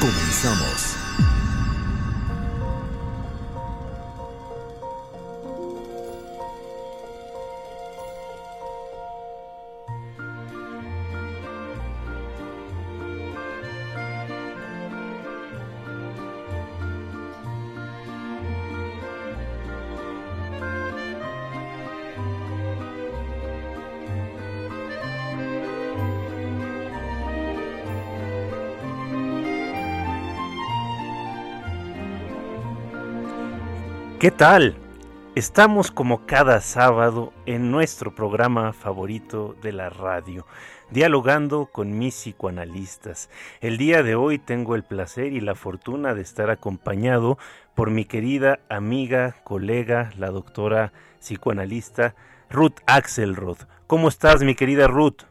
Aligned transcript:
Comenzamos. 0.00 0.95
¿Qué 34.18 34.30
tal? 34.30 34.74
Estamos 35.34 35.90
como 35.90 36.24
cada 36.24 36.62
sábado 36.62 37.34
en 37.44 37.70
nuestro 37.70 38.14
programa 38.14 38.72
favorito 38.72 39.54
de 39.60 39.74
la 39.74 39.90
radio, 39.90 40.46
dialogando 40.90 41.66
con 41.66 41.98
mis 41.98 42.14
psicoanalistas. 42.14 43.28
El 43.60 43.76
día 43.76 44.02
de 44.02 44.14
hoy 44.14 44.38
tengo 44.38 44.74
el 44.74 44.84
placer 44.84 45.34
y 45.34 45.40
la 45.42 45.54
fortuna 45.54 46.14
de 46.14 46.22
estar 46.22 46.48
acompañado 46.48 47.36
por 47.74 47.90
mi 47.90 48.06
querida 48.06 48.60
amiga, 48.70 49.36
colega, 49.44 50.10
la 50.16 50.30
doctora 50.30 50.94
psicoanalista 51.18 52.14
Ruth 52.48 52.78
Axelrod. 52.86 53.58
¿Cómo 53.86 54.08
estás, 54.08 54.42
mi 54.42 54.54
querida 54.54 54.86
Ruth? 54.86 55.24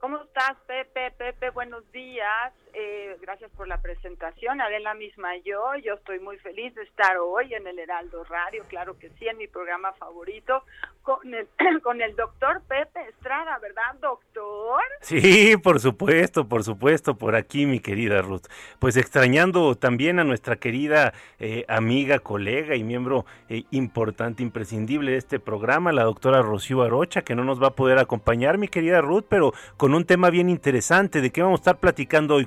¿Cómo 0.00 0.16
estás, 0.16 0.56
Pepe? 0.66 1.10
Pepe, 1.10 1.50
buenos 1.50 1.84
días. 1.92 2.54
Eh, 2.76 3.16
gracias 3.20 3.52
por 3.52 3.68
la 3.68 3.80
presentación. 3.80 4.60
Haré 4.60 4.80
la 4.80 4.94
misma 4.94 5.36
yo. 5.44 5.60
Yo 5.84 5.94
estoy 5.94 6.18
muy 6.18 6.38
feliz 6.38 6.74
de 6.74 6.82
estar 6.82 7.18
hoy 7.18 7.54
en 7.54 7.66
el 7.68 7.78
Heraldo 7.78 8.24
Radio, 8.24 8.64
claro 8.68 8.98
que 8.98 9.10
sí, 9.10 9.28
en 9.28 9.38
mi 9.38 9.46
programa 9.46 9.92
favorito, 9.92 10.64
con 11.02 11.32
el, 11.32 11.46
con 11.82 12.02
el 12.02 12.16
doctor 12.16 12.62
Pepe 12.66 13.08
Estrada, 13.10 13.58
¿verdad, 13.58 13.94
doctor? 14.00 14.82
Sí, 15.02 15.56
por 15.56 15.78
supuesto, 15.78 16.48
por 16.48 16.64
supuesto, 16.64 17.16
por 17.16 17.36
aquí, 17.36 17.64
mi 17.66 17.78
querida 17.78 18.22
Ruth. 18.22 18.46
Pues 18.80 18.96
extrañando 18.96 19.76
también 19.76 20.18
a 20.18 20.24
nuestra 20.24 20.56
querida 20.56 21.12
eh, 21.38 21.64
amiga, 21.68 22.18
colega 22.18 22.74
y 22.74 22.82
miembro 22.82 23.24
eh, 23.48 23.64
importante, 23.70 24.42
imprescindible 24.42 25.12
de 25.12 25.18
este 25.18 25.38
programa, 25.38 25.92
la 25.92 26.02
doctora 26.02 26.42
Rocío 26.42 26.82
Arocha, 26.82 27.22
que 27.22 27.36
no 27.36 27.44
nos 27.44 27.62
va 27.62 27.68
a 27.68 27.76
poder 27.76 27.98
acompañar, 27.98 28.58
mi 28.58 28.66
querida 28.66 29.00
Ruth, 29.00 29.26
pero 29.28 29.52
con 29.76 29.94
un 29.94 30.04
tema 30.04 30.30
bien 30.30 30.48
interesante. 30.48 31.20
¿De 31.20 31.30
qué 31.30 31.42
vamos 31.42 31.60
a 31.60 31.62
estar 31.62 31.78
platicando 31.78 32.34
hoy? 32.34 32.46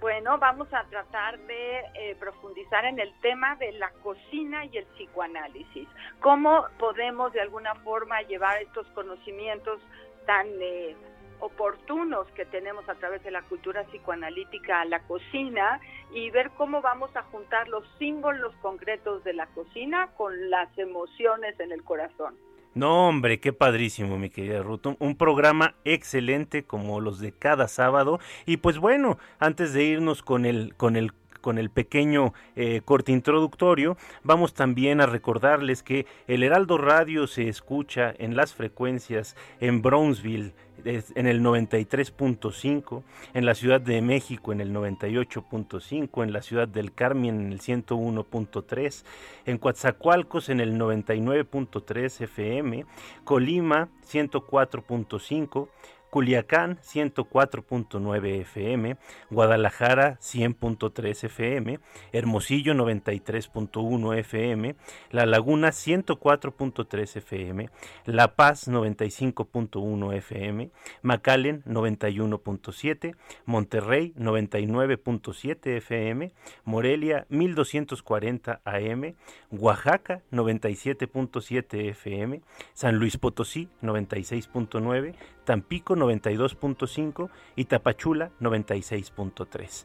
Bueno, 0.00 0.36
vamos 0.38 0.68
a 0.74 0.84
tratar 0.84 1.38
de 1.46 1.78
eh, 1.94 2.16
profundizar 2.20 2.84
en 2.84 2.98
el 2.98 3.12
tema 3.20 3.56
de 3.56 3.72
la 3.72 3.90
cocina 4.02 4.66
y 4.66 4.76
el 4.76 4.84
psicoanálisis. 4.86 5.88
¿Cómo 6.20 6.66
podemos 6.78 7.32
de 7.32 7.40
alguna 7.40 7.74
forma 7.76 8.20
llevar 8.22 8.60
estos 8.60 8.86
conocimientos 8.88 9.80
tan 10.26 10.46
eh, 10.60 10.94
oportunos 11.40 12.26
que 12.32 12.44
tenemos 12.44 12.88
a 12.88 12.94
través 12.96 13.22
de 13.24 13.30
la 13.30 13.42
cultura 13.42 13.84
psicoanalítica 13.84 14.82
a 14.82 14.84
la 14.84 15.00
cocina 15.00 15.80
y 16.12 16.30
ver 16.30 16.50
cómo 16.50 16.80
vamos 16.82 17.14
a 17.16 17.22
juntar 17.22 17.68
los 17.68 17.84
símbolos 17.98 18.54
concretos 18.56 19.24
de 19.24 19.32
la 19.32 19.46
cocina 19.48 20.08
con 20.16 20.50
las 20.50 20.68
emociones 20.78 21.58
en 21.60 21.72
el 21.72 21.82
corazón? 21.82 22.36
No, 22.74 23.08
hombre, 23.08 23.38
qué 23.38 23.52
padrísimo, 23.52 24.18
mi 24.18 24.30
querida 24.30 24.60
Ruth. 24.62 24.86
Un, 24.98 25.16
programa 25.16 25.74
excelente 25.84 26.64
como 26.64 27.00
los 27.00 27.20
de 27.20 27.30
cada 27.30 27.68
sábado. 27.68 28.18
Y 28.46 28.56
pues 28.56 28.78
bueno, 28.78 29.16
antes 29.38 29.72
de 29.72 29.84
irnos 29.84 30.22
con 30.22 30.44
el, 30.44 30.74
con 30.74 30.96
el 30.96 31.12
con 31.44 31.58
el 31.58 31.68
pequeño 31.68 32.32
eh, 32.56 32.80
corte 32.86 33.12
introductorio, 33.12 33.98
vamos 34.22 34.54
también 34.54 35.02
a 35.02 35.06
recordarles 35.06 35.82
que 35.82 36.06
el 36.26 36.42
Heraldo 36.42 36.78
Radio 36.78 37.26
se 37.26 37.48
escucha 37.50 38.14
en 38.16 38.34
las 38.34 38.54
frecuencias 38.54 39.36
en 39.60 39.82
Brownsville, 39.82 40.54
en 40.86 41.26
el 41.26 41.42
93.5, 41.42 43.02
en 43.34 43.44
la 43.44 43.54
Ciudad 43.54 43.82
de 43.82 44.00
México 44.00 44.52
en 44.52 44.62
el 44.62 44.72
98.5, 44.72 46.22
en 46.22 46.32
la 46.32 46.40
Ciudad 46.40 46.66
del 46.66 46.94
Carmen 46.94 47.42
en 47.42 47.52
el 47.52 47.60
101.3, 47.60 49.04
en 49.44 49.58
Coatzacoalcos 49.58 50.48
en 50.48 50.60
el 50.60 50.78
99.3 50.78 52.22
FM, 52.22 52.86
Colima 53.24 53.90
104.5, 54.10 55.68
Culiacán 56.14 56.78
104.9 56.80 58.40
FM, 58.42 58.96
Guadalajara 59.30 60.16
100.3 60.20 61.24
FM, 61.24 61.80
Hermosillo 62.12 62.72
93.1 62.72 64.18
FM, 64.18 64.76
La 65.10 65.26
Laguna 65.26 65.70
104.3 65.70 67.16
FM, 67.16 67.68
La 68.04 68.36
Paz 68.36 68.68
95.1 68.68 70.14
FM, 70.14 70.70
McAllen 71.02 71.64
91.7, 71.64 73.16
Monterrey 73.44 74.12
99.7 74.16 75.76
FM, 75.78 76.32
Morelia 76.64 77.26
1240 77.28 78.60
AM, 78.64 79.16
Oaxaca 79.50 80.22
97.7 80.30 81.88
FM, 81.88 82.40
San 82.72 83.00
Luis 83.00 83.18
Potosí 83.18 83.68
96.9, 83.82 85.16
Tampico 85.44 85.96
92.5 85.96 87.30
y 87.56 87.66
Tapachula 87.66 88.30
96.3. 88.40 89.84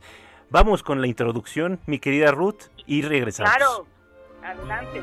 Vamos 0.50 0.82
con 0.82 1.02
la 1.02 1.08
introducción, 1.08 1.80
mi 1.86 2.00
querida 2.00 2.32
Ruth, 2.32 2.64
y 2.88 3.04
regresamos. 3.04 3.54
Claro, 3.56 3.86
adelante. 4.42 5.02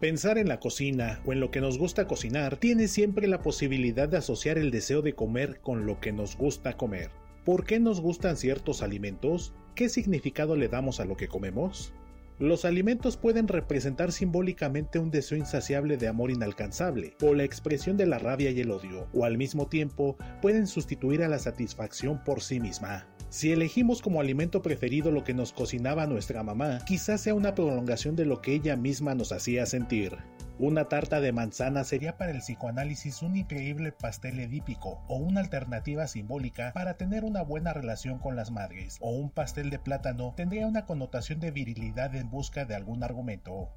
Pensar 0.00 0.38
en 0.38 0.46
la 0.46 0.60
cocina 0.60 1.20
o 1.26 1.32
en 1.32 1.40
lo 1.40 1.50
que 1.50 1.60
nos 1.60 1.76
gusta 1.76 2.06
cocinar 2.06 2.56
tiene 2.56 2.86
siempre 2.86 3.26
la 3.26 3.42
posibilidad 3.42 4.08
de 4.08 4.18
asociar 4.18 4.56
el 4.56 4.70
deseo 4.70 5.02
de 5.02 5.14
comer 5.14 5.60
con 5.60 5.86
lo 5.86 5.98
que 5.98 6.12
nos 6.12 6.36
gusta 6.36 6.76
comer. 6.76 7.10
¿Por 7.48 7.64
qué 7.64 7.80
nos 7.80 8.02
gustan 8.02 8.36
ciertos 8.36 8.82
alimentos? 8.82 9.54
¿Qué 9.74 9.88
significado 9.88 10.54
le 10.54 10.68
damos 10.68 11.00
a 11.00 11.06
lo 11.06 11.16
que 11.16 11.28
comemos? 11.28 11.94
Los 12.38 12.66
alimentos 12.66 13.16
pueden 13.16 13.48
representar 13.48 14.12
simbólicamente 14.12 14.98
un 14.98 15.10
deseo 15.10 15.38
insaciable 15.38 15.96
de 15.96 16.08
amor 16.08 16.30
inalcanzable, 16.30 17.16
o 17.22 17.32
la 17.32 17.44
expresión 17.44 17.96
de 17.96 18.04
la 18.04 18.18
rabia 18.18 18.50
y 18.50 18.60
el 18.60 18.70
odio, 18.70 19.08
o 19.14 19.24
al 19.24 19.38
mismo 19.38 19.66
tiempo 19.66 20.18
pueden 20.42 20.66
sustituir 20.66 21.22
a 21.22 21.28
la 21.28 21.38
satisfacción 21.38 22.22
por 22.22 22.42
sí 22.42 22.60
misma. 22.60 23.06
Si 23.30 23.50
elegimos 23.50 24.02
como 24.02 24.20
alimento 24.20 24.60
preferido 24.60 25.10
lo 25.10 25.24
que 25.24 25.32
nos 25.32 25.54
cocinaba 25.54 26.06
nuestra 26.06 26.42
mamá, 26.42 26.80
quizás 26.84 27.22
sea 27.22 27.32
una 27.32 27.54
prolongación 27.54 28.14
de 28.14 28.26
lo 28.26 28.42
que 28.42 28.52
ella 28.52 28.76
misma 28.76 29.14
nos 29.14 29.32
hacía 29.32 29.64
sentir. 29.64 30.18
Una 30.60 30.88
tarta 30.88 31.20
de 31.20 31.30
manzana 31.30 31.84
sería 31.84 32.16
para 32.16 32.32
el 32.32 32.38
psicoanálisis 32.38 33.22
un 33.22 33.36
increíble 33.36 33.92
pastel 33.92 34.40
edípico 34.40 35.04
o 35.06 35.14
una 35.14 35.38
alternativa 35.38 36.08
simbólica 36.08 36.72
para 36.72 36.94
tener 36.94 37.22
una 37.22 37.42
buena 37.42 37.72
relación 37.72 38.18
con 38.18 38.34
las 38.34 38.50
madres, 38.50 38.96
o 39.00 39.10
un 39.10 39.30
pastel 39.30 39.70
de 39.70 39.78
plátano 39.78 40.34
tendría 40.36 40.66
una 40.66 40.84
connotación 40.84 41.38
de 41.38 41.52
virilidad 41.52 42.16
en 42.16 42.28
busca 42.28 42.64
de 42.64 42.74
algún 42.74 43.04
argumento. 43.04 43.68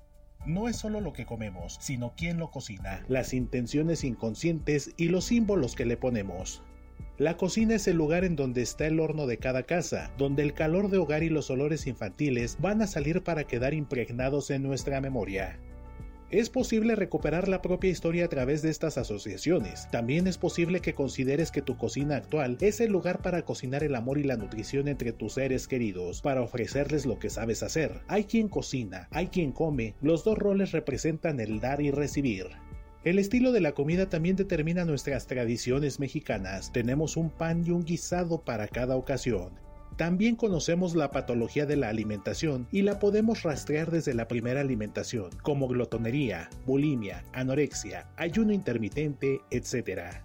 No 0.48 0.68
es 0.68 0.76
solo 0.76 1.02
lo 1.02 1.14
que 1.14 1.28
comemos, 1.28 1.78
sino 1.80 2.16
quién 2.18 2.40
lo 2.40 2.50
cocina, 2.50 3.06
las 3.08 3.36
intenciones 3.36 4.04
inconscientes 4.04 4.90
y 4.98 5.10
los 5.10 5.26
símbolos 5.26 5.76
que 5.76 5.86
le 5.86 5.98
ponemos. 5.98 6.64
La 7.20 7.38
cocina 7.38 7.76
es 7.76 7.88
el 7.88 7.98
lugar 7.98 8.24
en 8.24 8.36
donde 8.36 8.64
está 8.64 8.88
el 8.88 9.00
horno 9.00 9.28
de 9.28 9.38
cada 9.38 9.62
casa, 9.62 10.12
donde 10.18 10.42
el 10.42 10.56
calor 10.56 10.90
de 10.90 10.98
hogar 10.98 11.22
y 11.22 11.30
los 11.30 11.52
olores 11.52 11.86
infantiles 11.86 12.58
van 12.60 12.82
a 12.82 12.88
salir 12.88 13.24
para 13.24 13.44
quedar 13.44 13.76
impregnados 13.76 14.50
en 14.50 14.64
nuestra 14.64 15.00
memoria. 15.00 15.60
Es 16.32 16.50
posible 16.50 16.96
recuperar 16.96 17.50
la 17.50 17.62
propia 17.62 17.90
historia 17.90 18.24
a 18.24 18.30
través 18.30 18.62
de 18.62 18.70
estas 18.70 18.98
asociaciones. 18.98 19.90
También 19.92 20.28
es 20.28 20.38
posible 20.38 20.80
que 20.80 20.94
consideres 20.94 21.52
que 21.52 21.62
tu 21.62 21.76
cocina 21.76 22.16
actual 22.16 22.58
es 22.62 22.80
el 22.80 22.90
lugar 22.90 23.22
para 23.22 23.42
cocinar 23.42 23.84
el 23.84 23.96
amor 23.96 24.18
y 24.18 24.24
la 24.24 24.38
nutrición 24.38 24.88
entre 24.88 25.12
tus 25.12 25.34
seres 25.34 25.68
queridos, 25.68 26.22
para 26.22 26.42
ofrecerles 26.42 27.06
lo 27.06 27.20
que 27.20 27.30
sabes 27.30 27.64
hacer. 27.64 28.00
Hay 28.08 28.24
quien 28.24 28.48
cocina, 28.48 29.10
hay 29.12 29.28
quien 29.28 29.52
come, 29.52 29.94
los 30.02 30.24
dos 30.24 30.38
roles 30.38 30.72
representan 30.72 31.42
el 31.42 31.60
dar 31.60 31.82
y 31.82 31.92
recibir. 31.92 32.48
El 33.04 33.20
estilo 33.20 33.52
de 33.52 33.60
la 33.60 33.74
comida 33.74 34.08
también 34.08 34.38
determina 34.38 34.86
nuestras 34.86 35.28
tradiciones 35.28 36.00
mexicanas. 36.00 36.72
Tenemos 36.72 37.18
un 37.18 37.30
pan 37.30 37.66
y 37.68 37.72
un 37.72 37.84
guisado 37.84 38.40
para 38.40 38.70
cada 38.70 38.96
ocasión. 38.96 39.52
También 39.98 40.36
conocemos 40.36 40.96
la 40.96 41.12
patología 41.12 41.66
de 41.66 41.76
la 41.76 41.90
alimentación 41.90 42.68
y 42.72 42.82
la 42.82 43.00
podemos 43.00 43.44
rastrear 43.44 43.92
desde 43.92 44.14
la 44.14 44.28
primera 44.28 44.62
alimentación, 44.62 45.30
como 45.44 45.68
glotonería, 45.68 46.50
bulimia, 46.66 47.24
anorexia, 47.34 48.10
ayuno 48.18 48.54
intermitente, 48.54 49.42
etc. 49.52 50.24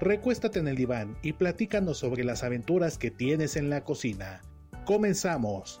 Recuéstate 0.00 0.58
en 0.58 0.68
el 0.68 0.76
diván 0.76 1.16
y 1.22 1.34
platícanos 1.34 1.98
sobre 1.98 2.24
las 2.24 2.42
aventuras 2.42 2.98
que 2.98 3.10
tienes 3.10 3.56
en 3.56 3.70
la 3.70 3.84
cocina. 3.84 4.40
¡Comenzamos! 4.84 5.80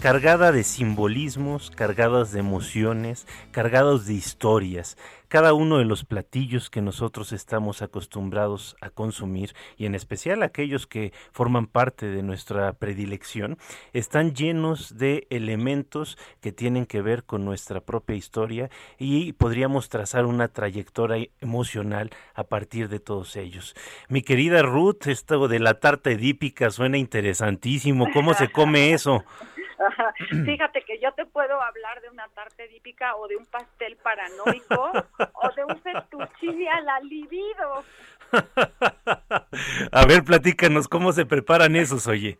cargada 0.00 0.52
de 0.52 0.62
simbolismos, 0.62 1.72
cargadas 1.72 2.30
de 2.30 2.38
emociones, 2.38 3.26
cargados 3.50 4.06
de 4.06 4.14
historias. 4.14 4.96
Cada 5.26 5.54
uno 5.54 5.78
de 5.78 5.84
los 5.84 6.04
platillos 6.04 6.70
que 6.70 6.80
nosotros 6.80 7.32
estamos 7.32 7.82
acostumbrados 7.82 8.76
a 8.80 8.90
consumir, 8.90 9.54
y 9.76 9.86
en 9.86 9.96
especial 9.96 10.42
aquellos 10.42 10.86
que 10.86 11.12
forman 11.32 11.66
parte 11.66 12.06
de 12.06 12.22
nuestra 12.22 12.72
predilección, 12.74 13.58
están 13.92 14.34
llenos 14.34 14.98
de 14.98 15.26
elementos 15.30 16.16
que 16.40 16.52
tienen 16.52 16.86
que 16.86 17.02
ver 17.02 17.24
con 17.24 17.44
nuestra 17.44 17.80
propia 17.80 18.14
historia 18.14 18.70
y 18.98 19.32
podríamos 19.32 19.88
trazar 19.88 20.26
una 20.26 20.46
trayectoria 20.46 21.28
emocional 21.40 22.10
a 22.34 22.44
partir 22.44 22.88
de 22.88 23.00
todos 23.00 23.34
ellos. 23.34 23.74
Mi 24.08 24.22
querida 24.22 24.62
Ruth, 24.62 25.08
esto 25.08 25.48
de 25.48 25.58
la 25.58 25.74
tarta 25.80 26.10
edípica 26.10 26.70
suena 26.70 26.98
interesantísimo. 26.98 28.06
¿Cómo 28.14 28.32
se 28.32 28.48
come 28.48 28.92
eso? 28.92 29.24
Fíjate 30.44 30.82
que 30.82 30.98
yo 30.98 31.12
te 31.12 31.26
puedo 31.26 31.60
hablar 31.60 32.00
de 32.00 32.10
una 32.10 32.28
tarta 32.28 32.64
edípica 32.64 33.16
o 33.16 33.28
de 33.28 33.36
un 33.36 33.46
pastel 33.46 33.96
paranoico 33.96 34.92
o 35.34 35.50
de 35.54 35.64
un 35.64 35.80
fettuccine 35.82 36.68
a 36.68 36.80
la 36.80 37.00
libido. 37.00 37.84
A 39.92 40.06
ver, 40.06 40.22
platícanos 40.24 40.88
cómo 40.88 41.12
se 41.12 41.24
preparan 41.24 41.76
esos, 41.76 42.06
oye. 42.06 42.38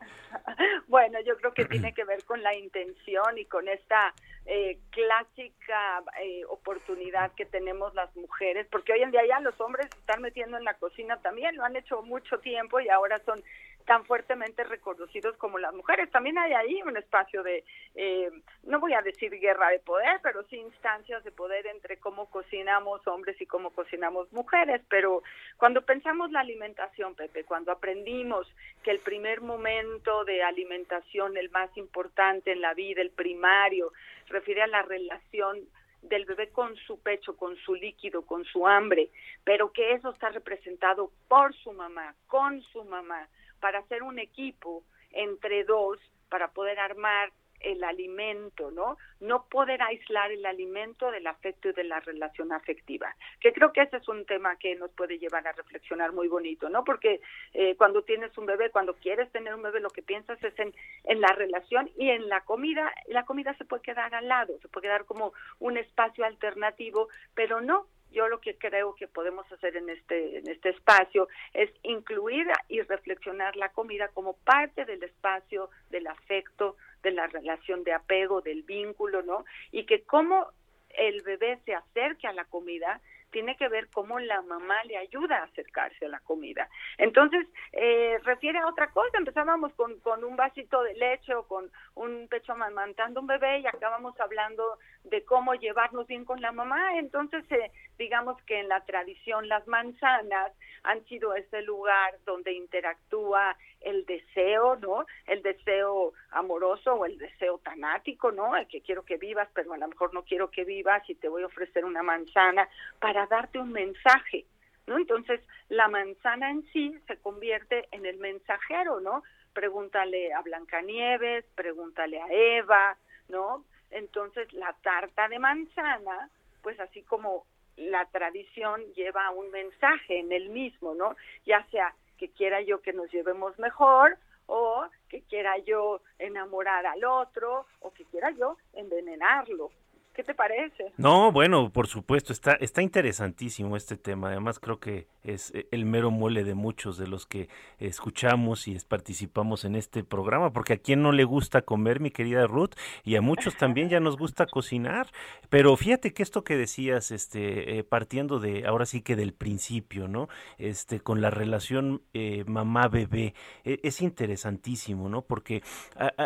Bueno, 0.86 1.18
yo 1.20 1.36
creo 1.36 1.52
que 1.52 1.66
tiene 1.66 1.92
que 1.92 2.04
ver 2.04 2.24
con 2.24 2.42
la 2.42 2.54
intención 2.54 3.36
y 3.36 3.44
con 3.44 3.68
esta 3.68 4.14
eh, 4.46 4.78
clásica 4.90 6.02
eh, 6.22 6.42
oportunidad 6.48 7.32
que 7.32 7.44
tenemos 7.44 7.94
las 7.94 8.14
mujeres, 8.16 8.66
porque 8.70 8.94
hoy 8.94 9.02
en 9.02 9.10
día 9.10 9.26
ya 9.26 9.40
los 9.40 9.60
hombres 9.60 9.86
están 9.86 10.22
metiendo 10.22 10.56
en 10.56 10.64
la 10.64 10.74
cocina 10.74 11.18
también, 11.18 11.56
lo 11.56 11.64
han 11.64 11.76
hecho 11.76 12.02
mucho 12.02 12.38
tiempo 12.38 12.80
y 12.80 12.88
ahora 12.88 13.18
son 13.26 13.42
tan 13.88 14.04
fuertemente 14.04 14.64
reconocidos 14.64 15.34
como 15.38 15.56
las 15.56 15.72
mujeres. 15.72 16.10
También 16.10 16.36
hay 16.36 16.52
ahí 16.52 16.82
un 16.82 16.98
espacio 16.98 17.42
de, 17.42 17.64
eh, 17.94 18.30
no 18.64 18.80
voy 18.80 18.92
a 18.92 19.00
decir 19.00 19.30
guerra 19.40 19.70
de 19.70 19.78
poder, 19.78 20.20
pero 20.22 20.42
sí 20.44 20.56
instancias 20.56 21.24
de 21.24 21.32
poder 21.32 21.66
entre 21.66 21.96
cómo 21.96 22.26
cocinamos 22.30 23.06
hombres 23.06 23.40
y 23.40 23.46
cómo 23.46 23.70
cocinamos 23.70 24.30
mujeres. 24.30 24.82
Pero 24.90 25.22
cuando 25.56 25.80
pensamos 25.80 26.30
la 26.30 26.40
alimentación, 26.40 27.14
Pepe, 27.14 27.44
cuando 27.44 27.72
aprendimos 27.72 28.46
que 28.82 28.90
el 28.90 28.98
primer 28.98 29.40
momento 29.40 30.22
de 30.26 30.42
alimentación, 30.42 31.38
el 31.38 31.48
más 31.48 31.74
importante 31.78 32.52
en 32.52 32.60
la 32.60 32.74
vida, 32.74 33.00
el 33.00 33.10
primario, 33.10 33.94
refiere 34.26 34.60
a 34.60 34.66
la 34.66 34.82
relación 34.82 35.66
del 36.02 36.26
bebé 36.26 36.50
con 36.50 36.76
su 36.76 37.00
pecho, 37.00 37.38
con 37.38 37.56
su 37.56 37.74
líquido, 37.74 38.20
con 38.20 38.44
su 38.44 38.66
hambre, 38.66 39.08
pero 39.44 39.72
que 39.72 39.94
eso 39.94 40.10
está 40.10 40.28
representado 40.28 41.10
por 41.26 41.54
su 41.54 41.72
mamá, 41.72 42.14
con 42.26 42.60
su 42.64 42.84
mamá, 42.84 43.26
para 43.60 43.80
hacer 43.80 44.02
un 44.02 44.18
equipo 44.18 44.84
entre 45.10 45.64
dos 45.64 45.98
para 46.28 46.48
poder 46.48 46.78
armar 46.78 47.32
el 47.60 47.82
alimento, 47.84 48.70
¿no? 48.70 48.96
No 49.20 49.46
poder 49.46 49.82
aislar 49.82 50.30
el 50.30 50.46
alimento 50.46 51.10
del 51.10 51.26
afecto 51.26 51.68
y 51.68 51.72
de 51.72 51.84
la 51.84 52.00
relación 52.00 52.52
afectiva. 52.52 53.14
Que 53.40 53.52
creo 53.52 53.72
que 53.72 53.82
ese 53.82 53.96
es 53.96 54.08
un 54.08 54.24
tema 54.26 54.56
que 54.56 54.76
nos 54.76 54.90
puede 54.92 55.18
llevar 55.18 55.46
a 55.46 55.52
reflexionar 55.52 56.12
muy 56.12 56.28
bonito, 56.28 56.68
¿no? 56.68 56.84
Porque 56.84 57.20
eh, 57.54 57.76
cuando 57.76 58.02
tienes 58.02 58.36
un 58.38 58.46
bebé, 58.46 58.70
cuando 58.70 58.94
quieres 58.94 59.30
tener 59.32 59.54
un 59.54 59.62
bebé, 59.62 59.80
lo 59.80 59.90
que 59.90 60.02
piensas 60.02 60.42
es 60.42 60.56
en, 60.58 60.72
en 61.04 61.20
la 61.20 61.32
relación 61.32 61.90
y 61.96 62.10
en 62.10 62.28
la 62.28 62.42
comida. 62.42 62.92
La 63.08 63.24
comida 63.24 63.54
se 63.54 63.64
puede 63.64 63.82
quedar 63.82 64.14
al 64.14 64.28
lado, 64.28 64.58
se 64.60 64.68
puede 64.68 64.86
quedar 64.86 65.04
como 65.04 65.32
un 65.58 65.76
espacio 65.76 66.24
alternativo, 66.24 67.08
pero 67.34 67.60
no, 67.60 67.86
yo 68.12 68.28
lo 68.28 68.40
que 68.40 68.56
creo 68.56 68.94
que 68.94 69.08
podemos 69.08 69.50
hacer 69.52 69.76
en 69.76 69.88
este, 69.88 70.38
en 70.38 70.48
este 70.48 70.70
espacio 70.70 71.28
es 71.54 71.70
incluir 71.82 72.46
y 72.68 72.80
reflexionar 72.82 73.56
la 73.56 73.70
comida 73.70 74.08
como 74.08 74.34
parte 74.34 74.84
del 74.84 75.02
espacio 75.02 75.70
del 75.90 76.06
afecto, 76.06 76.76
de 77.02 77.12
la 77.12 77.26
relación 77.26 77.84
de 77.84 77.92
apego, 77.92 78.40
del 78.40 78.62
vínculo, 78.62 79.22
¿no? 79.22 79.44
Y 79.70 79.84
que 79.84 80.02
como 80.02 80.48
el 80.90 81.22
bebé 81.22 81.58
se 81.64 81.74
acerque 81.74 82.26
a 82.26 82.32
la 82.32 82.44
comida 82.46 83.00
tiene 83.30 83.56
que 83.56 83.68
ver 83.68 83.88
cómo 83.90 84.18
la 84.18 84.40
mamá 84.42 84.82
le 84.84 84.96
ayuda 84.96 85.38
a 85.38 85.44
acercarse 85.44 86.06
a 86.06 86.08
la 86.08 86.20
comida. 86.20 86.68
Entonces, 86.96 87.46
eh, 87.72 88.18
refiere 88.24 88.58
a 88.58 88.66
otra 88.66 88.90
cosa. 88.90 89.18
Empezábamos 89.18 89.72
con, 89.74 90.00
con 90.00 90.24
un 90.24 90.36
vasito 90.36 90.82
de 90.82 90.94
leche 90.94 91.34
o 91.34 91.46
con 91.46 91.70
un 91.94 92.28
pecho 92.28 92.52
amamantando 92.52 93.20
un 93.20 93.26
bebé 93.26 93.60
y 93.60 93.66
acabamos 93.66 94.18
hablando 94.20 94.78
de 95.10 95.24
cómo 95.24 95.54
llevarnos 95.54 96.06
bien 96.06 96.24
con 96.24 96.40
la 96.40 96.52
mamá. 96.52 96.98
Entonces, 96.98 97.44
eh, 97.50 97.70
digamos 97.98 98.40
que 98.42 98.60
en 98.60 98.68
la 98.68 98.84
tradición 98.84 99.48
las 99.48 99.66
manzanas 99.66 100.52
han 100.82 101.04
sido 101.06 101.34
ese 101.34 101.62
lugar 101.62 102.18
donde 102.24 102.52
interactúa 102.52 103.56
el 103.80 104.04
deseo, 104.06 104.76
¿no? 104.76 105.06
El 105.26 105.42
deseo 105.42 106.12
amoroso 106.30 106.94
o 106.94 107.06
el 107.06 107.18
deseo 107.18 107.58
tanático, 107.58 108.32
¿no? 108.32 108.56
El 108.56 108.66
que 108.66 108.80
quiero 108.80 109.04
que 109.04 109.16
vivas, 109.16 109.48
pero 109.54 109.72
a 109.72 109.78
lo 109.78 109.88
mejor 109.88 110.14
no 110.14 110.24
quiero 110.24 110.50
que 110.50 110.64
vivas 110.64 111.08
y 111.08 111.14
te 111.14 111.28
voy 111.28 111.42
a 111.42 111.46
ofrecer 111.46 111.84
una 111.84 112.02
manzana 112.02 112.68
para 113.00 113.26
darte 113.26 113.58
un 113.58 113.72
mensaje, 113.72 114.44
¿no? 114.86 114.98
Entonces, 114.98 115.40
la 115.68 115.88
manzana 115.88 116.50
en 116.50 116.64
sí 116.72 116.98
se 117.06 117.16
convierte 117.18 117.88
en 117.92 118.06
el 118.06 118.18
mensajero, 118.18 119.00
¿no? 119.00 119.22
Pregúntale 119.52 120.32
a 120.32 120.42
Blancanieves, 120.42 121.44
pregúntale 121.54 122.20
a 122.20 122.26
Eva, 122.30 122.96
¿no? 123.28 123.64
Entonces, 123.90 124.52
la 124.52 124.74
tarta 124.82 125.28
de 125.28 125.38
manzana, 125.38 126.30
pues 126.62 126.78
así 126.80 127.02
como 127.02 127.44
la 127.76 128.04
tradición 128.06 128.82
lleva 128.94 129.30
un 129.30 129.50
mensaje 129.50 130.18
en 130.18 130.32
el 130.32 130.50
mismo, 130.50 130.94
¿no? 130.94 131.16
Ya 131.46 131.64
sea 131.70 131.94
que 132.18 132.28
quiera 132.30 132.60
yo 132.60 132.80
que 132.80 132.92
nos 132.92 133.10
llevemos 133.12 133.58
mejor 133.58 134.18
o 134.46 134.84
que 135.08 135.22
quiera 135.22 135.56
yo 135.58 136.00
enamorar 136.18 136.86
al 136.86 137.04
otro 137.04 137.66
o 137.80 137.92
que 137.92 138.04
quiera 138.06 138.30
yo 138.32 138.56
envenenarlo. 138.72 139.70
¿Qué 140.14 140.24
te 140.24 140.34
parece? 140.34 140.92
No, 140.96 141.30
bueno, 141.30 141.70
por 141.70 141.86
supuesto, 141.86 142.32
está, 142.32 142.54
está 142.54 142.82
interesantísimo 142.82 143.76
este 143.76 143.96
tema. 143.96 144.30
Además, 144.30 144.58
creo 144.58 144.80
que 144.80 145.06
es 145.34 145.52
eh, 145.54 145.68
el 145.70 145.84
mero 145.84 146.10
mole 146.10 146.44
de 146.44 146.54
muchos 146.54 146.98
de 146.98 147.06
los 147.06 147.26
que 147.26 147.48
escuchamos 147.78 148.68
y 148.68 148.76
participamos 148.86 149.64
en 149.64 149.76
este 149.76 150.04
programa, 150.04 150.52
porque 150.52 150.74
a 150.74 150.78
quien 150.78 151.02
no 151.02 151.12
le 151.12 151.24
gusta 151.24 151.62
comer, 151.62 152.00
mi 152.00 152.10
querida 152.10 152.46
Ruth, 152.46 152.74
y 153.04 153.16
a 153.16 153.20
muchos 153.20 153.56
también 153.56 153.88
ya 153.88 154.00
nos 154.00 154.16
gusta 154.16 154.46
cocinar. 154.46 155.08
Pero 155.48 155.76
fíjate 155.76 156.12
que 156.12 156.22
esto 156.22 156.44
que 156.44 156.56
decías, 156.56 157.10
este, 157.10 157.78
eh, 157.78 157.84
partiendo 157.84 158.38
de 158.38 158.66
ahora 158.66 158.86
sí 158.86 159.02
que 159.02 159.16
del 159.16 159.32
principio, 159.32 160.08
¿no? 160.08 160.28
Este, 160.58 161.00
con 161.00 161.20
la 161.20 161.30
relación 161.30 162.02
eh, 162.14 162.44
mamá-bebé, 162.46 163.34
e, 163.64 163.80
es 163.82 164.00
interesantísimo, 164.00 165.08
¿no? 165.08 165.22
Porque 165.22 165.62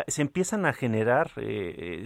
se 0.07 0.21
empiezan 0.21 0.65
a 0.65 0.73
generar 0.73 1.31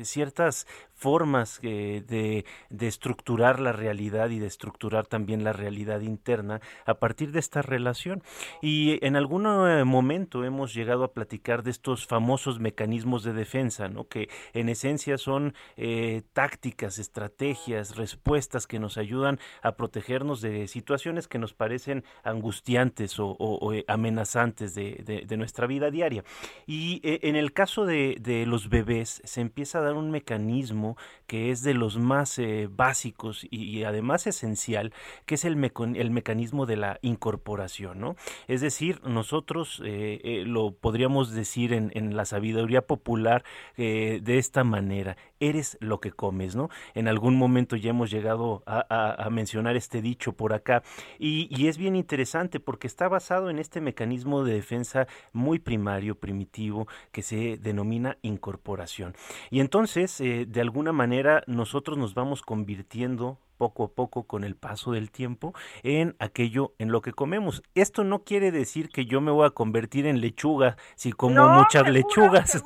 ciertas 0.03 0.67
formas 0.93 1.59
de, 1.61 2.45
de 2.69 2.87
estructurar 2.87 3.59
la 3.59 3.71
realidad 3.71 4.29
y 4.29 4.39
de 4.39 4.47
estructurar 4.47 5.05
también 5.05 5.43
la 5.43 5.53
realidad 5.53 6.01
interna 6.01 6.61
a 6.87 6.95
partir 6.95 7.31
de 7.31 7.39
esta 7.39 7.61
relación. 7.61 8.23
Y 8.61 9.05
en 9.05 9.15
algún 9.15 9.45
eh, 9.45 9.83
momento 9.83 10.43
hemos 10.43 10.73
llegado 10.73 11.03
a 11.03 11.13
platicar 11.13 11.61
de 11.61 11.71
estos 11.71 12.07
famosos 12.07 12.59
mecanismos 12.59 13.23
de 13.23 13.33
defensa, 13.33 13.89
¿no? 13.89 14.07
que 14.07 14.29
en 14.53 14.69
esencia 14.69 15.17
son 15.17 15.53
eh, 15.75 16.23
tácticas, 16.33 16.97
estrategias, 16.97 17.95
respuestas 17.95 18.65
que 18.65 18.79
nos 18.79 18.97
ayudan 18.97 19.39
a 19.61 19.73
protegernos 19.73 20.41
de 20.41 20.67
situaciones 20.67 21.27
que 21.27 21.37
nos 21.37 21.53
parecen 21.53 22.03
angustiantes 22.23 23.15
o, 23.19 23.73
eh, 23.73 23.83
amenazantes 23.87 24.73
de, 24.73 25.25
nuestra 25.37 25.67
vida 25.67 25.91
diaria. 25.91 26.23
Y 26.65 26.99
en 27.03 27.35
el 27.35 27.53
caso 27.53 27.85
de, 27.85 28.45
los 28.47 28.69
bebés 28.69 29.21
se 29.23 29.41
empieza 29.41 29.77
a 29.77 29.81
dar 29.81 29.93
un 29.93 30.09
mecanismo 30.09 30.97
que 31.27 31.51
es 31.51 31.61
de 31.61 31.75
los 31.75 31.97
más 31.97 32.41
básicos 32.71 33.45
y, 33.51 33.83
además 33.83 34.25
esencial, 34.25 34.93
que 35.25 35.35
es 35.35 35.45
el, 35.45 35.71
el 35.95 36.11
mecanismo 36.11 36.65
de 36.67 36.77
la 36.77 36.99
incorporación, 37.01 37.99
¿no? 37.99 38.15
Es 38.47 38.61
decir, 38.61 39.01
nosotros 39.03 39.81
eh, 39.83 40.21
eh, 40.23 40.43
lo 40.45 40.71
podríamos 40.71 41.31
decir 41.31 41.73
en, 41.73 42.15
la 42.15 42.25
sabiduría 42.25 42.81
popular 42.81 43.43
de 43.75 44.37
esta 44.37 44.63
manera, 44.63 45.17
eres 45.39 45.77
lo 45.81 45.99
que 45.99 46.11
comes, 46.11 46.55
¿no? 46.55 46.69
En 46.93 47.07
algún 47.07 47.35
momento 47.35 47.75
ya 47.75 47.89
hemos 47.89 48.11
llegado 48.11 48.63
a, 48.65 49.27
mencionar 49.31 49.75
este 49.75 50.01
dicho 50.01 50.33
por 50.33 50.53
acá 50.53 50.83
y, 51.19 51.47
y 51.49 51.67
es 51.67 51.77
bien 51.77 51.95
interesante 51.95 52.59
porque 52.59 52.87
está 52.87 53.07
basado 53.07 53.49
en 53.49 53.59
este 53.59 53.81
mecanismo 53.81 54.43
de 54.43 54.53
defensa 54.53 55.07
muy 55.33 55.59
primario, 55.59 56.15
primitivo, 56.15 56.87
que 57.11 57.21
se 57.21 57.57
denomina 57.57 58.17
incorporación. 58.21 59.15
Y 59.49 59.59
entonces, 59.59 60.17
de 60.17 60.61
alguna 60.61 60.91
manera 60.91 61.43
nosotros 61.47 61.97
nos 61.97 62.13
vamos 62.13 62.41
convirtiendo 62.41 63.39
poco 63.57 63.85
a 63.85 63.87
poco 63.89 64.23
con 64.23 64.43
el 64.43 64.55
paso 64.55 64.91
del 64.91 65.11
tiempo 65.11 65.53
en 65.83 66.15
aquello 66.19 66.73
en 66.77 66.91
lo 66.91 67.01
que 67.01 67.13
comemos. 67.13 67.63
Esto 67.75 68.03
no 68.03 68.23
quiere 68.23 68.51
decir 68.51 68.89
que 68.89 69.05
yo 69.05 69.21
me 69.21 69.31
voy 69.31 69.45
a 69.45 69.51
convertir 69.51 70.05
en 70.05 70.21
lechuga 70.21 70.77
si 70.95 71.11
como 71.11 71.47
muchas 71.49 71.89
lechugas. 71.89 72.63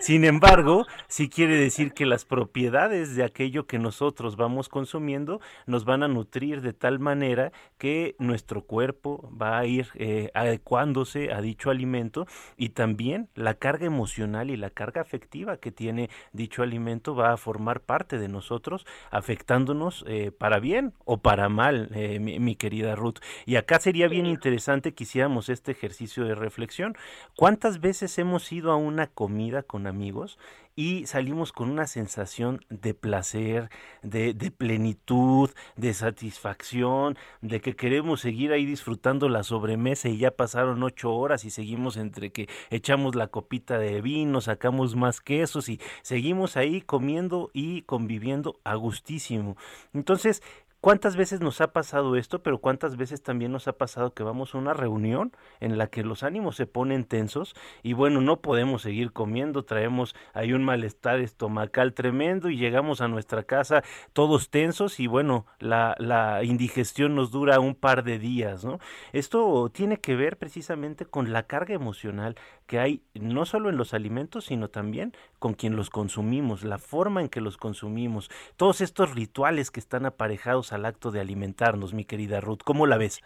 Sin 0.00 0.24
embargo, 0.24 0.86
sí 1.06 1.28
quiere 1.28 1.56
decir 1.56 1.92
que 1.92 2.06
las 2.06 2.24
propiedades 2.24 3.16
de 3.16 3.24
aquello 3.24 3.66
que 3.66 3.78
nosotros 3.78 4.36
vamos 4.36 4.68
consumiendo 4.68 5.40
nos 5.66 5.84
van 5.84 6.02
a 6.02 6.08
nutrir 6.08 6.60
de 6.60 6.72
tal 6.72 6.98
manera 6.98 7.52
que 7.78 8.16
nuestro 8.18 8.62
cuerpo 8.62 9.30
va 9.40 9.58
a 9.58 9.66
ir 9.66 9.88
eh, 9.94 10.30
adecuándose 10.34 11.32
a 11.32 11.40
dicho 11.40 11.70
alimento 11.70 12.26
y 12.56 12.70
también 12.70 13.28
la 13.34 13.54
carga 13.54 13.86
emocional 13.86 14.50
y 14.50 14.56
la 14.56 14.70
carga 14.70 15.00
afectiva 15.00 15.58
que 15.58 15.72
tiene 15.72 16.10
dicho 16.32 16.62
alimento 16.62 17.14
va 17.14 17.32
a 17.32 17.36
formar 17.36 17.80
parte 17.80 18.18
de 18.18 18.28
nosotros, 18.28 18.86
afectándonos 19.10 20.04
eh, 20.06 20.30
para 20.30 20.58
bien 20.58 20.92
o 21.04 21.18
para 21.18 21.48
mal, 21.48 21.90
eh, 21.94 22.18
mi, 22.20 22.38
mi, 22.38 22.56
querida 22.56 22.94
Ruth. 22.94 23.18
Y 23.46 23.56
acá 23.56 23.78
sería 23.80 24.08
bien 24.08 24.26
interesante 24.26 24.94
que 24.94 25.04
hiciéramos 25.04 25.48
este 25.48 25.72
ejercicio 25.72 26.24
de 26.24 26.34
reflexión. 26.34 26.96
¿Cuántas 27.36 27.80
veces 27.80 28.18
hemos 28.18 28.50
ido 28.52 28.72
a 28.72 28.76
una 28.76 29.06
comida 29.06 29.47
con 29.66 29.86
amigos 29.86 30.38
y 30.76 31.06
salimos 31.06 31.50
con 31.50 31.70
una 31.70 31.88
sensación 31.88 32.64
de 32.68 32.94
placer, 32.94 33.68
de, 34.02 34.32
de, 34.32 34.52
plenitud, 34.52 35.50
de 35.76 35.92
satisfacción, 35.92 37.18
de 37.40 37.60
que 37.60 37.74
queremos 37.74 38.20
seguir 38.20 38.52
ahí 38.52 38.64
disfrutando 38.64 39.28
la 39.28 39.42
sobremesa 39.42 40.08
y 40.08 40.18
ya 40.18 40.30
pasaron 40.30 40.82
ocho 40.84 41.12
horas 41.12 41.44
y 41.44 41.50
seguimos 41.50 41.96
entre 41.96 42.30
que 42.30 42.48
echamos 42.70 43.16
la 43.16 43.26
copita 43.26 43.78
de 43.78 44.00
vino, 44.00 44.40
sacamos 44.40 44.94
más 44.94 45.20
quesos 45.20 45.68
y 45.68 45.80
seguimos 46.02 46.56
ahí 46.56 46.80
comiendo 46.80 47.50
y 47.52 47.82
conviviendo 47.82 48.60
a 48.62 48.76
gustísimo. 48.76 49.56
Entonces, 49.92 50.42
¿Cuántas 50.80 51.16
veces 51.16 51.40
nos 51.40 51.60
ha 51.60 51.72
pasado 51.72 52.14
esto? 52.14 52.40
Pero 52.40 52.60
cuántas 52.60 52.96
veces 52.96 53.20
también 53.20 53.50
nos 53.50 53.66
ha 53.66 53.72
pasado 53.72 54.14
que 54.14 54.22
vamos 54.22 54.54
a 54.54 54.58
una 54.58 54.74
reunión 54.74 55.32
en 55.58 55.76
la 55.76 55.88
que 55.88 56.04
los 56.04 56.22
ánimos 56.22 56.54
se 56.54 56.68
ponen 56.68 57.04
tensos 57.04 57.56
y 57.82 57.94
bueno, 57.94 58.20
no 58.20 58.40
podemos 58.40 58.82
seguir 58.82 59.12
comiendo, 59.12 59.64
traemos 59.64 60.14
ahí 60.34 60.52
un 60.52 60.62
malestar 60.62 61.18
estomacal 61.18 61.94
tremendo 61.94 62.48
y 62.48 62.58
llegamos 62.58 63.00
a 63.00 63.08
nuestra 63.08 63.42
casa 63.42 63.82
todos 64.12 64.50
tensos 64.50 65.00
y 65.00 65.08
bueno, 65.08 65.46
la, 65.58 65.96
la 65.98 66.44
indigestión 66.44 67.16
nos 67.16 67.32
dura 67.32 67.58
un 67.58 67.74
par 67.74 68.04
de 68.04 68.20
días, 68.20 68.64
¿no? 68.64 68.78
Esto 69.12 69.70
tiene 69.70 69.98
que 69.98 70.14
ver 70.14 70.38
precisamente 70.38 71.06
con 71.06 71.32
la 71.32 71.42
carga 71.42 71.74
emocional 71.74 72.36
que 72.68 72.78
hay 72.78 73.02
no 73.14 73.46
solo 73.46 73.70
en 73.70 73.76
los 73.76 73.94
alimentos, 73.94 74.44
sino 74.44 74.68
también 74.68 75.12
con 75.40 75.54
quien 75.54 75.74
los 75.74 75.90
consumimos, 75.90 76.62
la 76.62 76.78
forma 76.78 77.20
en 77.22 77.28
que 77.28 77.40
los 77.40 77.56
consumimos, 77.56 78.30
todos 78.56 78.80
estos 78.80 79.14
rituales 79.14 79.72
que 79.72 79.80
están 79.80 80.06
aparejados 80.06 80.72
al 80.72 80.84
acto 80.84 81.10
de 81.10 81.20
alimentarnos, 81.20 81.94
mi 81.94 82.04
querida 82.04 82.40
Ruth. 82.40 82.60
¿Cómo 82.64 82.86
la 82.86 82.98
ves? 82.98 83.22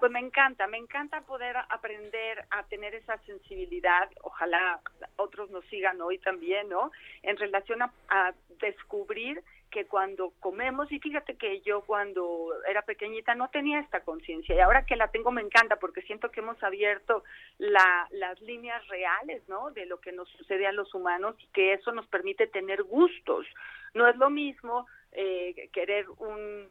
Pues 0.00 0.12
me 0.12 0.18
encanta, 0.18 0.66
me 0.66 0.78
encanta 0.78 1.20
poder 1.22 1.56
aprender 1.70 2.44
a 2.50 2.64
tener 2.64 2.94
esa 2.94 3.18
sensibilidad, 3.18 4.10
ojalá 4.22 4.80
otros 5.14 5.48
nos 5.50 5.64
sigan 5.66 6.00
hoy 6.00 6.18
también, 6.18 6.68
¿no? 6.68 6.90
En 7.22 7.36
relación 7.36 7.82
a, 7.82 7.92
a 8.08 8.34
descubrir 8.60 9.42
que 9.76 9.84
cuando 9.84 10.32
comemos, 10.40 10.90
y 10.90 10.98
fíjate 11.00 11.34
que 11.34 11.60
yo 11.60 11.82
cuando 11.82 12.48
era 12.66 12.80
pequeñita 12.80 13.34
no 13.34 13.50
tenía 13.50 13.78
esta 13.80 14.00
conciencia 14.00 14.54
y 14.54 14.60
ahora 14.60 14.86
que 14.86 14.96
la 14.96 15.08
tengo 15.08 15.30
me 15.30 15.42
encanta 15.42 15.76
porque 15.76 16.00
siento 16.00 16.30
que 16.30 16.40
hemos 16.40 16.62
abierto 16.62 17.24
la, 17.58 18.08
las 18.12 18.40
líneas 18.40 18.88
reales, 18.88 19.46
¿no? 19.48 19.72
De 19.72 19.84
lo 19.84 20.00
que 20.00 20.12
nos 20.12 20.30
sucede 20.30 20.66
a 20.66 20.72
los 20.72 20.94
humanos 20.94 21.36
y 21.40 21.46
que 21.48 21.74
eso 21.74 21.92
nos 21.92 22.06
permite 22.06 22.46
tener 22.46 22.84
gustos. 22.84 23.44
No 23.92 24.08
es 24.08 24.16
lo 24.16 24.30
mismo 24.30 24.86
eh, 25.12 25.68
querer 25.74 26.06
un, 26.08 26.70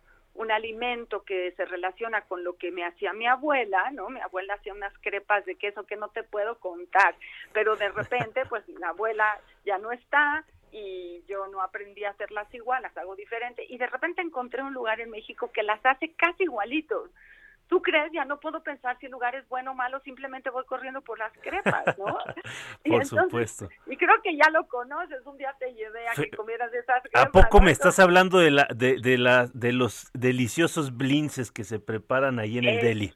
alimento 0.50 1.24
que 1.24 1.52
se 1.52 1.66
relaciona 1.66 2.22
con 2.22 2.44
lo 2.44 2.56
que 2.56 2.72
me 2.72 2.86
hacía 2.86 3.14
mi 3.14 3.28
abuela, 3.28 3.92
¿no? 3.92 4.10
Mi 4.10 4.22
abuela 4.22 4.56
hacía 4.56 4.74
unas 4.74 4.94
crepas 5.00 5.46
de 5.46 5.56
queso 5.56 5.86
que 5.86 5.96
no 5.96 6.10
te 6.10 6.24
puedo 6.24 6.60
contar, 6.60 7.16
pero 7.52 7.76
de 7.76 7.90
repente, 7.90 8.46
pues 8.48 8.68
la 8.80 8.90
abuela 8.90 9.40
ya 9.66 9.78
no 9.80 9.92
está, 9.92 10.46
y 10.76 11.24
yo 11.28 11.48
no 11.48 11.62
aprendí 11.62 12.04
a 12.04 12.10
hacerlas 12.10 12.54
igual, 12.54 12.84
las 12.84 12.96
hago 12.98 13.16
diferente 13.16 13.66
y 13.70 13.78
de 13.78 13.88
repente 13.88 14.22
encontré 14.22 14.62
un 14.62 14.74
lugar 14.74 15.00
en 15.00 15.10
México 15.10 15.50
que 15.54 15.64
las 15.64 15.84
hace 15.86 16.12
casi 16.14 16.44
igualitos. 16.44 17.10
¿Tú 17.68 17.82
crees? 17.82 18.12
Ya 18.14 18.26
no 18.26 18.40
puedo 18.40 18.62
pensar 18.62 18.96
si 19.00 19.08
el 19.08 19.12
lugar 19.12 19.34
es 19.36 19.48
bueno 19.50 19.72
o 19.72 19.74
malo, 19.74 20.00
simplemente 20.02 20.52
voy 20.52 20.66
corriendo 20.66 21.02
por 21.02 21.18
las 21.18 21.32
crepas, 21.40 21.98
¿no? 21.98 22.06
por 22.86 23.06
supuesto. 23.06 23.70
Y 23.88 23.98
creo 23.98 24.22
que 24.22 24.36
ya 24.38 24.52
lo 24.52 24.68
conoces, 24.68 25.26
un 25.26 25.38
día 25.38 25.56
te 25.58 25.74
llevé 25.74 26.08
a 26.08 26.14
que 26.14 26.30
comieras 26.30 26.72
esas 26.74 27.02
crepas. 27.04 27.26
¿A 27.26 27.32
poco 27.32 27.62
me 27.62 27.72
estás 27.72 27.98
hablando 27.98 28.38
de 28.38 28.52
la 28.52 28.68
de, 28.76 29.00
de 29.00 29.18
la 29.18 29.48
de 29.54 29.72
los 29.72 30.12
deliciosos 30.14 30.96
blinces 30.96 31.52
que 31.52 31.64
se 31.64 31.80
preparan 31.80 32.38
ahí 32.38 32.60
en 32.60 32.66
el 32.66 32.82
deli? 32.82 33.14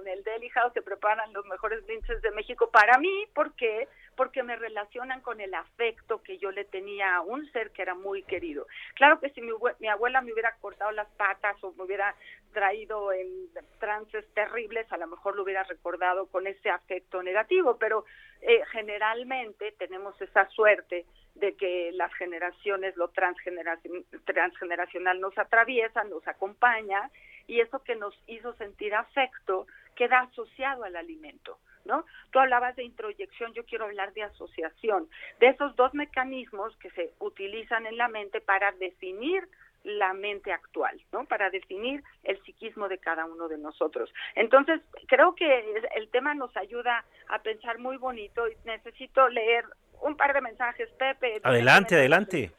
en 0.00 0.08
el 0.08 0.24
Deli 0.24 0.48
House 0.50 0.72
se 0.72 0.82
preparan 0.82 1.32
los 1.32 1.44
mejores 1.46 1.84
blinces 1.86 2.20
de 2.22 2.30
México 2.32 2.70
para 2.70 2.98
mí, 2.98 3.26
porque 3.34 3.88
porque 4.20 4.42
me 4.42 4.54
relacionan 4.54 5.22
con 5.22 5.40
el 5.40 5.54
afecto 5.54 6.22
que 6.22 6.36
yo 6.36 6.50
le 6.50 6.66
tenía 6.66 7.16
a 7.16 7.22
un 7.22 7.50
ser 7.52 7.70
que 7.70 7.80
era 7.80 7.94
muy 7.94 8.22
querido. 8.22 8.66
Claro 8.94 9.18
que 9.18 9.30
si 9.30 9.40
mi, 9.40 9.50
abuela 9.88 10.20
me 10.20 10.34
hubiera 10.34 10.54
cortado 10.60 10.90
las 10.90 11.08
patas 11.12 11.56
o 11.64 11.72
me 11.72 11.84
hubiera 11.84 12.14
traído 12.52 13.14
en 13.14 13.48
trances 13.78 14.26
terribles, 14.34 14.92
a 14.92 14.98
lo 14.98 15.06
mejor 15.06 15.36
lo 15.36 15.42
hubiera 15.42 15.62
recordado 15.62 16.26
con 16.26 16.46
ese 16.46 16.68
afecto 16.68 17.22
negativo, 17.22 17.78
pero 17.78 18.04
eh, 18.42 18.60
generalmente 18.70 19.72
tenemos 19.78 20.20
esa 20.20 20.46
suerte 20.50 21.06
de 21.36 21.56
que 21.56 21.90
las 21.94 22.12
generaciones, 22.12 22.94
lo 22.98 23.08
transgeneracional 23.08 25.18
nos 25.18 25.38
atraviesa, 25.38 26.04
nos 26.04 26.28
acompaña 26.28 27.10
y 27.46 27.60
eso 27.60 27.82
que 27.82 27.96
nos 27.96 28.14
hizo 28.26 28.52
sentir 28.56 28.94
afecto 28.94 29.66
queda 29.96 30.20
asociado 30.20 30.84
al 30.84 30.96
alimento. 30.96 31.58
¿No? 31.84 32.04
Tú 32.30 32.38
hablabas 32.38 32.76
de 32.76 32.84
introyección, 32.84 33.52
yo 33.52 33.64
quiero 33.64 33.84
hablar 33.84 34.12
de 34.12 34.22
asociación, 34.22 35.08
de 35.38 35.48
esos 35.48 35.74
dos 35.76 35.94
mecanismos 35.94 36.76
que 36.76 36.90
se 36.90 37.12
utilizan 37.18 37.86
en 37.86 37.96
la 37.96 38.08
mente 38.08 38.40
para 38.40 38.72
definir 38.72 39.48
la 39.82 40.12
mente 40.12 40.52
actual, 40.52 41.00
¿no? 41.12 41.24
Para 41.24 41.48
definir 41.50 42.02
el 42.24 42.40
psiquismo 42.42 42.88
de 42.88 42.98
cada 42.98 43.24
uno 43.24 43.48
de 43.48 43.56
nosotros. 43.56 44.12
Entonces, 44.34 44.80
creo 45.06 45.34
que 45.34 45.74
el 45.96 46.08
tema 46.10 46.34
nos 46.34 46.54
ayuda 46.56 47.04
a 47.28 47.38
pensar 47.42 47.78
muy 47.78 47.96
bonito 47.96 48.46
y 48.48 48.56
necesito 48.64 49.28
leer 49.28 49.64
un 50.02 50.16
par 50.16 50.34
de 50.34 50.40
mensajes, 50.40 50.88
Pepe. 50.98 51.40
Adelante, 51.42 51.94
adelante. 51.94 52.52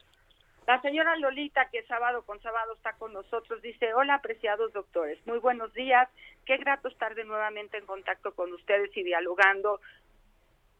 La 0.68 0.80
señora 0.82 1.15
Lolita, 1.18 1.70
que 1.70 1.84
sábado 1.84 2.24
con 2.24 2.39
sábado 2.41 2.74
está 2.74 2.94
con 2.94 3.13
nosotros, 3.13 3.62
dice, 3.62 3.94
hola 3.94 4.15
apreciados 4.15 4.72
doctores, 4.74 5.18
muy 5.25 5.39
buenos 5.39 5.74
días, 5.74 6.08
qué 6.46 6.58
grato 6.58 6.88
estar 6.88 7.15
de 7.15 7.24
nuevamente 7.24 7.77
en 7.77 7.86
contacto 7.86 8.34
con 8.36 8.53
ustedes 8.53 8.96
y 8.96 9.03
dialogando 9.03 9.82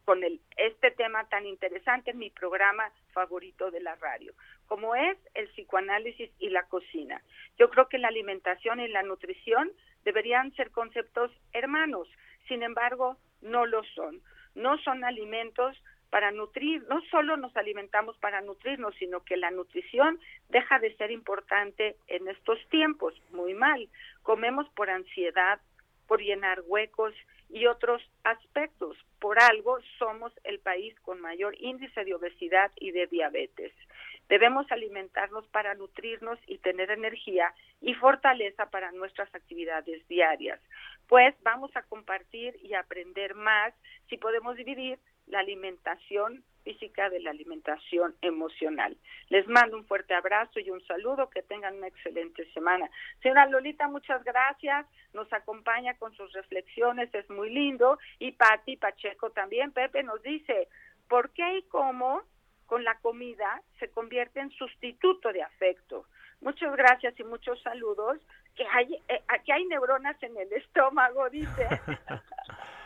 con 0.06 0.24
el, 0.24 0.40
este 0.56 0.92
tema 0.92 1.28
tan 1.30 1.46
interesante 1.46 2.12
en 2.12 2.20
mi 2.20 2.30
programa 2.30 2.92
favorito 3.12 3.72
de 3.72 3.82
la 3.82 3.96
radio, 3.96 4.34
como 4.68 4.96
es 4.96 5.18
el 5.34 5.48
psicoanálisis 5.50 6.30
y 6.38 6.50
la 6.50 6.64
cocina. 6.64 7.22
Yo 7.58 7.70
creo 7.70 7.90
que 7.90 7.98
la 7.98 8.10
alimentación 8.10 8.80
y 8.80 8.88
la 8.88 9.04
nutrición 9.04 9.72
deberían 10.04 10.54
ser 10.54 10.72
conceptos 10.72 11.32
hermanos, 11.54 12.08
sin 12.48 12.64
embargo, 12.64 13.18
no 13.42 13.66
lo 13.66 13.84
son. 13.96 14.22
No 14.54 14.78
son 14.80 15.04
alimentos 15.06 15.82
para 16.12 16.30
nutrir, 16.32 16.84
no 16.90 17.02
solo 17.10 17.38
nos 17.38 17.56
alimentamos 17.56 18.18
para 18.18 18.42
nutrirnos, 18.42 18.94
sino 18.96 19.24
que 19.24 19.38
la 19.38 19.50
nutrición 19.50 20.20
deja 20.50 20.78
de 20.78 20.94
ser 20.98 21.10
importante 21.10 21.96
en 22.08 22.28
estos 22.28 22.60
tiempos, 22.70 23.14
muy 23.32 23.54
mal. 23.54 23.88
Comemos 24.22 24.68
por 24.76 24.90
ansiedad, 24.90 25.62
por 26.08 26.22
llenar 26.22 26.62
huecos 26.68 27.16
y 27.50 27.66
otros 27.66 28.02
aspectos. 28.26 28.98
Por 29.20 29.42
algo 29.42 29.80
somos 29.98 30.34
el 30.44 30.60
país 30.60 30.94
con 31.00 31.22
mayor 31.22 31.56
índice 31.58 32.04
de 32.04 32.14
obesidad 32.14 32.72
y 32.76 32.92
de 32.92 33.08
diabetes. 33.08 33.72
Debemos 34.28 34.70
alimentarnos 34.70 35.48
para 35.48 35.76
nutrirnos 35.76 36.40
y 36.46 36.58
tener 36.58 36.92
energía 36.92 37.54
y 37.80 37.94
fortaleza 37.94 38.70
para 38.70 38.92
nuestras 38.92 39.34
actividades 39.34 40.06
diarias. 40.10 40.60
Pues 41.08 41.34
vamos 41.44 41.72
a 41.76 41.84
compartir 41.84 42.58
y 42.62 42.74
aprender 42.74 43.34
más 43.34 43.74
si 44.10 44.18
podemos 44.18 44.58
dividir 44.58 45.00
la 45.28 45.40
alimentación 45.40 46.44
física 46.64 47.10
de 47.10 47.20
la 47.20 47.32
alimentación 47.32 48.16
emocional. 48.22 48.96
Les 49.30 49.48
mando 49.48 49.78
un 49.78 49.86
fuerte 49.86 50.14
abrazo 50.14 50.60
y 50.60 50.70
un 50.70 50.86
saludo, 50.86 51.30
que 51.30 51.42
tengan 51.42 51.78
una 51.78 51.88
excelente 51.88 52.46
semana. 52.54 52.90
Señora 53.22 53.48
Lolita, 53.48 53.88
muchas 53.88 54.24
gracias, 54.24 54.86
nos 55.14 55.32
acompaña 55.34 55.96
con 55.96 56.14
sus 56.16 56.32
reflexiones, 56.34 57.14
es 57.14 57.30
muy 57.30 57.50
lindo, 57.50 57.98
y 58.20 58.32
Patti 58.34 58.78
Pacheco 58.78 59.32
también, 59.32 59.72
Pepe 59.72 60.04
nos 60.04 60.22
dice, 60.22 60.68
¿por 61.08 61.32
qué 61.32 61.58
y 61.58 61.64
cómo 61.64 62.22
con 62.66 62.84
la 62.84 62.96
comida 63.00 63.62
se 63.80 63.90
convierte 63.90 64.40
en 64.40 64.52
sustituto 64.52 65.34
de 65.34 65.42
afecto? 65.42 66.06
Muchas 66.42 66.76
gracias 66.76 67.20
y 67.20 67.24
muchos 67.24 67.62
saludos. 67.62 68.18
Que 68.56 68.66
hay, 68.68 68.96
eh, 69.08 69.22
aquí 69.28 69.52
hay 69.52 69.64
neuronas 69.66 70.22
en 70.24 70.36
el 70.38 70.52
estómago, 70.54 71.30
dice. 71.30 71.68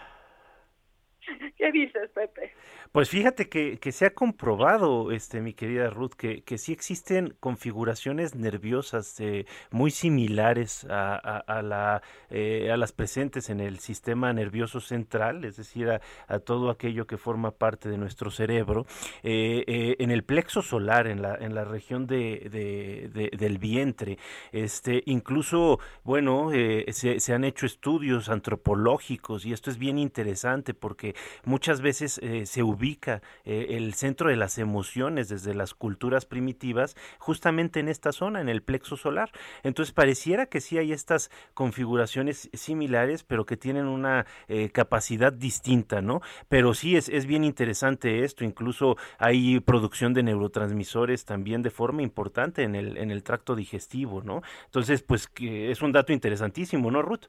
¿Qué 1.58 1.72
dices, 1.72 2.10
Pepe? 2.13 2.53
Pues 2.91 3.10
fíjate 3.10 3.50
que, 3.50 3.77
que, 3.77 3.91
se 3.91 4.05
ha 4.05 4.13
comprobado, 4.13 5.12
este, 5.12 5.41
mi 5.41 5.53
querida 5.53 5.89
Ruth, 5.89 6.13
que, 6.13 6.44
que 6.44 6.58
sí 6.58 6.72
existen 6.72 7.36
configuraciones 7.39 8.36
nerviosas 8.36 9.20
eh, 9.20 9.46
muy 9.72 9.91
similares 9.91 10.86
a, 10.89 11.15
a, 11.15 11.62
la, 11.62 12.01
eh, 12.29 12.72
a 12.72 12.77
las 12.77 12.94
presentes 12.94 13.50
en 13.50 13.60
el 13.60 13.79
sistema 13.79 14.32
nervioso 14.32 14.79
central, 14.79 15.44
es 15.44 15.58
decir, 15.58 15.89
a, 15.89 16.39
todo 16.39 16.70
aquello 16.70 17.05
que 17.05 17.17
forma 17.17 17.51
parte 17.51 17.89
de 17.89 17.98
nuestro 17.98 18.32
cerebro, 18.32 18.86
eh, 19.24 19.96
en 20.00 20.12
el 20.12 20.24
plexo 20.24 20.62
solar, 20.62 21.08
en 21.08 21.22
la, 21.22 21.36
en 21.36 21.55
la 21.55 21.65
región 21.65 22.08
de, 22.08 22.48
de, 22.50 23.29
del 23.36 23.58
vientre. 23.58 24.17
Este, 24.51 25.03
incluso, 25.05 25.79
bueno, 26.03 26.51
se, 26.89 27.20
se 27.20 27.34
han 27.34 27.44
hecho 27.44 27.65
estudios 27.65 28.29
antropológicos 28.29 29.46
y 29.46 29.53
esto 29.53 29.70
es 29.70 29.77
bien 29.77 29.98
interesante 29.98 30.74
porque 30.74 31.15
muchas 31.44 31.82
veces 31.82 32.20
eh, 32.22 32.46
se 32.46 32.64
ubica 32.64 33.22
eh, 33.44 33.68
el 33.72 33.94
centro 33.94 34.30
de 34.30 34.36
las 34.36 34.58
emociones 34.58 35.30
desde 35.30 35.54
las 35.54 35.74
culturas 35.74 36.26
primitivas 36.26 36.96
justamente 37.20 37.80
en 37.80 37.90
esta 37.90 38.12
zona, 38.12 38.42
en 38.42 38.50
el 38.50 38.62
plexo 38.62 38.98
solar. 38.98 39.32
Entonces 39.64 39.94
pareciera 39.94 40.46
que 40.46 40.62
sí 40.62 40.78
hay 40.78 40.92
estas 40.92 41.30
configuraciones 41.54 42.50
similares, 42.54 43.24
pero 43.24 43.46
que 43.46 43.58
tienen 43.58 43.86
una 43.88 44.26
eh, 44.48 44.70
capacidad 44.70 45.34
distinta, 45.34 46.02
¿no? 46.02 46.22
Pero 46.50 46.74
sí 46.74 46.96
es, 46.96 47.10
es 47.10 47.26
bien 47.26 47.44
interesante 47.44 48.24
esto, 48.24 48.44
incluso 48.44 48.98
hay 49.18 49.60
producción 49.60 50.14
de 50.14 50.24
neurotransmisores 50.24 51.26
también 51.26 51.62
de 51.62 51.70
forma 51.70 52.02
importante 52.02 52.64
en 52.64 52.76
el, 52.76 52.98
en 52.98 53.12
el 53.12 53.24
tracto 53.24 53.56
digestivo, 53.56 54.22
¿no? 54.22 54.42
Entonces, 54.66 55.02
pues 55.02 55.28
que 55.28 55.72
es 55.72 55.82
un 55.82 55.92
dato 55.92 56.14
interesantísimo, 56.14 56.92
¿no, 56.92 57.02
Ruth? 57.02 57.26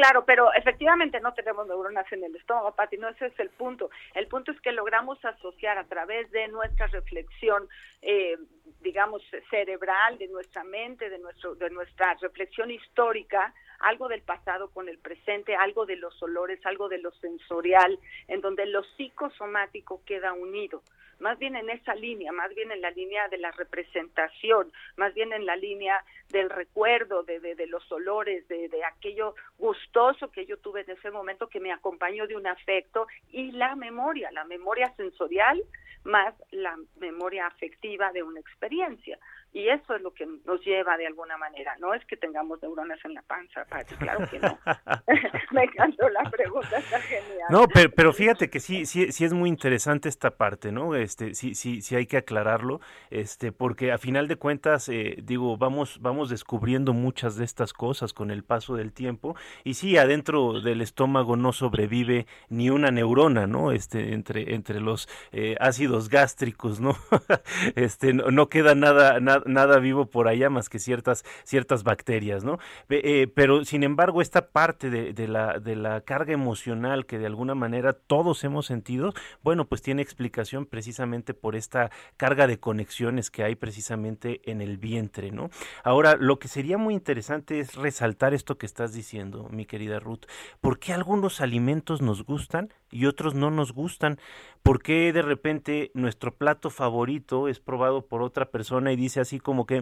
Claro, 0.00 0.24
pero 0.24 0.50
efectivamente 0.54 1.20
no 1.20 1.34
tenemos 1.34 1.66
neuronas 1.66 2.10
en 2.10 2.24
el 2.24 2.34
estómago, 2.34 2.74
Pati, 2.74 2.96
no 2.96 3.10
ese 3.10 3.26
es 3.26 3.38
el 3.38 3.50
punto. 3.50 3.90
El 4.14 4.28
punto 4.28 4.50
es 4.50 4.58
que 4.62 4.72
logramos 4.72 5.22
asociar 5.22 5.76
a 5.76 5.84
través 5.84 6.30
de 6.30 6.48
nuestra 6.48 6.86
reflexión, 6.86 7.68
eh, 8.00 8.38
digamos, 8.80 9.20
cerebral, 9.50 10.16
de 10.16 10.28
nuestra 10.28 10.64
mente, 10.64 11.10
de, 11.10 11.18
nuestro, 11.18 11.54
de 11.54 11.68
nuestra 11.68 12.14
reflexión 12.14 12.70
histórica, 12.70 13.52
algo 13.80 14.08
del 14.08 14.22
pasado 14.22 14.70
con 14.70 14.88
el 14.88 14.96
presente, 14.96 15.54
algo 15.54 15.84
de 15.84 15.96
los 15.96 16.22
olores, 16.22 16.64
algo 16.64 16.88
de 16.88 16.96
lo 16.96 17.10
sensorial, 17.10 17.98
en 18.26 18.40
donde 18.40 18.64
lo 18.64 18.82
psicosomático 18.96 20.00
queda 20.06 20.32
unido 20.32 20.82
más 21.20 21.38
bien 21.38 21.56
en 21.56 21.70
esa 21.70 21.94
línea, 21.94 22.32
más 22.32 22.54
bien 22.54 22.72
en 22.72 22.80
la 22.80 22.90
línea 22.90 23.28
de 23.28 23.38
la 23.38 23.50
representación, 23.52 24.72
más 24.96 25.14
bien 25.14 25.32
en 25.32 25.46
la 25.46 25.56
línea 25.56 26.04
del 26.30 26.50
recuerdo, 26.50 27.22
de, 27.22 27.40
de, 27.40 27.66
los 27.66 27.90
olores, 27.92 28.46
de, 28.48 28.68
de, 28.68 28.84
aquello 28.84 29.34
gustoso 29.58 30.30
que 30.30 30.46
yo 30.46 30.56
tuve 30.58 30.82
en 30.82 30.90
ese 30.90 31.10
momento 31.10 31.48
que 31.48 31.60
me 31.60 31.72
acompañó 31.72 32.26
de 32.26 32.36
un 32.36 32.46
afecto 32.46 33.06
y 33.30 33.52
la 33.52 33.76
memoria, 33.76 34.30
la 34.32 34.44
memoria 34.44 34.92
sensorial 34.96 35.62
más 36.04 36.34
la 36.50 36.76
memoria 36.98 37.46
afectiva 37.46 38.12
de 38.12 38.22
una 38.22 38.40
experiencia. 38.40 39.18
Y 39.52 39.68
eso 39.68 39.96
es 39.96 40.02
lo 40.02 40.12
que 40.12 40.26
nos 40.46 40.64
lleva 40.64 40.96
de 40.96 41.06
alguna 41.06 41.36
manera. 41.36 41.76
No 41.80 41.92
es 41.92 42.04
que 42.06 42.16
tengamos 42.16 42.62
neuronas 42.62 42.98
en 43.04 43.14
la 43.14 43.22
panza, 43.22 43.64
claro 43.98 44.28
que 44.30 44.38
no. 44.38 44.58
Me 45.52 45.64
encantó 45.64 46.08
la 46.08 46.30
pregunta, 46.30 46.78
está 46.78 47.00
genial. 47.00 47.48
No, 47.50 47.66
pero, 47.66 47.90
pero, 47.90 48.12
fíjate 48.12 48.48
que 48.48 48.60
sí, 48.60 48.86
sí, 48.86 49.10
sí 49.10 49.24
es 49.24 49.32
muy 49.32 49.48
interesante 49.48 50.08
esta 50.08 50.36
parte, 50.36 50.70
¿no? 50.70 50.94
Este, 50.94 51.34
sí, 51.34 51.56
sí, 51.56 51.82
sí 51.82 51.96
hay 51.96 52.06
que 52.06 52.16
aclararlo, 52.16 52.80
este, 53.10 53.50
porque 53.50 53.90
a 53.90 53.98
final 53.98 54.28
de 54.28 54.36
cuentas, 54.36 54.88
eh, 54.88 55.16
digo, 55.22 55.56
vamos, 55.56 56.00
vamos 56.00 56.30
descubriendo 56.30 56.92
muchas 56.92 57.36
de 57.36 57.44
estas 57.44 57.72
cosas 57.72 58.12
con 58.12 58.30
el 58.30 58.44
paso 58.44 58.76
del 58.76 58.92
tiempo. 58.92 59.34
Y 59.64 59.74
sí, 59.74 59.96
adentro 59.96 60.60
del 60.60 60.80
estómago 60.80 61.36
no 61.36 61.52
sobrevive 61.52 62.26
ni 62.48 62.70
una 62.70 62.92
neurona, 62.92 63.48
¿no? 63.48 63.72
Este, 63.72 64.12
entre, 64.12 64.54
entre 64.54 64.80
los 64.80 65.08
eh, 65.32 65.56
ácidos 65.58 66.08
gástricos, 66.08 66.80
¿no? 66.80 66.96
este, 67.74 68.12
no, 68.14 68.30
no 68.30 68.48
queda 68.48 68.76
nada, 68.76 69.18
nada 69.18 69.39
nada, 69.46 69.78
vivo 69.78 70.06
por 70.06 70.28
allá 70.28 70.50
más 70.50 70.68
que 70.68 70.78
ciertas, 70.78 71.24
ciertas 71.44 71.84
bacterias, 71.84 72.44
¿no? 72.44 72.58
Eh, 72.88 73.26
pero 73.34 73.64
sin 73.64 73.82
embargo, 73.82 74.22
esta 74.22 74.48
parte 74.48 74.90
de, 74.90 75.28
la, 75.28 75.58
de 75.58 75.76
la 75.76 76.00
carga 76.02 76.32
emocional 76.32 77.06
que 77.06 77.18
de 77.18 77.26
alguna 77.26 77.54
manera 77.54 77.92
todos 77.92 78.44
hemos 78.44 78.66
sentido, 78.66 79.12
bueno, 79.42 79.66
pues 79.66 79.82
tiene 79.82 80.02
explicación 80.02 80.66
precisamente 80.66 81.34
por 81.34 81.56
esta 81.56 81.90
carga 82.16 82.46
de 82.46 82.58
conexiones 82.58 83.30
que 83.30 83.44
hay 83.44 83.54
precisamente 83.54 84.40
en 84.50 84.60
el 84.60 84.78
vientre, 84.78 85.30
¿no? 85.30 85.50
Ahora, 85.84 86.16
lo 86.16 86.38
que 86.38 86.48
sería 86.48 86.78
muy 86.78 86.94
interesante 86.94 87.60
es 87.60 87.74
resaltar 87.74 88.34
esto 88.34 88.58
que 88.58 88.66
estás 88.66 88.92
diciendo, 88.92 89.48
mi 89.50 89.66
querida 89.66 90.00
Ruth. 90.00 90.26
¿Por 90.60 90.78
qué 90.78 90.92
algunos 90.92 91.40
alimentos 91.40 92.02
nos 92.02 92.24
gustan 92.24 92.72
y 92.90 93.06
otros 93.06 93.34
no 93.34 93.50
nos 93.50 93.72
gustan? 93.72 94.18
¿Por 94.62 94.82
qué 94.82 95.12
de 95.12 95.22
repente 95.22 95.90
nuestro 95.94 96.34
plato 96.34 96.70
favorito 96.70 97.48
es 97.48 97.60
probado 97.60 98.06
por 98.06 98.22
otra 98.22 98.50
persona 98.50 98.92
y 98.92 98.96
dice 98.96 99.20
así 99.30 99.38
como 99.38 99.64
que, 99.64 99.80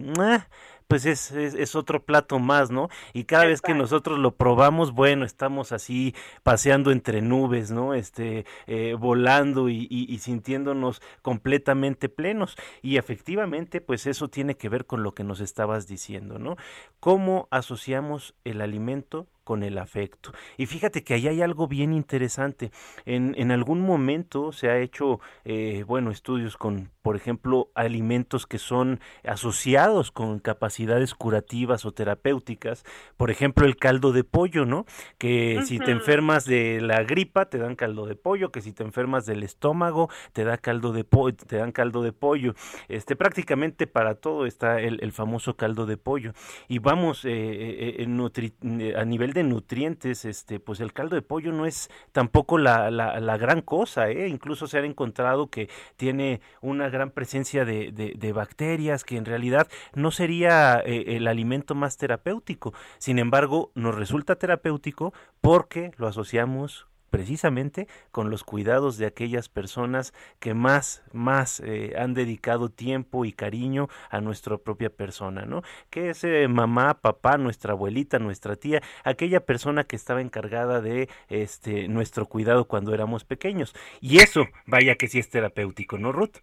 pues 0.87 1.07
es, 1.07 1.31
es, 1.31 1.75
otro 1.75 2.03
plato 2.03 2.37
más, 2.37 2.69
¿no? 2.69 2.89
Y 3.13 3.23
cada 3.23 3.45
vez 3.45 3.61
que 3.61 3.73
nosotros 3.73 4.19
lo 4.19 4.35
probamos, 4.35 4.91
bueno, 4.91 5.25
estamos 5.25 5.71
así 5.71 6.13
paseando 6.43 6.91
entre 6.91 7.23
nubes, 7.23 7.71
¿no? 7.71 7.95
Este, 7.95 8.45
eh, 8.67 8.93
volando 8.93 9.67
y, 9.67 9.87
y, 9.89 10.05
y 10.13 10.19
sintiéndonos 10.19 11.01
completamente 11.23 12.09
plenos. 12.09 12.57
Y 12.83 12.97
efectivamente, 12.97 13.81
pues 13.81 14.05
eso 14.05 14.27
tiene 14.27 14.55
que 14.55 14.69
ver 14.69 14.85
con 14.85 15.01
lo 15.01 15.15
que 15.15 15.23
nos 15.23 15.39
estabas 15.39 15.87
diciendo, 15.87 16.37
¿no? 16.37 16.55
¿Cómo 16.99 17.47
asociamos 17.49 18.35
el 18.43 18.61
alimento 18.61 19.25
con 19.49 19.63
el 19.63 19.79
afecto. 19.79 20.31
Y 20.57 20.67
fíjate 20.67 21.03
que 21.03 21.15
ahí 21.15 21.27
hay 21.27 21.41
algo 21.41 21.67
bien 21.67 21.91
interesante. 21.91 22.69
En, 23.07 23.33
en 23.35 23.49
algún 23.49 23.81
momento 23.81 24.51
se 24.51 24.69
ha 24.69 24.77
hecho, 24.77 25.21
eh, 25.43 25.83
bueno, 25.87 26.11
estudios 26.11 26.55
con, 26.55 26.91
por 27.01 27.15
ejemplo, 27.15 27.71
alimentos 27.73 28.45
que 28.45 28.59
son 28.59 28.99
asociados 29.25 30.11
con 30.11 30.37
capacidades 30.37 31.15
curativas 31.15 31.83
o 31.85 31.91
terapéuticas. 31.91 32.83
Por 33.17 33.31
ejemplo, 33.31 33.65
el 33.65 33.75
caldo 33.77 34.11
de 34.11 34.23
pollo, 34.23 34.67
¿no? 34.67 34.85
Que 35.17 35.63
si 35.65 35.79
te 35.79 35.89
enfermas 35.89 36.45
de 36.45 36.79
la 36.79 37.01
gripa, 37.01 37.49
te 37.49 37.57
dan 37.57 37.75
caldo 37.75 38.05
de 38.05 38.13
pollo, 38.13 38.51
que 38.51 38.61
si 38.61 38.71
te 38.71 38.83
enfermas 38.83 39.25
del 39.25 39.41
estómago, 39.41 40.11
te 40.31 40.43
da 40.43 40.59
caldo 40.59 40.93
de 40.93 41.05
pollo, 41.05 41.37
te 41.37 41.57
dan 41.57 41.71
caldo 41.71 42.03
de 42.03 42.13
pollo. 42.13 42.53
Este, 42.87 43.15
prácticamente 43.15 43.87
para 43.87 44.13
todo 44.13 44.45
está 44.45 44.79
el, 44.79 45.11
famoso 45.11 45.55
caldo 45.55 45.87
de 45.87 45.97
pollo. 45.97 46.33
Y 46.67 46.77
vamos, 46.77 47.25
eh, 47.25 47.95
eh, 47.97 48.93
a 48.95 49.05
nivel 49.05 49.33
de 49.33 49.38
nutrientes, 49.43 50.25
este, 50.25 50.59
pues 50.59 50.79
el 50.79 50.93
caldo 50.93 51.15
de 51.15 51.21
pollo 51.21 51.51
no 51.51 51.65
es 51.65 51.89
tampoco 52.11 52.57
la, 52.57 52.91
la, 52.91 53.37
gran 53.37 53.61
cosa, 53.61 54.09
¿eh? 54.09 54.27
incluso 54.27 54.67
se 54.67 54.79
ha 54.79 54.85
encontrado 54.85 55.49
que 55.49 55.69
tiene 55.95 56.41
una 56.61 56.89
gran 56.89 57.11
presencia 57.11 57.65
de, 57.65 57.91
de, 57.91 58.33
bacterias, 58.33 59.03
que 59.03 59.17
en 59.17 59.25
realidad 59.25 59.67
no 59.93 60.11
sería 60.11 60.81
eh, 60.85 61.15
el 61.15 61.27
alimento 61.27 61.75
más 61.75 61.97
terapéutico. 61.97 62.73
Sin 62.97 63.19
embargo, 63.19 63.71
nos 63.75 63.95
resulta 63.95 64.35
terapéutico 64.35 65.13
porque 65.41 65.91
lo 65.97 66.07
asociamos 66.07 66.88
precisamente 67.09 67.87
con 68.11 68.29
los 68.29 68.43
cuidados 68.43 68.97
de 68.97 69.05
aquellas 69.05 69.49
personas 69.49 70.13
que 70.39 70.53
más, 70.53 71.03
más 71.13 71.59
eh, 71.59 71.93
han 71.97 72.13
dedicado 72.13 72.69
tiempo 72.69 73.25
y 73.25 73.33
cariño 73.33 73.87
a 74.09 74.21
nuestra 74.21 74.57
propia 74.57 74.89
persona, 74.89 75.45
¿no? 75.45 75.61
Que 75.89 76.09
es 76.09 76.25
mamá, 76.49 77.01
papá, 77.01 77.37
nuestra 77.37 77.73
abuelita, 77.73 78.19
nuestra 78.19 78.55
tía, 78.55 78.81
aquella 79.03 79.39
persona 79.41 79.83
que 79.83 79.95
estaba 79.95 80.21
encargada 80.21 80.81
de 80.81 81.09
este 81.29 81.87
nuestro 81.87 82.25
cuidado 82.25 82.65
cuando 82.65 82.93
éramos 82.93 83.23
pequeños. 83.23 83.73
Y 84.01 84.19
eso, 84.19 84.45
vaya 84.65 84.95
que 84.95 85.07
sí 85.07 85.19
es 85.19 85.29
terapéutico, 85.29 85.97
¿no, 85.97 86.11
Ruth? 86.11 86.37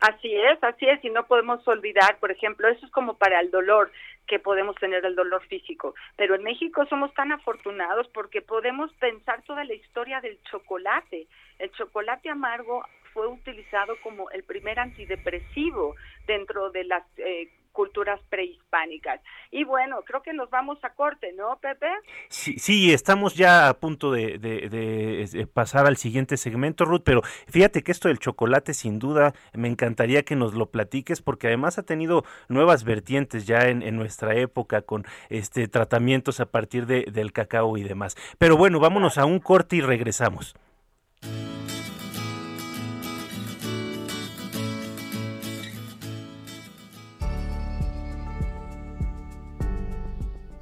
Así 0.00 0.34
es, 0.34 0.62
así 0.62 0.86
es, 0.88 1.04
y 1.04 1.10
no 1.10 1.26
podemos 1.26 1.66
olvidar, 1.68 2.18
por 2.18 2.32
ejemplo, 2.32 2.68
eso 2.68 2.84
es 2.84 2.90
como 2.90 3.14
para 3.18 3.40
el 3.40 3.52
dolor, 3.52 3.92
que 4.26 4.38
podemos 4.38 4.76
tener 4.76 5.04
el 5.04 5.14
dolor 5.14 5.44
físico, 5.46 5.94
pero 6.16 6.34
en 6.34 6.42
México 6.42 6.86
somos 6.86 7.12
tan 7.14 7.32
afortunados 7.32 8.08
porque 8.08 8.40
podemos 8.42 8.92
pensar 8.94 9.42
toda 9.42 9.64
la 9.64 9.74
historia 9.74 10.20
del 10.20 10.40
chocolate. 10.44 11.26
El 11.58 11.70
chocolate 11.72 12.30
amargo 12.30 12.84
fue 13.12 13.26
utilizado 13.26 13.96
como 14.02 14.30
el 14.30 14.42
primer 14.42 14.78
antidepresivo 14.78 15.96
dentro 16.26 16.70
de 16.70 16.84
las 16.84 17.04
eh, 17.18 17.50
culturas 17.72 18.20
prehispánicas. 18.28 19.20
Y 19.50 19.64
bueno, 19.64 20.02
creo 20.06 20.22
que 20.22 20.32
nos 20.32 20.50
vamos 20.50 20.78
a 20.82 20.90
corte, 20.90 21.32
¿no, 21.32 21.58
Pepe? 21.60 21.88
Sí, 22.28 22.58
sí 22.58 22.92
estamos 22.92 23.34
ya 23.34 23.68
a 23.68 23.74
punto 23.74 24.12
de, 24.12 24.38
de, 24.38 25.46
pasar 25.52 25.86
al 25.86 25.96
siguiente 25.96 26.36
segmento, 26.36 26.84
Ruth, 26.84 27.02
pero 27.04 27.22
fíjate 27.48 27.82
que 27.82 27.92
esto 27.92 28.08
del 28.08 28.18
chocolate, 28.18 28.74
sin 28.74 28.98
duda, 28.98 29.34
me 29.52 29.68
encantaría 29.68 30.22
que 30.22 30.36
nos 30.36 30.54
lo 30.54 30.70
platiques, 30.70 31.22
porque 31.22 31.48
además 31.48 31.78
ha 31.78 31.82
tenido 31.82 32.24
nuevas 32.48 32.84
vertientes 32.84 33.46
ya 33.46 33.68
en, 33.68 33.82
en 33.82 33.96
nuestra 33.96 34.34
época 34.34 34.82
con 34.82 35.04
este 35.28 35.68
tratamientos 35.68 36.40
a 36.40 36.46
partir 36.46 36.86
de, 36.86 37.04
del 37.10 37.32
cacao 37.32 37.76
y 37.76 37.82
demás. 37.82 38.16
Pero 38.38 38.56
bueno, 38.56 38.80
vámonos 38.80 39.18
a 39.18 39.24
un 39.24 39.40
corte 39.40 39.76
y 39.76 39.80
regresamos. 39.80 40.54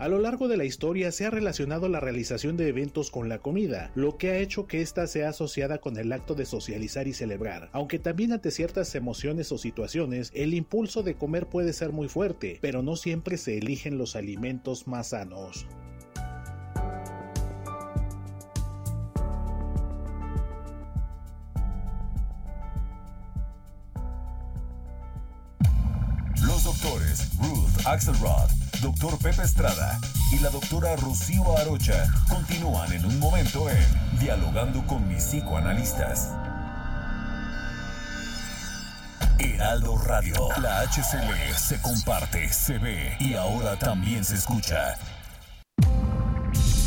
A 0.00 0.08
lo 0.08 0.18
largo 0.18 0.48
de 0.48 0.56
la 0.56 0.64
historia 0.64 1.12
se 1.12 1.26
ha 1.26 1.30
relacionado 1.30 1.86
la 1.90 2.00
realización 2.00 2.56
de 2.56 2.68
eventos 2.68 3.10
con 3.10 3.28
la 3.28 3.40
comida, 3.40 3.90
lo 3.94 4.16
que 4.16 4.30
ha 4.30 4.38
hecho 4.38 4.66
que 4.66 4.80
ésta 4.80 5.06
sea 5.06 5.28
asociada 5.28 5.76
con 5.76 5.98
el 5.98 6.10
acto 6.10 6.34
de 6.34 6.46
socializar 6.46 7.06
y 7.06 7.12
celebrar, 7.12 7.68
aunque 7.72 7.98
también 7.98 8.32
ante 8.32 8.50
ciertas 8.50 8.94
emociones 8.94 9.52
o 9.52 9.58
situaciones 9.58 10.32
el 10.34 10.54
impulso 10.54 11.02
de 11.02 11.16
comer 11.16 11.48
puede 11.48 11.74
ser 11.74 11.92
muy 11.92 12.08
fuerte, 12.08 12.58
pero 12.62 12.82
no 12.82 12.96
siempre 12.96 13.36
se 13.36 13.58
eligen 13.58 13.98
los 13.98 14.16
alimentos 14.16 14.88
más 14.88 15.08
sanos. 15.08 15.66
Los 26.46 26.64
doctores 26.64 27.28
Ruth 27.38 27.86
Axelrod 27.86 28.69
doctor 28.80 29.18
Pepe 29.18 29.42
Estrada 29.42 30.00
y 30.32 30.38
la 30.38 30.48
doctora 30.50 30.96
Rocío 30.96 31.56
Arocha 31.58 32.06
continúan 32.28 32.92
en 32.92 33.04
un 33.04 33.18
momento 33.18 33.68
en 33.68 34.18
Dialogando 34.18 34.86
con 34.86 35.06
mis 35.06 35.24
psicoanalistas. 35.24 36.30
Heraldo 39.38 39.98
Radio, 39.98 40.34
la 40.62 40.82
HCL 40.82 41.56
se 41.56 41.80
comparte, 41.80 42.52
se 42.52 42.78
ve 42.78 43.16
y 43.20 43.34
ahora 43.34 43.78
también 43.78 44.24
se 44.24 44.36
escucha. 44.36 44.96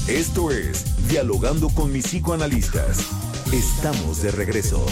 Esto 0.08 0.51
es 0.51 1.08
Dialogando 1.08 1.69
con 1.69 1.91
mis 1.91 2.06
psicoanalistas. 2.06 3.08
Estamos 3.51 4.21
de 4.21 4.32
regreso. 4.32 4.86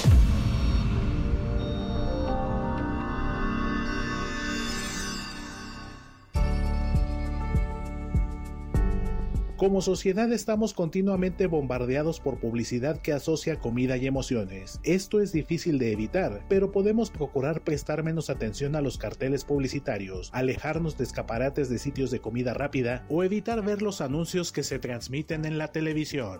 Como 9.62 9.84
sociedad 9.84 10.34
estamos 10.34 10.74
continuamente 10.74 11.46
bombardeados 11.46 12.20
por 12.20 12.40
publicidad 12.40 13.00
que 13.00 13.14
asocia 13.14 13.60
comida 13.60 13.96
y 13.96 14.08
emociones. 14.08 14.80
Esto 14.82 15.22
es 15.22 15.32
difícil 15.32 15.78
de 15.78 15.92
evitar, 15.92 16.44
pero 16.50 16.72
podemos 16.72 17.12
procurar 17.12 17.62
prestar 17.62 18.02
menos 18.02 18.32
atención 18.32 18.76
a 18.76 18.82
los 18.82 18.98
carteles 18.98 19.46
publicitarios, 19.46 20.32
alejarnos 20.34 20.98
de 20.98 21.04
escaparates 21.04 21.70
de 21.70 21.78
sitios 21.78 22.10
de 22.10 22.22
comida 22.22 22.56
rápida 22.56 23.06
o 23.08 23.24
evitar 23.24 23.64
ver 23.64 23.84
los 23.84 24.02
anuncios 24.02 24.52
que 24.52 24.64
se 24.64 24.80
transmiten 24.80 25.46
en 25.46 25.60
la 25.60 25.68
televisión. 25.68 26.40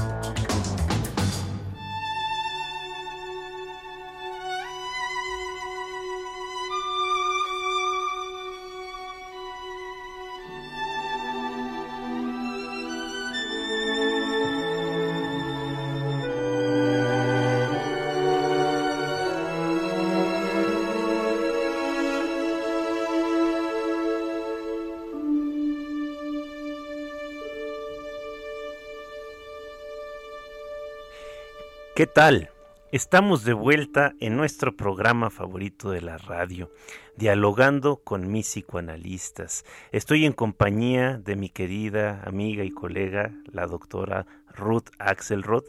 ¿Qué 32.01 32.07
tal? 32.07 32.49
Estamos 32.91 33.43
de 33.43 33.53
vuelta 33.53 34.15
en 34.19 34.35
nuestro 34.35 34.75
programa 34.75 35.29
favorito 35.29 35.91
de 35.91 36.01
la 36.01 36.17
radio, 36.17 36.71
dialogando 37.15 37.97
con 37.97 38.31
mis 38.31 38.47
psicoanalistas. 38.47 39.65
Estoy 39.91 40.25
en 40.25 40.33
compañía 40.33 41.19
de 41.19 41.35
mi 41.35 41.49
querida 41.49 42.23
amiga 42.25 42.63
y 42.63 42.71
colega, 42.71 43.35
la 43.51 43.67
doctora 43.67 44.25
Ruth 44.55 44.89
Axelrod. 44.99 45.63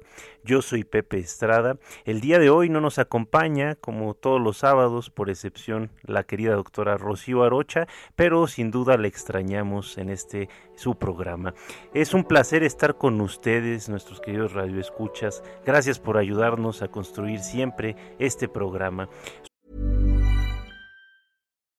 Yo 0.45 0.63
soy 0.63 0.85
Pepe 0.85 1.19
Estrada. 1.19 1.79
El 2.05 2.21
día 2.21 2.39
de 2.39 2.51
hoy 2.51 2.69
no 2.69 2.81
nos 2.81 2.99
acompaña, 2.99 3.75
como 3.77 4.15
todos 4.15 4.41
los 4.41 4.59
sábados, 4.59 5.11
por 5.11 5.31
excepción, 5.31 5.91
la 6.03 6.25
querida 6.25 6.55
doctora 6.55 6.97
Rocío 6.97 7.45
Arocha, 7.45 7.87
pero 8.17 8.47
sin 8.47 8.71
duda 8.71 8.97
la 8.97 9.09
extrañamos 9.09 9.99
en 9.99 10.11
este 10.11 10.49
su 10.75 10.97
programa. 10.97 11.55
Es 11.95 12.15
un 12.15 12.25
placer 12.25 12.63
estar 12.63 12.97
con 12.97 13.21
ustedes, 13.21 13.89
nuestros 13.89 14.21
queridos 14.21 14.53
radioescuchas. 14.53 15.43
Gracias 15.65 15.99
por 15.99 16.17
ayudarnos 16.17 16.83
a 16.83 16.89
construir 16.89 17.41
siempre 17.41 17.97
este 18.19 18.49
programa. 18.49 19.09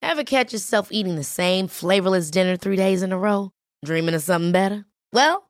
Ever 0.02 0.24
catch 0.24 0.54
yourself 0.54 0.90
eating 0.92 1.16
the 1.16 1.24
same 1.24 1.68
flavorless 1.68 2.30
dinner 2.30 2.56
three 2.56 2.76
days 2.76 3.02
in 3.02 3.12
a 3.12 3.18
row? 3.18 3.50
Dreaming 3.84 4.14
of 4.14 4.22
something 4.22 4.52
better? 4.52 4.86
Well, 5.12 5.50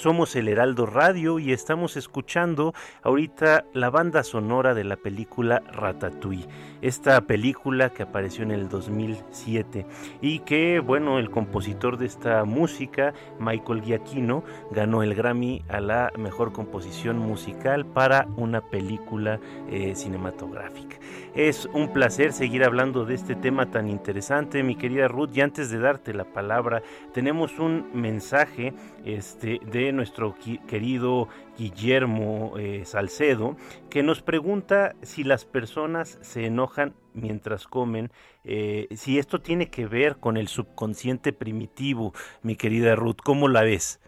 Somos 0.00 0.34
el 0.34 0.48
Heraldo 0.48 0.86
Radio 0.86 1.38
y 1.38 1.52
estamos 1.52 1.98
escuchando 1.98 2.72
ahorita 3.02 3.66
la 3.74 3.90
banda 3.90 4.24
sonora 4.24 4.72
de 4.72 4.82
la 4.82 4.96
película 4.96 5.62
Ratatouille. 5.74 6.48
Esta 6.80 7.20
película 7.20 7.90
que 7.90 8.04
apareció 8.04 8.42
en 8.44 8.50
el 8.50 8.70
2007 8.70 9.84
y 10.22 10.38
que, 10.38 10.80
bueno, 10.80 11.18
el 11.18 11.30
compositor 11.30 11.98
de 11.98 12.06
esta 12.06 12.46
música, 12.46 13.12
Michael 13.38 13.82
Giacchino, 13.82 14.42
ganó 14.70 15.02
el 15.02 15.14
Grammy 15.14 15.62
a 15.68 15.80
la 15.80 16.10
mejor 16.16 16.54
composición 16.54 17.18
musical 17.18 17.84
para 17.84 18.26
una 18.38 18.62
película 18.62 19.38
eh, 19.68 19.94
cinematográfica. 19.94 20.96
Es 21.34 21.66
un 21.66 21.92
placer 21.92 22.32
seguir 22.32 22.64
hablando 22.64 23.04
de 23.04 23.14
este 23.14 23.34
tema 23.36 23.70
tan 23.70 23.88
interesante, 23.88 24.62
mi 24.62 24.76
querida 24.76 25.06
Ruth. 25.08 25.30
Y 25.34 25.42
antes 25.42 25.70
de 25.70 25.78
darte 25.78 26.12
la 26.12 26.24
palabra, 26.24 26.82
tenemos 27.12 27.58
un 27.58 27.88
mensaje 27.92 28.72
este, 29.04 29.60
de 29.64 29.92
nuestro 29.92 30.34
querido 30.68 31.28
Guillermo 31.58 32.54
eh, 32.58 32.84
Salcedo, 32.84 33.56
que 33.90 34.02
nos 34.02 34.22
pregunta 34.22 34.94
si 35.02 35.24
las 35.24 35.44
personas 35.44 36.18
se 36.22 36.46
enojan 36.46 36.94
mientras 37.14 37.66
comen, 37.66 38.10
eh, 38.44 38.88
si 38.92 39.18
esto 39.18 39.40
tiene 39.40 39.70
que 39.70 39.86
ver 39.86 40.16
con 40.16 40.36
el 40.36 40.48
subconsciente 40.48 41.32
primitivo, 41.32 42.12
mi 42.42 42.56
querida 42.56 42.94
Ruth, 42.94 43.18
¿cómo 43.22 43.48
la 43.48 43.62
ves? 43.62 44.00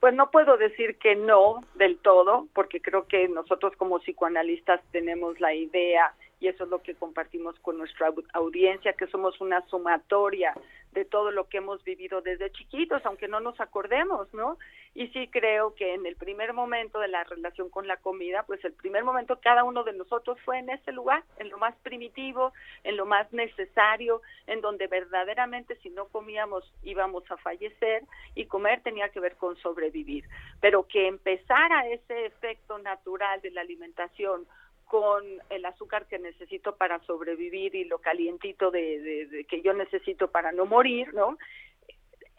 Pues 0.00 0.14
no 0.14 0.30
puedo 0.30 0.56
decir 0.56 0.96
que 0.96 1.14
no 1.14 1.62
del 1.74 1.98
todo, 1.98 2.48
porque 2.54 2.80
creo 2.80 3.06
que 3.06 3.28
nosotros 3.28 3.74
como 3.76 3.98
psicoanalistas 3.98 4.80
tenemos 4.92 5.38
la 5.40 5.54
idea 5.54 6.14
y 6.40 6.48
eso 6.48 6.64
es 6.64 6.70
lo 6.70 6.82
que 6.82 6.94
compartimos 6.94 7.58
con 7.60 7.76
nuestra 7.78 8.12
audiencia, 8.32 8.94
que 8.94 9.06
somos 9.08 9.40
una 9.40 9.60
sumatoria 9.68 10.54
de 10.92 11.04
todo 11.04 11.30
lo 11.30 11.48
que 11.48 11.58
hemos 11.58 11.84
vivido 11.84 12.20
desde 12.20 12.50
chiquitos, 12.50 13.04
aunque 13.04 13.28
no 13.28 13.38
nos 13.38 13.60
acordemos, 13.60 14.32
¿no? 14.34 14.58
Y 14.94 15.06
sí 15.08 15.28
creo 15.28 15.74
que 15.74 15.94
en 15.94 16.04
el 16.04 16.16
primer 16.16 16.52
momento 16.52 16.98
de 16.98 17.06
la 17.06 17.22
relación 17.24 17.68
con 17.70 17.86
la 17.86 17.98
comida, 17.98 18.42
pues 18.44 18.64
el 18.64 18.72
primer 18.72 19.04
momento 19.04 19.38
cada 19.40 19.62
uno 19.62 19.84
de 19.84 19.92
nosotros 19.92 20.38
fue 20.44 20.58
en 20.58 20.70
ese 20.70 20.90
lugar, 20.90 21.22
en 21.38 21.48
lo 21.48 21.58
más 21.58 21.76
primitivo, 21.82 22.52
en 22.82 22.96
lo 22.96 23.06
más 23.06 23.32
necesario, 23.32 24.20
en 24.46 24.60
donde 24.60 24.88
verdaderamente 24.88 25.76
si 25.76 25.90
no 25.90 26.06
comíamos 26.06 26.64
íbamos 26.82 27.30
a 27.30 27.36
fallecer 27.36 28.02
y 28.34 28.46
comer 28.46 28.82
tenía 28.82 29.10
que 29.10 29.20
ver 29.20 29.36
con 29.36 29.56
sobrevivir, 29.58 30.24
pero 30.60 30.88
que 30.88 31.06
empezara 31.06 31.86
ese 31.88 32.26
efecto 32.26 32.78
natural 32.78 33.40
de 33.42 33.50
la 33.52 33.60
alimentación 33.60 34.46
con 34.90 35.24
el 35.50 35.64
azúcar 35.66 36.06
que 36.08 36.18
necesito 36.18 36.74
para 36.74 36.98
sobrevivir 37.04 37.76
y 37.76 37.84
lo 37.84 38.00
calientito 38.00 38.72
de, 38.72 39.46
que 39.48 39.62
yo 39.62 39.72
necesito 39.72 40.32
para 40.32 40.50
no 40.50 40.66
morir, 40.66 41.14
¿no? 41.14 41.38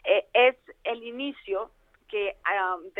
Eh, 0.04 0.26
es 0.34 0.56
el 0.84 1.02
inicio 1.02 1.70
que 2.08 2.36
um, 2.44 2.90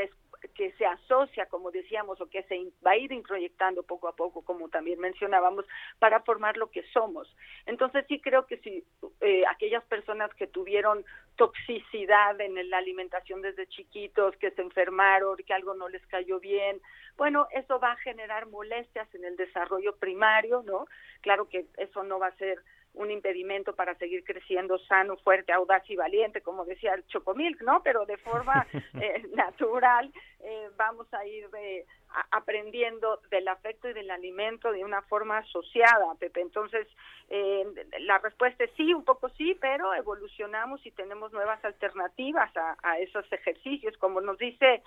que 0.55 0.73
se 0.73 0.87
asocia, 0.87 1.47
como 1.47 1.71
decíamos, 1.71 2.21
o 2.21 2.29
que 2.29 2.43
se 2.45 2.59
va 2.85 2.93
a 2.93 2.97
ir 2.97 3.13
introyectando 3.13 3.83
poco 3.83 4.09
a 4.09 4.17
poco, 4.17 4.43
como 4.43 4.69
también 4.69 4.99
mencionábamos, 5.01 5.65
para 5.99 6.21
formar 6.21 6.57
lo 6.57 6.71
que 6.71 6.83
somos. 6.93 7.35
Entonces 7.67 8.05
sí 8.09 8.21
creo 8.21 8.47
que 8.47 8.59
si 8.59 8.85
eh, 9.21 9.45
aquellas 9.49 9.85
personas 9.85 10.33
que 10.35 10.47
tuvieron 10.47 11.05
toxicidad 11.37 12.41
en 12.41 12.71
la 12.71 12.79
alimentación 12.79 13.43
desde 13.43 13.67
chiquitos, 13.67 14.37
que 14.37 14.51
se 14.51 14.63
enfermaron, 14.63 15.37
que 15.37 15.55
algo 15.55 15.75
no 15.75 15.89
les 15.89 16.05
cayó 16.07 16.41
bien, 16.41 16.81
bueno, 17.17 17.47
eso 17.53 17.79
va 17.79 17.93
a 17.93 17.97
generar 17.97 18.47
molestias 18.47 19.13
en 19.15 19.25
el 19.25 19.37
desarrollo 19.37 19.97
primario, 19.97 20.63
¿no? 20.65 20.87
Claro 21.21 21.49
que 21.49 21.67
eso 21.77 22.03
no 22.03 22.19
va 22.19 22.29
a 22.29 22.37
ser 22.37 22.63
un 22.95 23.11
impedimento 23.11 23.75
para 23.75 23.95
seguir 23.95 24.23
creciendo 24.25 24.79
sano, 24.79 25.17
fuerte, 25.17 25.53
audaz 25.53 25.83
y 25.89 25.97
valiente, 25.97 26.43
como 26.43 26.65
decía 26.65 26.95
el 26.95 27.07
Chocomilk, 27.07 27.63
¿no? 27.63 27.83
Pero 27.83 28.05
de 28.05 28.19
forma 28.19 28.67
eh, 29.01 29.23
natural 29.35 30.13
eh, 30.41 30.69
vamos 30.77 31.07
a 31.15 31.25
ir 31.25 31.49
de, 31.51 31.87
aprendiendo 32.31 33.21
del 33.31 33.49
afecto 33.49 33.89
y 33.89 33.95
del 33.95 34.11
alimento 34.11 34.73
de 34.73 34.85
una 34.85 35.01
forma 35.03 35.39
asociada, 35.39 36.15
Pepe. 36.19 36.43
Entonces, 36.43 36.87
eh, 37.31 37.65
la 38.01 38.19
respuesta 38.19 38.65
es 38.65 38.71
sí, 38.77 38.93
un 38.93 39.05
poco 39.05 39.31
sí, 39.31 39.57
pero 39.61 39.95
evolucionamos 39.95 40.85
y 40.85 40.91
tenemos 40.91 41.33
nuevas 41.33 41.65
alternativas 41.65 42.55
a, 42.57 42.77
a 42.83 42.99
esos 42.99 43.25
ejercicios. 43.33 43.97
Como 43.97 44.21
nos 44.21 44.37
dice 44.37 44.83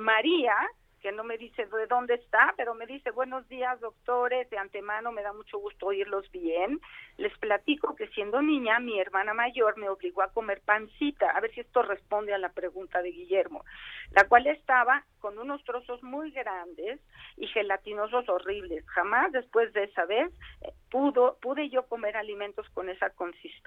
María, 0.00 0.56
que 1.04 1.12
no 1.12 1.22
me 1.22 1.36
dice 1.36 1.66
de 1.66 1.86
dónde 1.86 2.14
está, 2.14 2.54
pero 2.56 2.74
me 2.74 2.86
dice 2.86 3.10
buenos 3.10 3.46
días 3.50 3.78
doctores, 3.78 4.48
de 4.48 4.56
antemano 4.56 5.12
me 5.12 5.20
da 5.20 5.34
mucho 5.34 5.58
gusto 5.58 5.88
oírlos 5.88 6.30
bien. 6.30 6.80
Les 7.18 7.36
platico 7.40 7.94
que 7.94 8.08
siendo 8.08 8.40
niña 8.40 8.78
mi 8.78 8.98
hermana 8.98 9.34
mayor 9.34 9.76
me 9.76 9.90
obligó 9.90 10.22
a 10.22 10.32
comer 10.32 10.62
pancita, 10.64 11.28
a 11.28 11.40
ver 11.40 11.52
si 11.52 11.60
esto 11.60 11.82
responde 11.82 12.32
a 12.32 12.38
la 12.38 12.54
pregunta 12.54 13.02
de 13.02 13.10
Guillermo, 13.10 13.66
la 14.12 14.26
cual 14.28 14.46
estaba 14.46 15.04
con 15.20 15.38
unos 15.38 15.62
trozos 15.64 16.02
muy 16.02 16.30
grandes 16.30 17.00
y 17.36 17.48
gelatinosos 17.48 18.26
horribles. 18.30 18.88
Jamás 18.88 19.30
después 19.32 19.74
de 19.74 19.84
esa 19.84 20.06
vez 20.06 20.32
eh, 20.62 20.72
pudo, 20.90 21.36
pude 21.42 21.68
yo 21.68 21.86
comer 21.86 22.16
alimentos 22.16 22.66
con 22.70 22.88
esa 22.88 23.12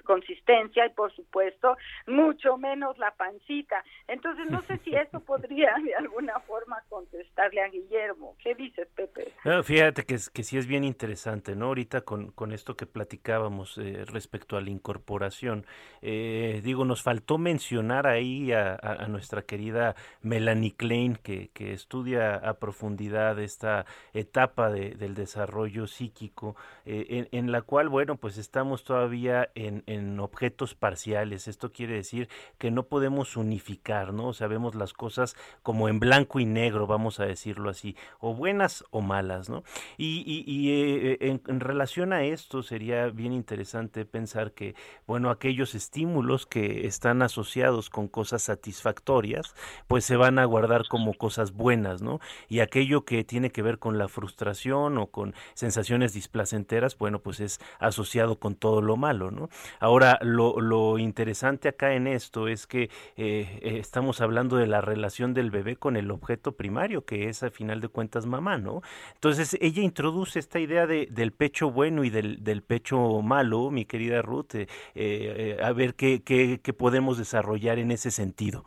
consistencia 0.04 0.86
y 0.86 0.90
por 0.90 1.14
supuesto 1.14 1.76
mucho 2.08 2.56
menos 2.56 2.98
la 2.98 3.12
pancita. 3.12 3.84
Entonces 4.08 4.50
no 4.50 4.60
sé 4.62 4.78
si 4.78 4.94
eso 4.96 5.20
podría 5.20 5.76
de 5.84 5.94
alguna 5.94 6.40
forma 6.40 6.82
contestar 6.88 7.27
darle 7.36 7.62
a 7.62 7.68
Guillermo. 7.68 8.36
¿Qué 8.42 8.54
dices, 8.54 8.88
Pepe? 8.94 9.32
fíjate 9.62 10.04
que, 10.04 10.18
que 10.32 10.42
sí 10.42 10.58
es 10.58 10.66
bien 10.66 10.84
interesante, 10.84 11.56
¿no? 11.56 11.66
Ahorita 11.66 12.02
con, 12.02 12.30
con 12.32 12.52
esto 12.52 12.76
que 12.76 12.86
platicábamos 12.86 13.78
eh, 13.78 14.04
respecto 14.06 14.56
a 14.56 14.60
la 14.60 14.70
incorporación, 14.70 15.66
eh, 16.02 16.60
digo, 16.64 16.84
nos 16.84 17.02
faltó 17.02 17.38
mencionar 17.38 18.06
ahí 18.06 18.52
a, 18.52 18.78
nuestra 19.08 19.42
querida 19.42 19.94
Melanie 20.22 20.74
Klein, 20.74 21.16
que, 21.16 21.50
que, 21.52 21.72
estudia 21.72 22.34
a 22.34 22.54
profundidad 22.54 23.38
esta 23.38 23.86
etapa 24.12 24.70
de, 24.70 24.90
del 24.90 25.14
desarrollo 25.14 25.86
psíquico, 25.86 26.56
eh, 26.84 27.28
en, 27.32 27.52
la 27.52 27.62
cual, 27.62 27.88
bueno, 27.88 28.16
pues 28.16 28.38
estamos 28.38 28.84
todavía 28.84 29.50
en, 29.54 29.82
en 29.86 30.20
objetos 30.20 30.74
parciales. 30.74 31.48
Esto 31.48 31.72
quiere 31.72 31.94
decir 31.94 32.28
que 32.58 32.70
no 32.70 32.84
podemos 32.84 33.36
unificar, 33.36 34.12
¿no? 34.12 34.32
Sabemos 34.32 34.74
las 34.74 34.92
cosas 34.92 35.36
como 35.62 35.88
en 35.88 36.00
blanco 36.00 36.40
y 36.40 36.46
negro, 36.46 36.86
vamos 36.86 37.17
a 37.20 37.26
decirlo 37.26 37.70
así, 37.70 37.96
o 38.20 38.34
buenas 38.34 38.84
o 38.90 39.00
malas, 39.00 39.48
¿no? 39.48 39.64
Y, 39.96 40.70
eh, 40.70 41.18
eh, 41.20 41.40
en, 41.46 41.60
relación 41.60 42.12
a 42.12 42.24
esto 42.24 42.62
sería 42.62 43.06
bien 43.08 43.32
interesante 43.32 44.04
pensar 44.04 44.52
que, 44.52 44.74
bueno, 45.06 45.30
aquellos 45.30 45.74
estímulos 45.74 46.46
que 46.46 46.86
están 46.86 47.22
asociados 47.22 47.90
con 47.90 48.08
cosas 48.08 48.42
satisfactorias, 48.42 49.54
pues 49.86 50.04
se 50.04 50.16
van 50.16 50.38
a 50.38 50.44
guardar 50.44 50.86
como 50.88 51.14
cosas 51.14 51.52
buenas, 51.52 52.02
¿no? 52.02 52.20
Y 52.48 52.60
aquello 52.60 53.04
que 53.04 53.24
tiene 53.24 53.50
que 53.50 53.62
ver 53.62 53.78
con 53.78 53.98
la 53.98 54.08
frustración 54.08 54.98
o 54.98 55.08
con 55.08 55.34
sensaciones 55.54 56.12
displacenteras, 56.12 56.96
bueno, 56.96 57.20
pues 57.20 57.40
es 57.40 57.60
asociado 57.78 58.38
con 58.38 58.54
todo 58.54 58.82
lo 58.82 58.96
malo, 58.96 59.30
¿no? 59.30 59.48
Ahora, 59.80 60.18
lo, 60.22 60.98
interesante 60.98 61.68
acá 61.68 61.94
en 61.94 62.06
esto 62.06 62.48
es 62.48 62.66
que 62.66 62.90
eh, 63.16 63.60
estamos 63.62 64.20
hablando 64.20 64.56
de 64.56 64.66
la 64.66 64.80
relación 64.80 65.34
del 65.34 65.50
bebé 65.50 65.76
con 65.76 65.96
el 65.96 66.10
objeto 66.10 66.52
primario, 66.52 67.04
que 67.08 67.30
es 67.30 67.42
a 67.42 67.50
final 67.50 67.80
de 67.80 67.88
cuentas 67.88 68.26
mamá, 68.26 68.58
¿no? 68.58 68.82
Entonces 69.14 69.56
ella 69.62 69.82
introduce 69.82 70.38
esta 70.38 70.60
idea 70.60 70.86
de, 70.86 71.06
del 71.10 71.32
pecho 71.32 71.70
bueno 71.70 72.04
y 72.04 72.10
del, 72.10 72.62
pecho 72.62 73.22
malo, 73.22 73.70
mi 73.70 73.86
querida 73.86 74.20
Ruth, 74.20 74.54
eh, 74.54 74.66
eh, 74.94 75.58
a 75.62 75.72
ver 75.72 75.94
qué, 75.94 76.60
podemos 76.76 77.16
desarrollar 77.16 77.78
en 77.78 77.92
ese 77.92 78.10
sentido. 78.10 78.66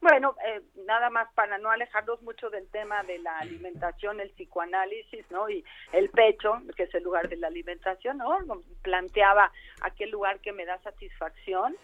Bueno, 0.00 0.34
eh, 0.46 0.62
nada 0.84 1.10
más 1.10 1.32
para 1.34 1.58
no 1.58 1.70
alejarnos 1.70 2.20
mucho 2.22 2.50
del 2.50 2.66
tema 2.70 3.04
de 3.04 3.18
la 3.20 3.38
alimentación, 3.38 4.18
el 4.18 4.30
psicoanálisis, 4.30 5.30
¿no? 5.30 5.48
Y 5.48 5.64
el 5.92 6.10
pecho, 6.10 6.60
que 6.76 6.84
es 6.84 6.94
el 6.94 7.04
lugar 7.04 7.28
de 7.28 7.36
la 7.36 7.46
alimentación, 7.46 8.18
¿no? 8.18 8.36
Planteaba 8.82 9.52
aquel 9.82 10.10
lugar 10.10 10.40
que 10.40 10.52
me 10.52 10.64
da 10.64 10.78
satisfacción, 10.82 11.76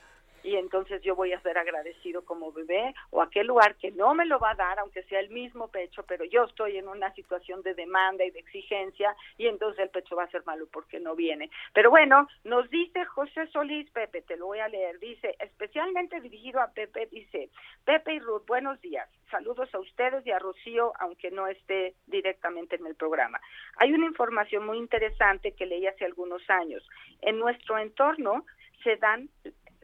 y 0.45 0.57
entonces 0.57 1.03
yo 1.03 1.17
voy 1.17 1.33
a 1.33 1.41
ser 1.41 1.59
agradecido 1.59 2.25
como 2.25 2.53
bebé 2.53 2.95
o 3.11 3.23
aquel 3.23 3.47
lugar 3.47 3.75
que 3.77 3.91
no 3.91 4.15
me 4.15 4.27
lo 4.27 4.39
va 4.39 4.51
a 4.51 4.55
dar 4.55 4.79
aunque 4.79 5.03
sea 5.05 5.19
el 5.19 5.31
mismo 5.31 5.69
pecho 5.69 6.05
pero 6.07 6.25
yo 6.25 6.45
estoy 6.45 6.77
en 6.77 6.87
una 6.87 7.13
situación 7.15 7.63
de 7.63 7.75
demanda 7.75 8.25
y 8.25 8.31
de 8.31 8.41
exigencia 8.41 9.17
y 9.39 9.47
entonces 9.47 9.81
el 9.81 9.91
pecho 9.91 10.15
va 10.15 10.25
a 10.25 10.31
ser 10.31 10.45
malo 10.45 10.67
porque 10.71 11.01
no 11.01 11.17
viene. 11.17 11.51
Pero 11.73 11.91
bueno 11.91 12.29
nos 12.45 12.69
dice 12.71 13.05
José 13.07 13.47
Solís 13.49 13.91
Pepe 13.91 14.23
te 14.23 14.37
lo 14.37 14.47
voy 14.47 14.61
a 14.61 14.69
leer 14.69 14.99
dice 14.99 15.35
especialmente 15.41 16.21
dirigido 16.21 16.61
a 16.61 16.71
Pepe 16.71 17.09
dice 17.11 17.49
Pepe 17.85 18.15
y 18.15 18.21
Ruth 18.21 18.47
buenos 18.47 18.81
días 18.83 19.09
saludos 19.31 19.75
a 19.75 19.79
ustedes 19.81 20.27
y 20.27 20.31
a 20.31 20.39
Rocío 20.39 20.93
aunque 21.01 21.31
no 21.31 21.47
esté 21.47 21.95
directamente 22.07 22.77
en 22.77 22.87
el 22.87 22.95
programa. 22.95 23.41
Hay 23.79 23.93
una 23.93 24.07
información 24.07 24.67
muy 24.67 24.79
interesante 24.79 25.53
que 25.53 25.67
leí 25.67 25.87
hace 25.87 26.05
algunos 26.05 26.43
años. 26.49 26.87
En 27.23 27.39
nuestro 27.39 27.79
entorno 27.79 28.45
se 28.83 28.97
dan 28.97 29.29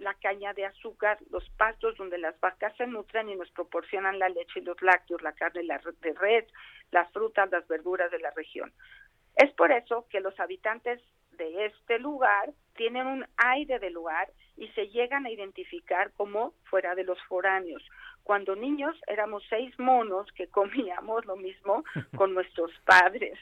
la 0.00 0.14
caña 0.14 0.52
de 0.54 0.66
azúcar, 0.66 1.18
los 1.30 1.48
pastos 1.50 1.96
donde 1.96 2.18
las 2.18 2.38
vacas 2.40 2.76
se 2.76 2.86
nutren 2.86 3.28
y 3.28 3.36
nos 3.36 3.50
proporcionan 3.50 4.18
la 4.18 4.28
leche 4.28 4.60
y 4.60 4.64
los 4.64 4.80
lácteos, 4.82 5.22
la 5.22 5.32
carne 5.32 5.62
de 5.62 6.12
red, 6.14 6.44
las 6.90 7.10
frutas, 7.12 7.50
las 7.50 7.66
verduras 7.68 8.10
de 8.10 8.18
la 8.18 8.30
región. 8.30 8.72
Es 9.36 9.52
por 9.52 9.70
eso 9.72 10.06
que 10.10 10.20
los 10.20 10.38
habitantes 10.40 11.00
de 11.32 11.66
este 11.66 11.98
lugar 11.98 12.50
tienen 12.74 13.06
un 13.06 13.26
aire 13.36 13.78
de 13.78 13.90
lugar 13.90 14.30
y 14.56 14.68
se 14.68 14.88
llegan 14.88 15.26
a 15.26 15.30
identificar 15.30 16.12
como 16.12 16.52
fuera 16.64 16.94
de 16.94 17.04
los 17.04 17.18
foráneos. 17.24 17.82
Cuando 18.30 18.54
niños 18.54 18.96
éramos 19.08 19.42
seis 19.50 19.76
monos 19.76 20.30
que 20.36 20.46
comíamos 20.46 21.26
lo 21.26 21.34
mismo 21.34 21.82
con 22.16 22.32
nuestros 22.32 22.70
padres, 22.84 23.36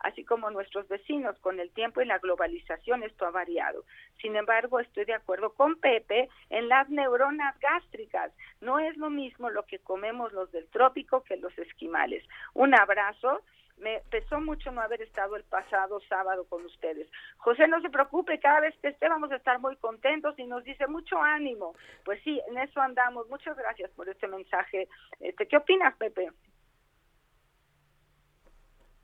así 0.00 0.24
como 0.24 0.50
nuestros 0.50 0.86
vecinos. 0.88 1.38
Con 1.38 1.58
el 1.58 1.70
tiempo 1.70 2.02
y 2.02 2.04
la 2.04 2.18
globalización 2.18 3.02
esto 3.02 3.24
ha 3.24 3.30
variado. 3.30 3.86
Sin 4.20 4.36
embargo, 4.36 4.78
estoy 4.78 5.06
de 5.06 5.14
acuerdo 5.14 5.54
con 5.54 5.76
Pepe 5.76 6.28
en 6.50 6.68
las 6.68 6.86
neuronas 6.90 7.58
gástricas. 7.60 8.30
No 8.60 8.78
es 8.78 8.94
lo 8.98 9.08
mismo 9.08 9.48
lo 9.48 9.62
que 9.62 9.78
comemos 9.78 10.34
los 10.34 10.52
del 10.52 10.66
trópico 10.68 11.24
que 11.24 11.38
los 11.38 11.56
esquimales. 11.56 12.22
Un 12.52 12.74
abrazo 12.74 13.40
me 13.78 14.00
pesó 14.10 14.40
mucho 14.40 14.70
no 14.72 14.80
haber 14.80 15.02
estado 15.02 15.36
el 15.36 15.44
pasado 15.44 16.00
sábado 16.08 16.46
con 16.48 16.64
ustedes. 16.64 17.08
José, 17.38 17.68
no 17.68 17.80
se 17.80 17.90
preocupe, 17.90 18.38
cada 18.40 18.60
vez 18.60 18.74
que 18.80 18.88
esté 18.88 19.08
vamos 19.08 19.30
a 19.30 19.36
estar 19.36 19.58
muy 19.60 19.76
contentos 19.76 20.38
y 20.38 20.46
nos 20.46 20.64
dice 20.64 20.86
mucho 20.86 21.20
ánimo. 21.20 21.74
Pues 22.04 22.20
sí, 22.22 22.40
en 22.48 22.58
eso 22.58 22.80
andamos. 22.80 23.28
Muchas 23.28 23.56
gracias 23.56 23.90
por 23.92 24.08
este 24.08 24.28
mensaje. 24.28 24.88
Este, 25.20 25.46
¿Qué 25.46 25.56
opinas, 25.56 25.94
Pepe? 25.96 26.30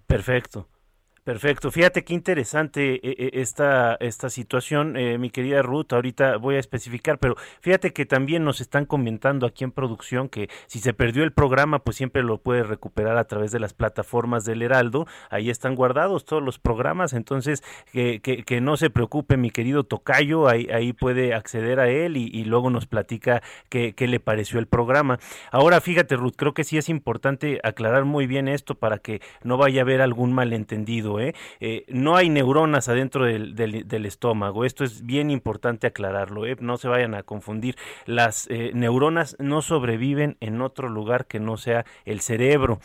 Perfecto. 0.07 0.69
Perfecto. 1.25 1.71
Fíjate 1.71 2.03
qué 2.03 2.15
interesante 2.15 2.95
eh, 2.95 3.01
eh, 3.17 3.31
esta, 3.35 3.95
esta 4.01 4.29
situación, 4.29 4.97
eh, 4.97 5.19
mi 5.19 5.31
querida 5.31 5.63
Ruth. 5.63 5.93
Ahorita 5.93 6.37
voy 6.37 6.57
a 6.57 6.59
especificar, 6.59 7.19
pero 7.19 7.37
fíjate 7.61 7.93
que 7.93 8.07
también 8.07 8.43
nos 8.43 8.61
están 8.61 8.87
comentando 8.87 9.47
aquí 9.47 9.63
en 9.63 9.71
producción 9.71 10.29
que 10.29 10.51
si 10.67 10.81
se 10.81 10.95
perdió 10.95 11.23
el 11.23 11.31
programa, 11.31 11.79
pues 11.79 11.97
siempre 11.97 12.25
lo 12.25 12.39
puedes 12.39 12.67
recuperar 12.67 13.19
a 13.19 13.25
través 13.29 13.53
de 13.53 13.61
las 13.61 13.73
plataformas 13.73 14.45
del 14.45 14.63
Heraldo. 14.63 15.07
Ahí 15.31 15.49
están 15.49 15.77
guardados 15.77 16.25
todos 16.25 16.43
los 16.43 16.59
programas. 16.59 17.13
Entonces, 17.13 17.63
que, 17.93 18.21
que, 18.21 18.61
no 18.61 18.77
se 18.77 18.91
preocupe, 18.91 19.37
mi 19.37 19.53
querido 19.53 19.85
Tocayo. 19.85 20.49
Ahí, 20.49 20.67
ahí 20.75 20.93
puede 20.93 21.35
acceder 21.35 21.79
a 21.79 21.89
él 21.89 22.17
y, 22.17 22.45
luego 22.47 22.69
nos 22.69 22.87
platica 22.87 23.45
qué, 23.69 23.93
qué 23.95 24.09
le 24.09 24.19
pareció 24.19 24.59
el 24.59 24.67
programa. 24.67 25.21
Ahora, 25.53 25.81
fíjate, 25.81 26.17
Ruth, 26.17 26.35
creo 26.35 26.53
que 26.53 26.65
sí 26.65 26.79
es 26.79 26.89
importante 26.89 27.61
aclarar 27.63 28.07
muy 28.07 28.27
bien 28.27 28.49
esto 28.49 28.75
para 28.75 28.99
que 28.99 29.21
no 29.45 29.57
vaya 29.57 29.83
a 29.83 29.85
haber 29.85 30.01
algún 30.01 30.33
malentendido. 30.33 31.12
¿Eh? 31.21 31.35
¿eh? 31.61 31.85
no 31.89 32.17
hay 32.17 32.29
neuronas 32.29 32.89
adentro 32.89 33.25
del, 33.25 34.07
estómago, 34.07 34.65
esto 34.65 34.85
es 34.85 35.05
bien 35.05 35.31
importante 35.31 35.87
aclararlo, 35.87 36.47
¿eh? 36.47 36.57
no 36.61 36.77
se 36.77 36.89
vayan 36.89 37.15
a 37.15 37.23
confundir. 37.23 37.77
Las 38.07 38.49
neuronas 38.51 39.37
no 39.39 39.63
sobreviven 39.63 40.37
en 40.41 40.61
otro 40.61 40.89
lugar 40.89 41.27
que 41.27 41.41
no 41.41 41.57
sea 41.57 41.85
el 42.05 42.21
cerebro, 42.21 42.81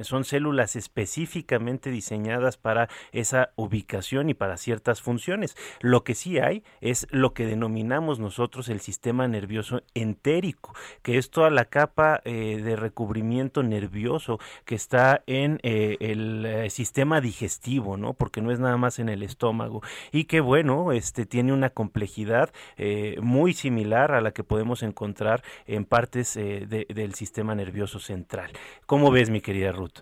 son 0.00 0.24
células 0.24 0.76
específicamente 0.76 1.90
diseñadas 1.90 2.56
para 2.56 2.88
esa 3.12 3.50
ubicación 3.56 4.28
y 4.30 4.34
para 4.34 4.56
ciertas 4.56 5.00
funciones. 5.00 5.56
Lo 5.80 6.04
que 6.04 6.14
sí 6.14 6.38
hay 6.38 6.62
es 6.80 7.06
lo 7.10 7.32
que 7.34 7.46
denominamos 7.46 8.18
nosotros 8.18 8.68
el 8.68 8.80
sistema 8.80 9.28
nervioso 9.28 9.82
entérico, 9.94 10.74
que 11.02 11.18
es 11.18 11.30
toda 11.30 11.50
la 11.50 11.66
capa 11.66 12.20
de 12.24 12.76
recubrimiento 12.76 13.62
nervioso 13.62 14.38
que 14.64 14.74
está 14.74 15.22
en 15.26 15.58
el 15.62 16.70
sistema 16.70 17.20
digestivo 17.20 17.51
¿no? 17.96 18.14
Porque 18.14 18.40
no 18.40 18.50
es 18.50 18.60
nada 18.60 18.76
más 18.76 18.98
en 18.98 19.08
el 19.08 19.22
estómago 19.22 19.82
y 20.12 20.24
que 20.24 20.40
bueno, 20.40 20.92
este 20.92 21.26
tiene 21.26 21.52
una 21.52 21.70
complejidad 21.70 22.52
eh, 22.76 23.16
muy 23.20 23.52
similar 23.52 24.12
a 24.12 24.20
la 24.20 24.32
que 24.32 24.44
podemos 24.44 24.82
encontrar 24.82 25.42
en 25.66 25.84
partes 25.84 26.36
eh, 26.36 26.66
del 26.66 27.14
sistema 27.14 27.54
nervioso 27.54 27.98
central. 27.98 28.50
¿Cómo 28.86 29.10
ves, 29.10 29.30
mi 29.30 29.40
querida 29.40 29.72
Ruth? 29.72 30.00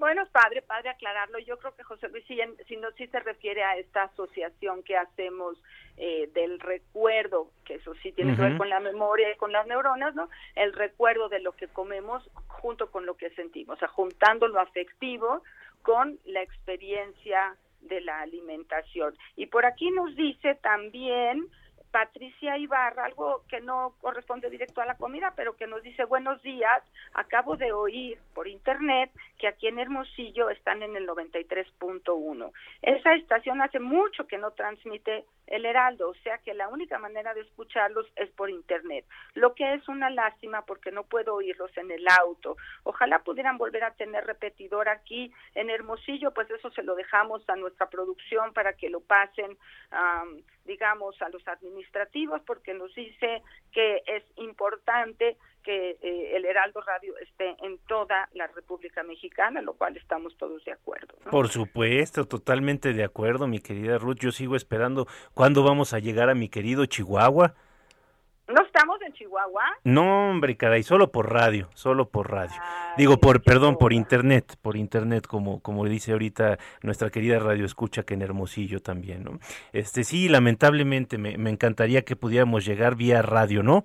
Bueno, 0.00 0.26
padre, 0.32 0.62
padre 0.62 0.88
aclararlo. 0.88 1.38
Yo 1.40 1.58
creo 1.58 1.76
que 1.76 1.82
José 1.82 2.08
Luis, 2.08 2.24
si, 2.26 2.76
no, 2.78 2.90
si 2.92 3.06
se 3.08 3.20
refiere 3.20 3.62
a 3.62 3.76
esta 3.76 4.04
asociación 4.04 4.82
que 4.82 4.96
hacemos 4.96 5.62
eh, 5.98 6.30
del 6.32 6.58
recuerdo, 6.58 7.50
que 7.66 7.74
eso 7.74 7.92
sí 8.02 8.10
tiene 8.12 8.34
que 8.34 8.40
ver 8.40 8.56
con 8.56 8.70
la 8.70 8.80
memoria 8.80 9.30
y 9.30 9.36
con 9.36 9.52
las 9.52 9.66
neuronas, 9.66 10.14
¿no? 10.14 10.30
El 10.54 10.72
recuerdo 10.72 11.28
de 11.28 11.40
lo 11.40 11.52
que 11.52 11.68
comemos 11.68 12.26
junto 12.46 12.90
con 12.90 13.04
lo 13.04 13.18
que 13.18 13.28
sentimos, 13.32 13.76
o 13.76 13.78
sea, 13.78 13.88
juntando 13.88 14.48
lo 14.48 14.58
afectivo 14.58 15.42
con 15.82 16.18
la 16.24 16.42
experiencia 16.42 17.56
de 17.82 18.00
la 18.00 18.20
alimentación. 18.20 19.16
Y 19.36 19.46
por 19.46 19.64
aquí 19.64 19.90
nos 19.90 20.14
dice 20.14 20.54
también 20.56 21.46
Patricia 21.90 22.56
Ibarra, 22.56 23.04
algo 23.04 23.42
que 23.48 23.60
no 23.60 23.94
corresponde 24.00 24.48
directo 24.48 24.80
a 24.80 24.86
la 24.86 24.96
comida, 24.96 25.32
pero 25.36 25.56
que 25.56 25.66
nos 25.66 25.82
dice 25.82 26.04
buenos 26.04 26.40
días, 26.42 26.82
acabo 27.14 27.56
de 27.56 27.72
oír 27.72 28.18
por 28.34 28.46
internet 28.46 29.10
que 29.38 29.48
aquí 29.48 29.66
en 29.66 29.78
Hermosillo 29.78 30.50
están 30.50 30.82
en 30.82 30.96
el 30.96 31.06
93.1. 31.08 32.52
Esa 32.82 33.14
estación 33.14 33.60
hace 33.60 33.80
mucho 33.80 34.26
que 34.26 34.38
no 34.38 34.52
transmite 34.52 35.24
el 35.50 35.66
Heraldo, 35.66 36.08
o 36.10 36.14
sea 36.22 36.38
que 36.38 36.54
la 36.54 36.68
única 36.68 36.98
manera 36.98 37.34
de 37.34 37.42
escucharlos 37.42 38.06
es 38.16 38.30
por 38.30 38.48
internet, 38.48 39.04
lo 39.34 39.54
que 39.54 39.74
es 39.74 39.86
una 39.88 40.08
lástima 40.08 40.64
porque 40.64 40.92
no 40.92 41.04
puedo 41.04 41.34
oírlos 41.34 41.76
en 41.76 41.90
el 41.90 42.06
auto. 42.20 42.56
Ojalá 42.84 43.18
pudieran 43.18 43.58
volver 43.58 43.84
a 43.84 43.94
tener 43.94 44.24
repetidor 44.24 44.88
aquí 44.88 45.32
en 45.54 45.68
Hermosillo, 45.68 46.32
pues 46.32 46.48
eso 46.50 46.70
se 46.70 46.82
lo 46.82 46.94
dejamos 46.94 47.42
a 47.48 47.56
nuestra 47.56 47.90
producción 47.90 48.52
para 48.52 48.74
que 48.74 48.88
lo 48.88 49.00
pasen, 49.00 49.58
digamos, 50.64 51.20
a 51.20 51.28
los 51.28 51.46
administrativos, 51.48 52.40
porque 52.42 52.72
nos 52.72 52.94
dice 52.94 53.42
que 53.72 54.02
es 54.06 54.22
importante 54.36 55.36
que 55.62 55.98
eh, 56.02 56.36
el 56.36 56.44
Heraldo 56.44 56.80
Radio 56.80 57.16
esté 57.18 57.56
en 57.64 57.78
toda 57.86 58.28
la 58.34 58.46
República 58.48 59.02
Mexicana, 59.02 59.62
lo 59.62 59.74
cual 59.74 59.96
estamos 59.96 60.36
todos 60.36 60.64
de 60.64 60.72
acuerdo. 60.72 61.14
Por 61.30 61.48
supuesto, 61.48 62.26
totalmente 62.26 62.92
de 62.92 63.04
acuerdo, 63.04 63.46
mi 63.46 63.60
querida 63.60 63.98
Ruth. 63.98 64.18
Yo 64.20 64.32
sigo 64.32 64.56
esperando 64.56 65.06
cuándo 65.34 65.62
vamos 65.62 65.92
a 65.92 65.98
llegar 65.98 66.30
a 66.30 66.34
mi 66.34 66.48
querido 66.48 66.86
Chihuahua. 66.86 67.54
¿No 68.50 68.64
estamos 68.64 69.00
en 69.02 69.12
Chihuahua? 69.12 69.62
No, 69.84 70.30
hombre, 70.30 70.56
caray, 70.56 70.82
solo 70.82 71.12
por 71.12 71.32
radio, 71.32 71.68
solo 71.74 72.08
por 72.08 72.32
radio. 72.32 72.60
Digo, 72.96 73.18
por, 73.18 73.42
perdón, 73.42 73.76
por 73.76 73.92
internet, 73.92 74.56
por 74.60 74.76
internet, 74.76 75.24
como, 75.28 75.60
como 75.60 75.84
dice 75.84 76.10
ahorita 76.10 76.58
nuestra 76.82 77.10
querida 77.10 77.38
radio 77.38 77.64
escucha 77.64 78.02
que 78.02 78.14
en 78.14 78.22
Hermosillo 78.22 78.80
también, 78.80 79.22
¿no? 79.22 79.38
Este, 79.72 80.02
sí, 80.02 80.28
lamentablemente 80.28 81.16
me, 81.16 81.38
me 81.38 81.50
encantaría 81.50 82.02
que 82.02 82.16
pudiéramos 82.16 82.64
llegar 82.64 82.96
vía 82.96 83.22
radio, 83.22 83.62
¿no? 83.62 83.84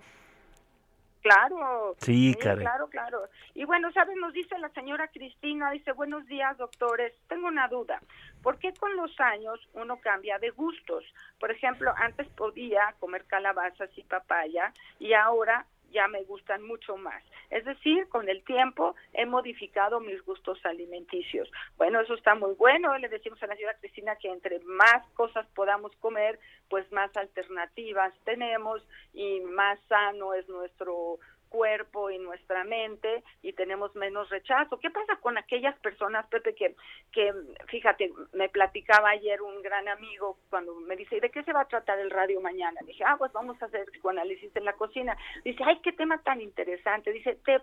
Claro. 1.25 1.95
Sí, 1.97 2.35
claro, 2.39 2.87
claro. 2.87 3.27
Y 3.55 3.65
bueno, 3.65 3.91
¿sabes? 3.93 4.15
Nos 4.17 4.31
dice 4.31 4.59
la 4.59 4.69
señora 4.69 5.07
Cristina, 5.07 5.71
dice, 5.71 5.91
buenos 5.91 6.23
días, 6.27 6.55
doctores. 6.55 7.13
Tengo 7.27 7.47
una 7.47 7.67
duda. 7.67 7.99
¿Por 8.43 8.59
qué 8.59 8.71
con 8.75 8.95
los 8.95 9.19
años 9.19 9.59
uno 9.73 9.97
cambia 9.97 10.37
de 10.37 10.51
gustos? 10.51 11.03
Por 11.39 11.49
ejemplo, 11.49 11.91
antes 11.97 12.27
podía 12.27 12.93
comer 12.99 13.25
calabazas 13.25 13.89
y 13.97 14.03
papaya 14.03 14.71
y 14.99 15.13
ahora 15.13 15.65
ya 15.95 16.07
me 16.09 16.23
gustan 16.23 16.61
mucho 16.61 16.97
más. 16.97 17.23
Es 17.49 17.63
decir, 17.63 18.07
con 18.09 18.27
el 18.27 18.43
tiempo 18.43 18.95
he 19.13 19.25
modificado 19.25 20.01
mis 20.01 20.21
gustos 20.23 20.59
alimenticios. 20.65 21.49
Bueno, 21.77 22.01
eso 22.01 22.13
está 22.15 22.35
muy 22.35 22.53
bueno. 22.53 22.97
Le 22.97 23.07
decimos 23.07 23.41
a 23.41 23.47
la 23.47 23.55
señora 23.55 23.77
Cristina 23.79 24.17
que 24.17 24.29
entre 24.29 24.59
más 24.59 25.07
cosas 25.13 25.47
podamos 25.55 25.95
comer, 26.01 26.37
pues 26.69 26.91
más 26.91 27.15
alternativas 27.15 28.13
tenemos 28.25 28.85
y 29.13 29.39
más 29.39 29.79
sano 29.87 30.33
es 30.33 30.47
nuestro 30.49 31.19
cuerpo 31.55 32.11
y 32.11 32.17
nuestra 32.17 32.65
mente 32.65 33.23
y 33.41 33.53
tenemos 33.53 33.95
menos 33.95 34.29
rechazo. 34.29 34.77
¿Qué 34.77 34.89
pasa 34.89 35.15
con 35.21 35.37
aquellas 35.37 35.77
personas, 35.79 36.27
Pepe, 36.27 36.53
que, 36.53 36.75
que 37.13 37.33
fíjate, 37.67 38.11
me 38.33 38.49
platicaba 38.49 39.11
ayer 39.11 39.41
un 39.41 39.61
gran 39.61 39.87
amigo 39.87 40.37
cuando 40.49 40.75
me 40.81 40.97
dice, 40.97 41.21
¿de 41.21 41.29
qué 41.29 41.43
se 41.43 41.53
va 41.53 41.61
a 41.61 41.67
tratar 41.67 41.97
el 41.99 42.11
radio 42.11 42.41
mañana? 42.41 42.81
dije, 42.85 43.05
ah, 43.05 43.15
pues 43.17 43.31
vamos 43.31 43.61
a 43.61 43.67
hacer 43.67 43.85
psicoanálisis 43.85 44.53
en 44.53 44.65
la 44.65 44.73
cocina. 44.73 45.17
Dice, 45.45 45.63
ay, 45.65 45.79
qué 45.81 45.93
tema 45.93 46.21
tan 46.23 46.41
interesante. 46.41 47.13
Dice, 47.13 47.37
de, 47.45 47.61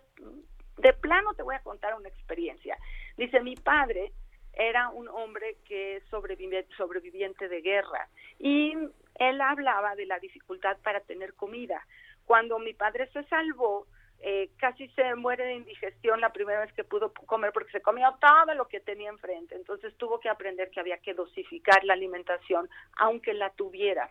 de 0.78 0.92
plano 0.94 1.34
te 1.34 1.42
voy 1.42 1.54
a 1.54 1.62
contar 1.62 1.94
una 1.94 2.08
experiencia. 2.08 2.78
Dice, 3.18 3.40
mi 3.40 3.56
padre 3.56 4.12
era 4.54 4.88
un 4.88 5.08
hombre 5.08 5.56
que 5.66 5.96
es 5.96 6.04
sobreviviente 6.08 7.48
de 7.48 7.60
guerra 7.60 8.08
y 8.38 8.72
él 9.16 9.40
hablaba 9.40 9.94
de 9.96 10.06
la 10.06 10.18
dificultad 10.18 10.78
para 10.82 11.00
tener 11.00 11.34
comida 11.34 11.86
cuando 12.24 12.58
mi 12.58 12.74
padre 12.74 13.08
se 13.12 13.22
salvó, 13.24 13.86
eh, 14.24 14.50
casi 14.56 14.86
se 14.90 15.16
muere 15.16 15.44
de 15.44 15.54
indigestión 15.54 16.20
la 16.20 16.32
primera 16.32 16.60
vez 16.60 16.72
que 16.74 16.84
pudo 16.84 17.12
comer 17.12 17.52
porque 17.52 17.72
se 17.72 17.82
comió 17.82 18.16
todo 18.20 18.54
lo 18.54 18.68
que 18.68 18.78
tenía 18.78 19.10
enfrente. 19.10 19.56
Entonces 19.56 19.92
tuvo 19.96 20.20
que 20.20 20.28
aprender 20.28 20.70
que 20.70 20.78
había 20.78 20.98
que 20.98 21.12
dosificar 21.12 21.82
la 21.84 21.94
alimentación, 21.94 22.70
aunque 22.98 23.34
la 23.34 23.50
tuviera. 23.50 24.08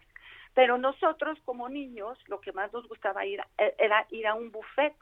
Pero 0.53 0.77
nosotros 0.77 1.39
como 1.45 1.69
niños 1.69 2.17
lo 2.27 2.41
que 2.41 2.51
más 2.51 2.73
nos 2.73 2.87
gustaba 2.89 3.25
ir 3.25 3.41
eh, 3.57 3.73
era 3.77 4.05
ir 4.09 4.27
a 4.27 4.33
un 4.33 4.51
buffet 4.51 4.93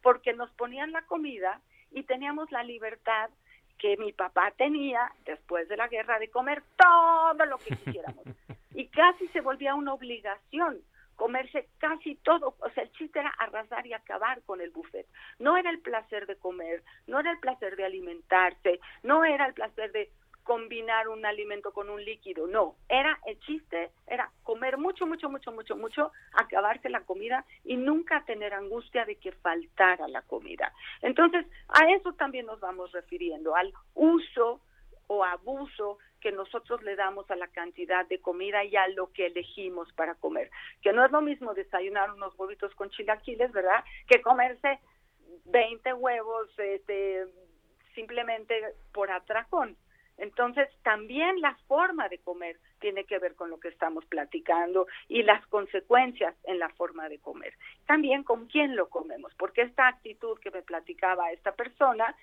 porque 0.00 0.32
nos 0.32 0.50
ponían 0.52 0.92
la 0.92 1.02
comida 1.06 1.60
y 1.90 2.04
teníamos 2.04 2.50
la 2.52 2.62
libertad 2.62 3.30
que 3.78 3.96
mi 3.96 4.12
papá 4.12 4.52
tenía 4.56 5.12
después 5.24 5.68
de 5.68 5.76
la 5.76 5.88
guerra 5.88 6.20
de 6.20 6.30
comer 6.30 6.62
todo 6.76 7.44
lo 7.46 7.58
que 7.58 7.76
quisiéramos. 7.76 8.24
Y 8.74 8.86
casi 8.86 9.28
se 9.28 9.42
volvía 9.42 9.74
una 9.74 9.92
obligación 9.92 10.80
comerse 11.16 11.68
casi 11.78 12.16
todo, 12.16 12.56
o 12.58 12.70
sea, 12.70 12.84
el 12.84 12.92
chiste 12.92 13.20
era 13.20 13.30
arrasar 13.38 13.86
y 13.86 13.92
acabar 13.92 14.42
con 14.42 14.60
el 14.60 14.70
buffet. 14.70 15.06
No 15.38 15.56
era 15.56 15.70
el 15.70 15.80
placer 15.80 16.26
de 16.26 16.36
comer, 16.36 16.82
no 17.06 17.20
era 17.20 17.30
el 17.30 17.38
placer 17.38 17.76
de 17.76 17.84
alimentarse, 17.84 18.80
no 19.02 19.24
era 19.24 19.46
el 19.46 19.54
placer 19.54 19.92
de 19.92 20.10
combinar 20.42 21.08
un 21.08 21.24
alimento 21.24 21.72
con 21.72 21.88
un 21.88 22.04
líquido, 22.04 22.46
no, 22.46 22.76
era 22.88 23.18
el 23.26 23.38
chiste, 23.40 23.92
era 24.06 24.30
comer 24.42 24.76
mucho, 24.76 25.06
mucho, 25.06 25.30
mucho, 25.30 25.52
mucho, 25.52 25.76
mucho, 25.76 26.12
acabarse 26.32 26.88
la 26.88 27.02
comida 27.02 27.44
y 27.64 27.76
nunca 27.76 28.24
tener 28.24 28.52
angustia 28.52 29.04
de 29.04 29.16
que 29.16 29.32
faltara 29.32 30.08
la 30.08 30.22
comida. 30.22 30.72
Entonces, 31.00 31.46
a 31.68 31.88
eso 31.92 32.12
también 32.14 32.46
nos 32.46 32.60
vamos 32.60 32.90
refiriendo, 32.92 33.54
al 33.54 33.72
uso 33.94 34.60
o 35.06 35.24
abuso 35.24 35.98
que 36.22 36.32
nosotros 36.32 36.82
le 36.82 36.96
damos 36.96 37.30
a 37.30 37.36
la 37.36 37.48
cantidad 37.48 38.06
de 38.06 38.20
comida 38.20 38.64
y 38.64 38.76
a 38.76 38.88
lo 38.88 39.12
que 39.12 39.26
elegimos 39.26 39.92
para 39.92 40.14
comer. 40.14 40.50
Que 40.80 40.92
no 40.92 41.04
es 41.04 41.10
lo 41.10 41.20
mismo 41.20 41.52
desayunar 41.52 42.12
unos 42.12 42.38
huevitos 42.38 42.74
con 42.74 42.90
chilaquiles, 42.90 43.52
¿verdad? 43.52 43.84
Que 44.06 44.22
comerse 44.22 44.78
20 45.46 45.92
huevos 45.94 46.48
este, 46.58 47.26
simplemente 47.94 48.54
por 48.92 49.10
atracón. 49.10 49.76
Entonces, 50.18 50.68
también 50.84 51.40
la 51.40 51.56
forma 51.66 52.08
de 52.08 52.18
comer 52.18 52.58
tiene 52.80 53.04
que 53.04 53.18
ver 53.18 53.34
con 53.34 53.50
lo 53.50 53.58
que 53.58 53.68
estamos 53.68 54.04
platicando 54.06 54.86
y 55.08 55.22
las 55.22 55.44
consecuencias 55.46 56.34
en 56.44 56.58
la 56.58 56.68
forma 56.70 57.08
de 57.08 57.18
comer. 57.18 57.54
También 57.86 58.22
con 58.22 58.46
quién 58.46 58.76
lo 58.76 58.88
comemos, 58.88 59.34
porque 59.34 59.62
esta 59.62 59.88
actitud 59.88 60.38
que 60.38 60.50
me 60.50 60.62
platicaba 60.62 61.32
esta 61.32 61.52
persona 61.52 62.14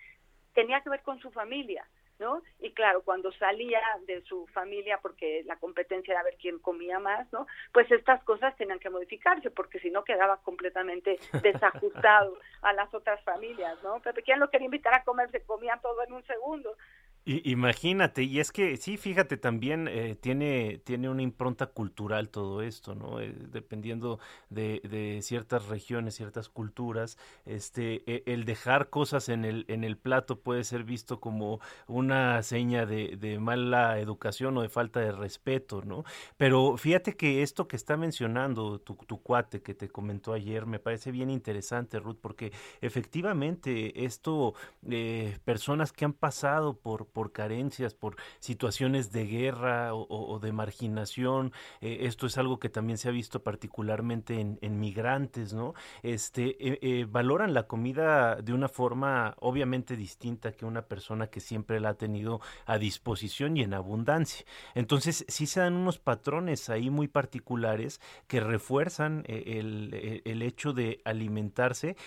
tenía 0.54 0.82
que 0.82 0.90
ver 0.90 1.02
con 1.02 1.20
su 1.20 1.32
familia. 1.32 1.86
¿No? 2.20 2.42
Y 2.60 2.72
claro, 2.72 3.02
cuando 3.02 3.32
salía 3.34 3.82
de 4.06 4.22
su 4.24 4.46
familia, 4.48 5.00
porque 5.02 5.44
la 5.46 5.56
competencia 5.58 6.14
era 6.14 6.24
ver 6.24 6.38
quién 6.40 6.60
comía 6.60 7.00
más, 7.00 7.32
¿no? 7.32 7.48
Pues 7.74 7.90
estas 7.92 8.24
cosas 8.24 8.56
tenían 8.58 8.80
que 8.80 8.90
modificarse, 8.90 9.50
porque 9.52 9.80
si 9.80 9.90
no 9.90 10.04
quedaba 10.04 10.38
completamente 10.38 11.18
desajustado 11.44 12.38
a 12.62 12.74
las 12.74 12.94
otras 12.94 13.22
familias, 13.24 13.82
¿no? 13.84 14.00
Pero 14.04 14.22
¿quién 14.24 14.40
lo 14.40 14.50
quería 14.50 14.66
invitar 14.66 14.94
a 14.94 15.04
comer? 15.04 15.32
Se 15.32 15.44
comía 15.44 15.80
todo 15.82 16.04
en 16.04 16.14
un 16.14 16.24
segundo 16.26 16.76
imagínate, 17.26 18.24
y 18.24 18.40
es 18.40 18.52
que 18.52 18.78
sí, 18.78 18.98
fíjate, 18.98 19.38
también 19.38 19.88
eh, 19.88 20.16
tiene, 20.20 20.82
tiene 20.84 21.10
una 21.10 21.22
impronta 21.22 21.68
cultural 21.68 22.30
todo 22.30 22.62
esto, 22.62 22.96
¿no? 22.96 23.20
Eh, 23.20 23.36
dependiendo 23.52 24.20
de, 24.50 24.82
de, 24.90 25.22
ciertas 25.22 25.68
regiones, 25.68 26.16
ciertas 26.16 26.50
culturas, 26.50 27.18
este, 27.46 28.04
e, 28.08 28.24
el 28.26 28.46
dejar 28.46 28.90
cosas 28.90 29.30
en 29.30 29.46
el, 29.46 29.66
en 29.68 29.84
el 29.84 29.98
plato 29.98 30.40
puede 30.40 30.64
ser 30.64 30.84
visto 30.84 31.20
como 31.20 31.60
una 31.88 32.42
seña 32.42 32.86
de, 32.86 33.16
de, 33.18 33.38
mala 33.40 34.00
educación 34.00 34.58
o 34.58 34.62
de 34.62 34.70
falta 34.70 35.00
de 35.00 35.12
respeto, 35.12 35.84
¿no? 35.86 36.06
Pero 36.38 36.78
fíjate 36.78 37.16
que 37.16 37.44
esto 37.44 37.68
que 37.68 37.76
está 37.76 37.98
mencionando 37.98 38.80
tu, 38.80 38.96
tu 38.96 39.22
cuate 39.22 39.62
que 39.62 39.76
te 39.76 39.90
comentó 39.90 40.34
ayer 40.34 40.66
me 40.66 40.80
parece 40.80 41.12
bien 41.12 41.30
interesante, 41.30 42.00
Ruth, 42.00 42.18
porque 42.22 42.52
efectivamente 42.82 44.06
esto, 44.06 44.54
eh, 44.90 45.38
personas 45.46 45.92
que 45.92 46.06
han 46.06 46.14
pasado 46.14 46.78
por 46.78 47.09
por 47.10 47.32
carencias, 47.32 47.94
por 47.94 48.16
situaciones 48.40 49.12
de 49.12 49.26
guerra 49.26 49.94
o, 49.94 50.40
de 50.40 50.52
marginación. 50.52 51.52
Eh, 51.82 52.00
esto 52.02 52.28
es 52.28 52.38
algo 52.38 52.60
que 52.60 52.70
también 52.70 52.98
se 52.98 53.10
ha 53.10 53.12
visto 53.12 53.44
particularmente 53.44 54.40
en, 54.40 54.80
migrantes, 54.80 55.54
¿no? 55.54 55.74
Este, 56.04 56.56
eh, 56.66 56.80
eh, 56.82 57.06
valoran 57.10 57.54
la 57.54 57.64
comida 57.64 58.36
de 58.38 58.54
una 58.54 58.70
forma 58.70 59.36
obviamente 59.40 59.96
distinta 59.96 60.54
que 60.54 60.66
una 60.66 60.84
persona 60.84 61.28
que 61.28 61.40
siempre 61.40 61.80
la 61.80 61.90
ha 61.90 61.94
tenido 61.96 62.40
a 62.66 62.78
disposición 62.78 63.58
y 63.58 63.62
en 63.62 63.74
abundancia. 63.74 64.46
Entonces, 64.76 65.26
sí 65.28 65.48
se 65.48 65.60
dan 65.60 65.74
unos 65.74 66.00
patrones 66.00 66.70
ahí 66.70 66.90
muy 66.90 67.08
particulares 67.08 68.00
que 68.28 68.40
refuerzan 68.40 69.24
el, 69.28 70.42
hecho 70.42 70.74
de 70.74 71.02
alimentarse 71.04 71.98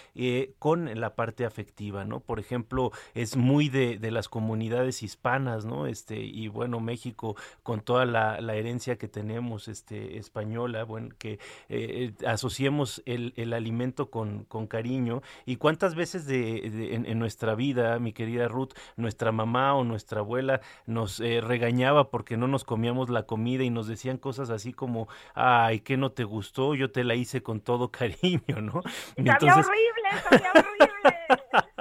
con 0.58 0.98
la 0.98 1.14
parte 1.14 1.44
afectiva, 1.44 2.04
¿no? 2.04 2.20
Por 2.20 2.40
ejemplo, 2.40 2.92
es 3.14 3.36
muy 3.36 3.68
de 3.68 4.10
las 4.10 4.28
comunidades 4.28 4.91
hispanas, 5.00 5.64
¿no? 5.64 5.86
Este, 5.86 6.16
y 6.16 6.48
bueno, 6.48 6.80
México 6.80 7.36
con 7.62 7.80
toda 7.80 8.04
la, 8.04 8.38
herencia 8.52 8.98
que 8.98 9.08
tenemos 9.08 9.68
este, 9.68 10.18
española, 10.18 10.84
bueno, 10.84 11.10
que 11.18 11.38
eh, 11.68 12.12
asociemos 12.26 13.02
el, 13.06 13.32
el, 13.36 13.52
alimento 13.52 14.10
con, 14.10 14.44
con, 14.44 14.66
cariño. 14.66 15.22
¿Y 15.46 15.56
cuántas 15.56 15.94
veces 15.94 16.26
de, 16.26 16.94
en, 16.94 17.18
nuestra 17.18 17.54
vida, 17.54 17.98
mi 17.98 18.12
querida 18.12 18.48
Ruth, 18.48 18.72
nuestra 18.96 19.32
mamá 19.32 19.74
o 19.74 19.84
nuestra 19.84 20.20
abuela 20.20 20.60
nos 20.86 21.20
eh, 21.20 21.40
regañaba 21.40 22.10
porque 22.10 22.36
no 22.36 22.48
nos 22.48 22.64
comíamos 22.64 23.08
la 23.10 23.22
comida 23.24 23.62
y 23.62 23.70
nos 23.70 23.86
decían 23.86 24.18
cosas 24.18 24.50
así 24.50 24.72
como, 24.72 25.08
ay, 25.34 25.80
que 25.80 25.96
no 25.96 26.10
te 26.10 26.24
gustó, 26.24 26.74
yo 26.74 26.90
te 26.90 27.04
la 27.04 27.14
hice 27.14 27.42
con 27.42 27.60
todo 27.60 27.88
cariño, 27.92 28.60
¿no? 28.60 28.82
Entonces... 29.16 29.66
horrible, 29.66 30.42
horrible. 30.54 30.92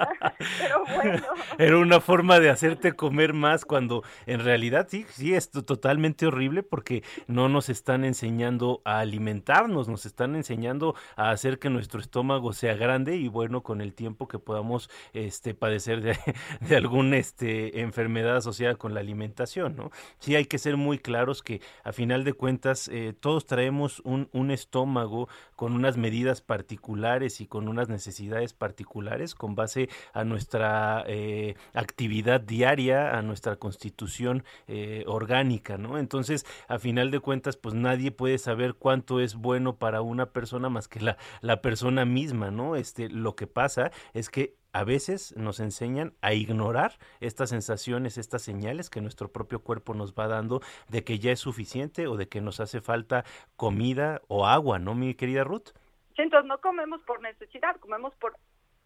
Era 1.58 1.78
una 1.78 2.00
forma 2.00 2.40
de 2.40 2.50
hacerte 2.50 2.92
comer 2.92 3.32
más 3.32 3.64
cuando 3.64 4.02
en 4.26 4.40
realidad 4.40 4.86
sí, 4.90 5.06
sí, 5.10 5.34
es 5.34 5.50
totalmente 5.50 6.26
horrible 6.26 6.62
porque 6.62 7.02
no 7.26 7.48
nos 7.48 7.68
están 7.68 8.04
enseñando 8.04 8.82
a 8.84 9.00
alimentarnos, 9.00 9.88
nos 9.88 10.06
están 10.06 10.34
enseñando 10.36 10.94
a 11.16 11.30
hacer 11.30 11.58
que 11.58 11.70
nuestro 11.70 12.00
estómago 12.00 12.52
sea 12.52 12.74
grande 12.74 13.16
y 13.16 13.28
bueno, 13.28 13.62
con 13.62 13.80
el 13.80 13.94
tiempo 13.94 14.28
que 14.28 14.38
podamos 14.38 14.90
este, 15.12 15.54
padecer 15.54 16.00
de, 16.00 16.18
de 16.60 16.76
alguna 16.76 17.16
este, 17.16 17.80
enfermedad 17.80 18.36
asociada 18.36 18.74
con 18.74 18.94
la 18.94 19.00
alimentación, 19.00 19.76
¿no? 19.76 19.90
Sí 20.18 20.36
hay 20.36 20.46
que 20.46 20.58
ser 20.58 20.76
muy 20.76 20.98
claros 20.98 21.42
que 21.42 21.60
a 21.84 21.92
final 21.92 22.24
de 22.24 22.32
cuentas 22.32 22.88
eh, 22.88 23.14
todos 23.18 23.46
traemos 23.46 24.00
un, 24.04 24.28
un 24.32 24.50
estómago 24.50 25.28
con 25.56 25.72
unas 25.72 25.96
medidas 25.96 26.40
particulares 26.40 27.40
y 27.40 27.46
con 27.46 27.68
unas 27.68 27.88
necesidades 27.88 28.52
particulares 28.52 29.34
con 29.34 29.54
base 29.54 29.88
a 30.12 30.24
nuestra 30.32 31.04
eh, 31.06 31.54
actividad 31.74 32.40
diaria, 32.40 33.16
a 33.16 33.22
nuestra 33.22 33.56
constitución 33.56 34.44
eh, 34.66 35.04
orgánica, 35.06 35.76
¿no? 35.76 35.98
Entonces, 35.98 36.46
a 36.68 36.78
final 36.78 37.10
de 37.10 37.20
cuentas, 37.20 37.56
pues 37.56 37.74
nadie 37.74 38.10
puede 38.10 38.38
saber 38.38 38.74
cuánto 38.74 39.20
es 39.20 39.34
bueno 39.36 39.76
para 39.76 40.00
una 40.00 40.26
persona 40.26 40.70
más 40.70 40.88
que 40.88 41.00
la, 41.00 41.18
la 41.42 41.60
persona 41.60 42.04
misma, 42.04 42.50
¿no? 42.50 42.76
Este, 42.76 43.08
lo 43.10 43.36
que 43.36 43.46
pasa 43.46 43.92
es 44.14 44.30
que 44.30 44.56
a 44.72 44.84
veces 44.84 45.36
nos 45.36 45.60
enseñan 45.60 46.14
a 46.22 46.32
ignorar 46.32 46.98
estas 47.20 47.50
sensaciones, 47.50 48.16
estas 48.16 48.40
señales 48.40 48.88
que 48.88 49.02
nuestro 49.02 49.30
propio 49.30 49.60
cuerpo 49.62 49.92
nos 49.92 50.14
va 50.14 50.28
dando 50.28 50.62
de 50.88 51.04
que 51.04 51.18
ya 51.18 51.30
es 51.30 51.40
suficiente 51.40 52.06
o 52.06 52.16
de 52.16 52.28
que 52.28 52.40
nos 52.40 52.58
hace 52.58 52.80
falta 52.80 53.24
comida 53.56 54.22
o 54.28 54.46
agua, 54.46 54.78
¿no, 54.78 54.94
mi 54.94 55.14
querida 55.14 55.44
Ruth? 55.44 55.72
entonces 56.16 56.46
no 56.46 56.60
comemos 56.60 57.00
por 57.02 57.20
necesidad, 57.20 57.76
comemos 57.80 58.14
por 58.16 58.36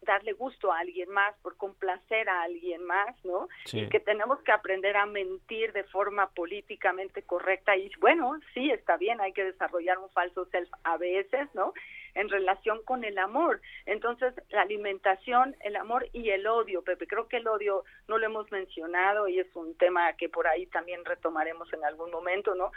darle 0.07 0.33
gusto 0.33 0.73
a 0.73 0.79
alguien 0.79 1.11
más, 1.11 1.37
por 1.43 1.57
complacer 1.57 2.29
a 2.29 2.43
alguien 2.43 2.85
más, 2.85 3.15
¿no? 3.25 3.49
Y 3.73 3.89
que 3.89 4.01
tenemos 4.01 4.41
que 4.41 4.53
aprender 4.53 4.97
a 4.97 5.05
mentir 5.05 5.73
de 5.73 5.85
forma 5.85 6.31
políticamente 6.31 7.23
correcta 7.23 7.77
y 7.77 7.91
bueno, 8.01 8.39
sí, 8.55 8.71
está 8.71 8.97
bien, 8.97 9.21
hay 9.21 9.33
que 9.33 9.45
desarrollar 9.45 9.99
un 9.99 10.09
falso 10.11 10.47
self 10.47 10.71
a 10.85 10.97
veces, 10.97 11.49
¿no? 11.55 11.75
En 12.15 12.29
relación 12.31 12.83
con 12.85 13.05
el 13.05 13.19
amor. 13.19 13.61
Entonces, 13.85 14.33
la 14.49 14.63
alimentación, 14.63 15.55
el 15.61 15.77
amor 15.77 16.09
y 16.13 16.31
el 16.31 16.47
odio, 16.47 16.83
Pepe, 16.83 17.07
creo 17.07 17.29
que 17.29 17.37
el 17.39 17.49
odio 17.49 17.85
no 18.09 18.17
lo 18.17 18.25
hemos 18.25 18.51
mencionado 18.51 19.29
y 19.29 19.39
es 19.39 19.55
un 19.55 19.77
tema 19.77 20.15
que 20.15 20.29
por 20.29 20.47
ahí 20.47 20.67
también 20.67 21.05
retomaremos 21.05 21.71
en 21.75 21.85
algún 21.85 22.11
momento, 22.11 22.55
¿no? 22.55 22.73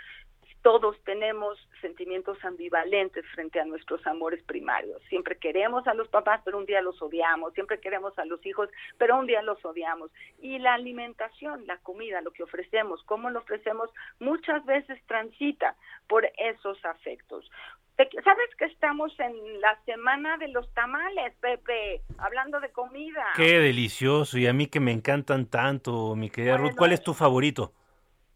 Todos 0.61 0.97
tenemos 1.03 1.57
sentimientos 1.81 2.37
ambivalentes 2.43 3.25
frente 3.33 3.59
a 3.59 3.65
nuestros 3.65 4.05
amores 4.05 4.43
primarios. 4.43 5.01
Siempre 5.07 5.37
queremos 5.37 5.87
a 5.87 5.93
los 5.93 6.07
papás, 6.09 6.41
pero 6.43 6.57
un 6.57 6.65
día 6.65 6.81
los 6.81 7.01
odiamos. 7.01 7.53
Siempre 7.53 7.79
queremos 7.79 8.17
a 8.19 8.25
los 8.25 8.45
hijos, 8.45 8.69
pero 8.97 9.17
un 9.17 9.27
día 9.27 9.41
los 9.41 9.63
odiamos. 9.63 10.11
Y 10.41 10.59
la 10.59 10.73
alimentación, 10.73 11.65
la 11.65 11.77
comida, 11.77 12.21
lo 12.21 12.31
que 12.31 12.43
ofrecemos, 12.43 13.01
cómo 13.03 13.29
lo 13.29 13.39
ofrecemos, 13.39 13.89
muchas 14.19 14.65
veces 14.65 14.99
transita 15.07 15.75
por 16.07 16.29
esos 16.37 16.83
afectos. 16.83 17.49
¿Sabes 18.23 18.55
que 18.57 18.65
estamos 18.65 19.11
en 19.19 19.59
la 19.59 19.77
semana 19.85 20.37
de 20.37 20.47
los 20.47 20.73
tamales, 20.73 21.33
Pepe? 21.41 22.01
Hablando 22.17 22.61
de 22.61 22.71
comida. 22.71 23.25
Qué 23.35 23.59
delicioso. 23.59 24.37
Y 24.37 24.47
a 24.47 24.53
mí 24.53 24.67
que 24.67 24.79
me 24.79 24.93
encantan 24.93 25.47
tanto, 25.47 26.15
mi 26.15 26.29
querida 26.29 26.55
Ruth. 26.55 26.75
¿Cuál 26.77 26.93
es 26.93 27.03
tu 27.03 27.13
favorito? 27.13 27.73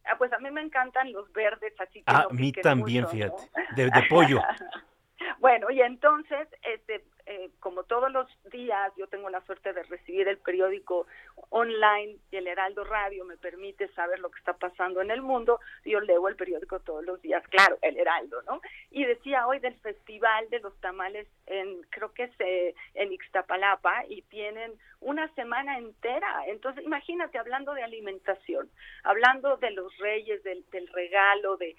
Ah, 0.05 0.15
pues 0.17 0.33
a 0.33 0.39
mí 0.39 0.51
me 0.51 0.61
encantan 0.61 1.11
los 1.11 1.31
verdes, 1.31 1.73
así 1.79 1.99
que 1.99 2.05
ah, 2.07 2.27
a 2.29 2.33
mí 2.33 2.51
también, 2.51 3.07
fíjate, 3.07 3.49
de, 3.75 3.89
pollo. 4.09 4.41
bueno, 5.39 5.69
y 5.71 5.81
entonces, 5.81 6.47
este, 6.63 7.05
eh, 7.25 7.51
como 7.59 7.83
todos 7.83 8.11
los 8.11 8.27
días, 8.51 8.91
yo 8.97 9.07
tengo 9.07 9.29
la 9.29 9.41
suerte 9.45 9.71
de 9.71 9.83
recibir 9.83 10.27
el 10.27 10.37
periódico 10.37 11.07
online 11.49 12.17
y 12.31 12.35
el 12.35 12.47
Heraldo 12.47 12.83
Radio 12.83 13.23
me 13.25 13.37
permite 13.37 13.87
saber 13.93 14.19
lo 14.19 14.29
que 14.29 14.39
está 14.39 14.53
pasando 14.53 15.01
en 15.01 15.11
el 15.11 15.21
mundo. 15.21 15.59
Yo 15.85 16.01
leo 16.01 16.27
el 16.27 16.35
periódico 16.35 16.79
todos 16.81 17.03
los 17.05 17.21
días, 17.21 17.43
claro, 17.47 17.77
el 17.81 17.97
Heraldo, 17.97 18.41
¿no? 18.43 18.61
Y 18.91 19.05
decía 19.05 19.47
hoy 19.47 19.59
del 19.59 19.75
Festival 19.75 20.49
de 20.49 20.59
los 20.59 20.77
Tamales, 20.81 21.27
en, 21.45 21.83
creo 21.89 22.13
que 22.13 22.23
es 22.23 22.31
eh, 22.39 22.75
en 22.93 23.13
Ixtapalapa, 23.13 24.05
y 24.07 24.21
tienen 24.23 24.73
una 24.99 25.33
semana 25.35 25.77
entera. 25.77 26.43
Entonces, 26.47 26.83
imagínate, 26.83 27.37
hablando 27.37 27.73
de 27.73 27.83
alimentación, 27.83 28.69
hablando 29.03 29.57
de 29.57 29.71
los 29.71 29.97
reyes, 29.97 30.43
del, 30.43 30.65
del 30.71 30.87
regalo, 30.89 31.57
de, 31.57 31.75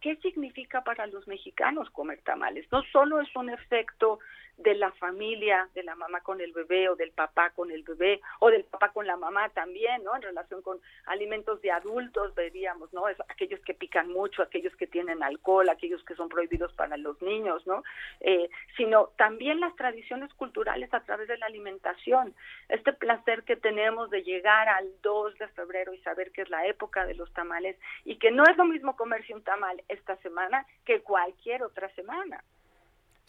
¿qué 0.00 0.16
significa 0.16 0.82
para 0.82 1.06
los 1.06 1.26
mexicanos 1.28 1.88
comer 1.90 2.20
tamales? 2.22 2.66
No 2.70 2.82
solo 2.92 3.20
es 3.20 3.34
un 3.36 3.50
efecto 3.50 4.18
de 4.58 4.74
la 4.74 4.92
familia, 4.92 5.68
de 5.74 5.82
la 5.82 5.94
mamá 5.94 6.20
con 6.20 6.40
el 6.40 6.52
bebé 6.52 6.88
o 6.88 6.96
del 6.96 7.10
papá 7.10 7.50
con 7.50 7.70
el 7.70 7.82
bebé 7.82 8.20
o 8.38 8.50
del 8.50 8.64
papá 8.64 8.92
con 8.92 9.06
la 9.06 9.16
mamá 9.16 9.48
también, 9.50 10.04
¿no? 10.04 10.14
En 10.14 10.22
relación 10.22 10.62
con 10.62 10.80
alimentos 11.06 11.60
de 11.62 11.70
adultos, 11.70 12.34
veríamos, 12.34 12.92
¿no? 12.92 13.08
Es 13.08 13.18
aquellos 13.28 13.60
que 13.60 13.74
pican 13.74 14.08
mucho, 14.10 14.42
aquellos 14.42 14.74
que 14.76 14.86
tienen 14.86 15.22
alcohol, 15.22 15.68
aquellos 15.68 16.04
que 16.04 16.14
son 16.14 16.28
prohibidos 16.28 16.72
para 16.74 16.96
los 16.96 17.20
niños, 17.22 17.66
¿no? 17.66 17.82
Eh, 18.20 18.50
sino 18.76 19.10
también 19.16 19.60
las 19.60 19.74
tradiciones 19.76 20.32
culturales 20.34 20.92
a 20.94 21.00
través 21.00 21.28
de 21.28 21.38
la 21.38 21.46
alimentación. 21.46 22.34
Este 22.68 22.92
placer 22.92 23.42
que 23.44 23.56
tenemos 23.56 24.10
de 24.10 24.22
llegar 24.22 24.68
al 24.68 24.88
2 25.02 25.38
de 25.38 25.48
febrero 25.48 25.92
y 25.92 25.98
saber 26.02 26.30
que 26.30 26.42
es 26.42 26.50
la 26.50 26.66
época 26.66 27.06
de 27.06 27.14
los 27.14 27.32
tamales 27.32 27.76
y 28.04 28.16
que 28.16 28.30
no 28.30 28.44
es 28.44 28.56
lo 28.56 28.64
mismo 28.64 28.96
comerse 28.96 29.34
un 29.34 29.42
tamal 29.42 29.82
esta 29.88 30.16
semana 30.18 30.66
que 30.84 31.02
cualquier 31.02 31.62
otra 31.62 31.88
semana. 31.94 32.42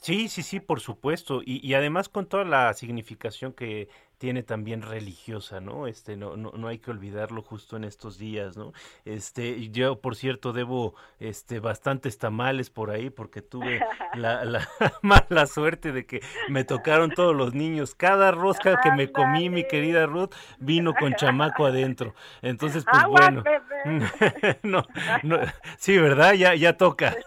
Sí, 0.03 0.27
sí, 0.27 0.43
sí, 0.43 0.59
por 0.59 0.81
supuesto. 0.81 1.41
Y, 1.45 1.65
y, 1.65 1.75
además 1.75 2.09
con 2.09 2.27
toda 2.27 2.43
la 2.43 2.73
significación 2.73 3.53
que 3.53 3.87
tiene 4.23 4.41
también 4.41 4.83
religiosa, 4.83 5.59
¿no? 5.59 5.85
Este, 5.85 6.15
no, 6.15 6.37
no, 6.37 6.51
no 6.51 6.69
hay 6.69 6.79
que 6.79 6.91
olvidarlo 6.91 7.41
justo 7.41 7.75
en 7.75 7.83
estos 7.83 8.17
días, 8.17 8.55
¿no? 8.55 8.71
Este, 9.03 9.69
yo, 9.69 9.99
por 9.99 10.15
cierto, 10.15 10.53
debo, 10.53 10.95
este, 11.19 11.59
bastantes 11.59 12.17
tamales 12.19 12.69
por 12.69 12.89
ahí 12.89 13.09
porque 13.09 13.41
tuve 13.41 13.81
la, 14.15 14.45
la 14.45 14.65
mala 15.01 15.45
suerte 15.45 15.91
de 15.91 16.05
que 16.05 16.21
me 16.47 16.63
tocaron 16.63 17.11
todos 17.11 17.35
los 17.35 17.53
niños. 17.53 17.95
Cada 17.95 18.31
rosca 18.31 18.79
que 18.81 18.93
me 18.93 19.11
comí, 19.11 19.49
mi 19.49 19.67
querida 19.67 20.05
Ruth, 20.05 20.31
vino 20.57 20.93
con 20.93 21.15
chamaco 21.15 21.65
adentro. 21.65 22.15
Entonces, 22.41 22.85
pues 22.89 23.03
bueno. 23.05 23.43
no, 24.63 24.87
no, 25.23 25.39
sí, 25.77 25.97
¿verdad? 25.97 26.35
Ya, 26.35 26.55
ya 26.55 26.77
toca. 26.77 27.17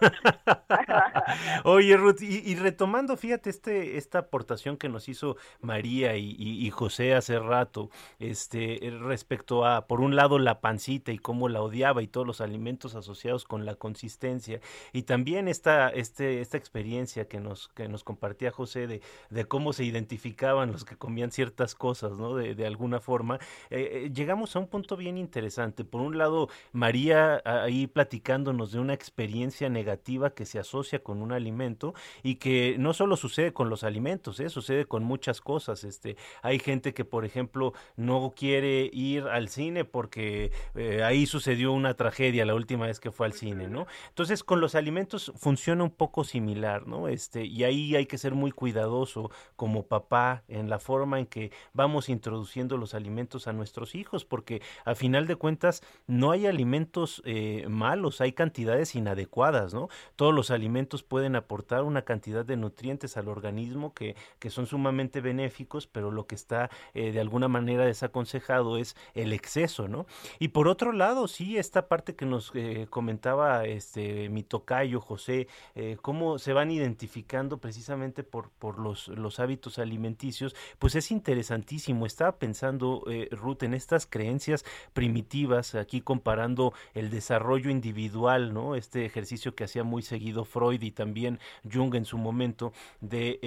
Oye, 1.63 1.95
Ruth, 1.95 2.21
y, 2.21 2.37
y, 2.39 2.55
retomando, 2.55 3.15
fíjate, 3.15 3.51
este, 3.51 3.97
esta 3.97 4.17
aportación 4.17 4.77
que 4.77 4.89
nos 4.89 5.07
hizo 5.07 5.37
María 5.61 6.17
y, 6.17 6.35
y, 6.39 6.65
y 6.65 6.71
José 6.71 6.86
hace 7.15 7.39
rato, 7.39 7.89
este, 8.19 8.79
respecto 9.01 9.65
a, 9.65 9.87
por 9.87 10.01
un 10.01 10.15
lado, 10.15 10.39
la 10.39 10.61
pancita 10.61 11.11
y 11.11 11.17
cómo 11.17 11.49
la 11.49 11.61
odiaba 11.61 12.01
y 12.01 12.07
todos 12.07 12.25
los 12.25 12.41
alimentos 12.41 12.95
asociados 12.95 13.45
con 13.45 13.65
la 13.65 13.75
consistencia, 13.75 14.59
y 14.93 15.03
también 15.03 15.47
esta, 15.47 15.89
este, 15.89 16.41
esta 16.41 16.57
experiencia 16.57 17.27
que 17.27 17.39
nos, 17.39 17.69
que 17.69 17.87
nos 17.87 18.03
compartía 18.03 18.51
José 18.51 18.87
de, 18.87 19.01
de 19.29 19.45
cómo 19.45 19.73
se 19.73 19.83
identificaban 19.83 20.71
los 20.71 20.85
que 20.85 20.97
comían 20.97 21.31
ciertas 21.31 21.75
cosas, 21.75 22.13
¿no? 22.13 22.35
De, 22.35 22.55
de 22.55 22.65
alguna 22.65 22.99
forma, 22.99 23.39
eh, 23.69 24.11
llegamos 24.13 24.55
a 24.55 24.59
un 24.59 24.67
punto 24.67 24.97
bien 24.97 25.17
interesante. 25.17 25.83
Por 25.83 26.01
un 26.01 26.17
lado, 26.17 26.49
María 26.71 27.41
ahí 27.45 27.87
platicándonos 27.87 28.71
de 28.71 28.79
una 28.79 28.93
experiencia 28.93 29.69
negativa 29.69 30.31
que 30.31 30.45
se 30.45 30.59
asocia 30.59 30.99
con 31.03 31.21
un 31.21 31.31
alimento 31.31 31.93
y 32.23 32.35
que 32.35 32.75
no 32.79 32.93
solo 32.93 33.15
sucede 33.17 33.53
con 33.53 33.69
los 33.69 33.83
alimentos, 33.83 34.39
¿eh? 34.39 34.49
sucede 34.49 34.85
con 34.85 35.03
muchas 35.03 35.41
cosas. 35.41 35.83
Este, 35.83 36.17
hay 36.41 36.59
gente 36.59 36.76
que, 36.81 37.05
por 37.05 37.25
ejemplo, 37.25 37.73
no 37.95 38.33
quiere 38.35 38.89
ir 38.93 39.23
al 39.23 39.49
cine 39.49 39.85
porque 39.85 40.51
eh, 40.75 41.03
ahí 41.03 41.25
sucedió 41.25 41.71
una 41.71 41.95
tragedia 41.95 42.45
la 42.45 42.55
última 42.55 42.87
vez 42.87 42.99
que 42.99 43.11
fue 43.11 43.25
al 43.25 43.33
cine, 43.33 43.67
¿no? 43.67 43.87
Entonces, 44.09 44.43
con 44.43 44.61
los 44.61 44.75
alimentos 44.75 45.31
funciona 45.35 45.83
un 45.83 45.91
poco 45.91 46.23
similar, 46.23 46.87
¿no? 46.87 47.07
Este, 47.07 47.45
y 47.45 47.63
ahí 47.63 47.95
hay 47.95 48.05
que 48.05 48.17
ser 48.17 48.33
muy 48.33 48.51
cuidadoso 48.51 49.31
como 49.55 49.87
papá 49.87 50.43
en 50.47 50.69
la 50.69 50.79
forma 50.79 51.19
en 51.19 51.25
que 51.25 51.51
vamos 51.73 52.09
introduciendo 52.09 52.77
los 52.77 52.93
alimentos 52.93 53.47
a 53.47 53.53
nuestros 53.53 53.95
hijos, 53.95 54.25
porque 54.25 54.61
a 54.85 54.95
final 54.95 55.27
de 55.27 55.35
cuentas 55.35 55.81
no 56.05 56.31
hay 56.31 56.47
alimentos 56.47 57.21
eh, 57.25 57.65
malos, 57.69 58.21
hay 58.21 58.33
cantidades 58.33 58.95
inadecuadas, 58.95 59.73
¿no? 59.73 59.89
Todos 60.15 60.33
los 60.33 60.51
alimentos 60.51 61.03
pueden 61.03 61.35
aportar 61.35 61.83
una 61.83 62.03
cantidad 62.03 62.45
de 62.45 62.57
nutrientes 62.57 63.17
al 63.17 63.27
organismo 63.27 63.93
que, 63.93 64.15
que 64.39 64.49
son 64.49 64.65
sumamente 64.65 65.21
benéficos, 65.21 65.87
pero 65.87 66.11
lo 66.11 66.27
que 66.27 66.35
está 66.35 66.56
eh, 66.93 67.11
de 67.11 67.19
alguna 67.19 67.47
manera 67.47 67.85
desaconsejado 67.85 68.77
es 68.77 68.95
el 69.13 69.33
exceso, 69.33 69.87
¿no? 69.87 70.05
Y 70.39 70.49
por 70.49 70.67
otro 70.67 70.91
lado, 70.91 71.27
sí, 71.27 71.57
esta 71.57 71.87
parte 71.87 72.15
que 72.15 72.25
nos 72.25 72.51
eh, 72.55 72.87
comentaba 72.89 73.65
este 73.65 74.29
mi 74.29 74.43
tocayo 74.43 74.99
José, 75.01 75.47
eh, 75.75 75.97
cómo 76.01 76.39
se 76.39 76.53
van 76.53 76.71
identificando 76.71 77.57
precisamente 77.57 78.23
por, 78.23 78.49
por 78.49 78.79
los, 78.79 79.07
los 79.09 79.39
hábitos 79.39 79.79
alimenticios, 79.79 80.55
pues 80.79 80.95
es 80.95 81.11
interesantísimo. 81.11 82.05
Estaba 82.05 82.37
pensando, 82.37 83.03
Ruth, 83.31 83.63
en 83.63 83.73
estas 83.73 84.05
creencias 84.05 84.65
primitivas, 84.93 85.75
aquí 85.75 86.01
comparando 86.01 86.73
el 86.93 87.09
desarrollo 87.09 87.69
individual, 87.69 88.53
¿no? 88.53 88.75
Este 88.75 89.05
ejercicio 89.05 89.55
que 89.55 89.63
hacía 89.63 89.83
muy 89.83 90.01
seguido 90.01 90.45
Freud 90.45 90.81
y 90.81 90.91
también 90.91 91.39
Jung 91.71 91.95
en 91.95 92.05
su 92.05 92.17
momento, 92.17 92.73
de 93.01 93.39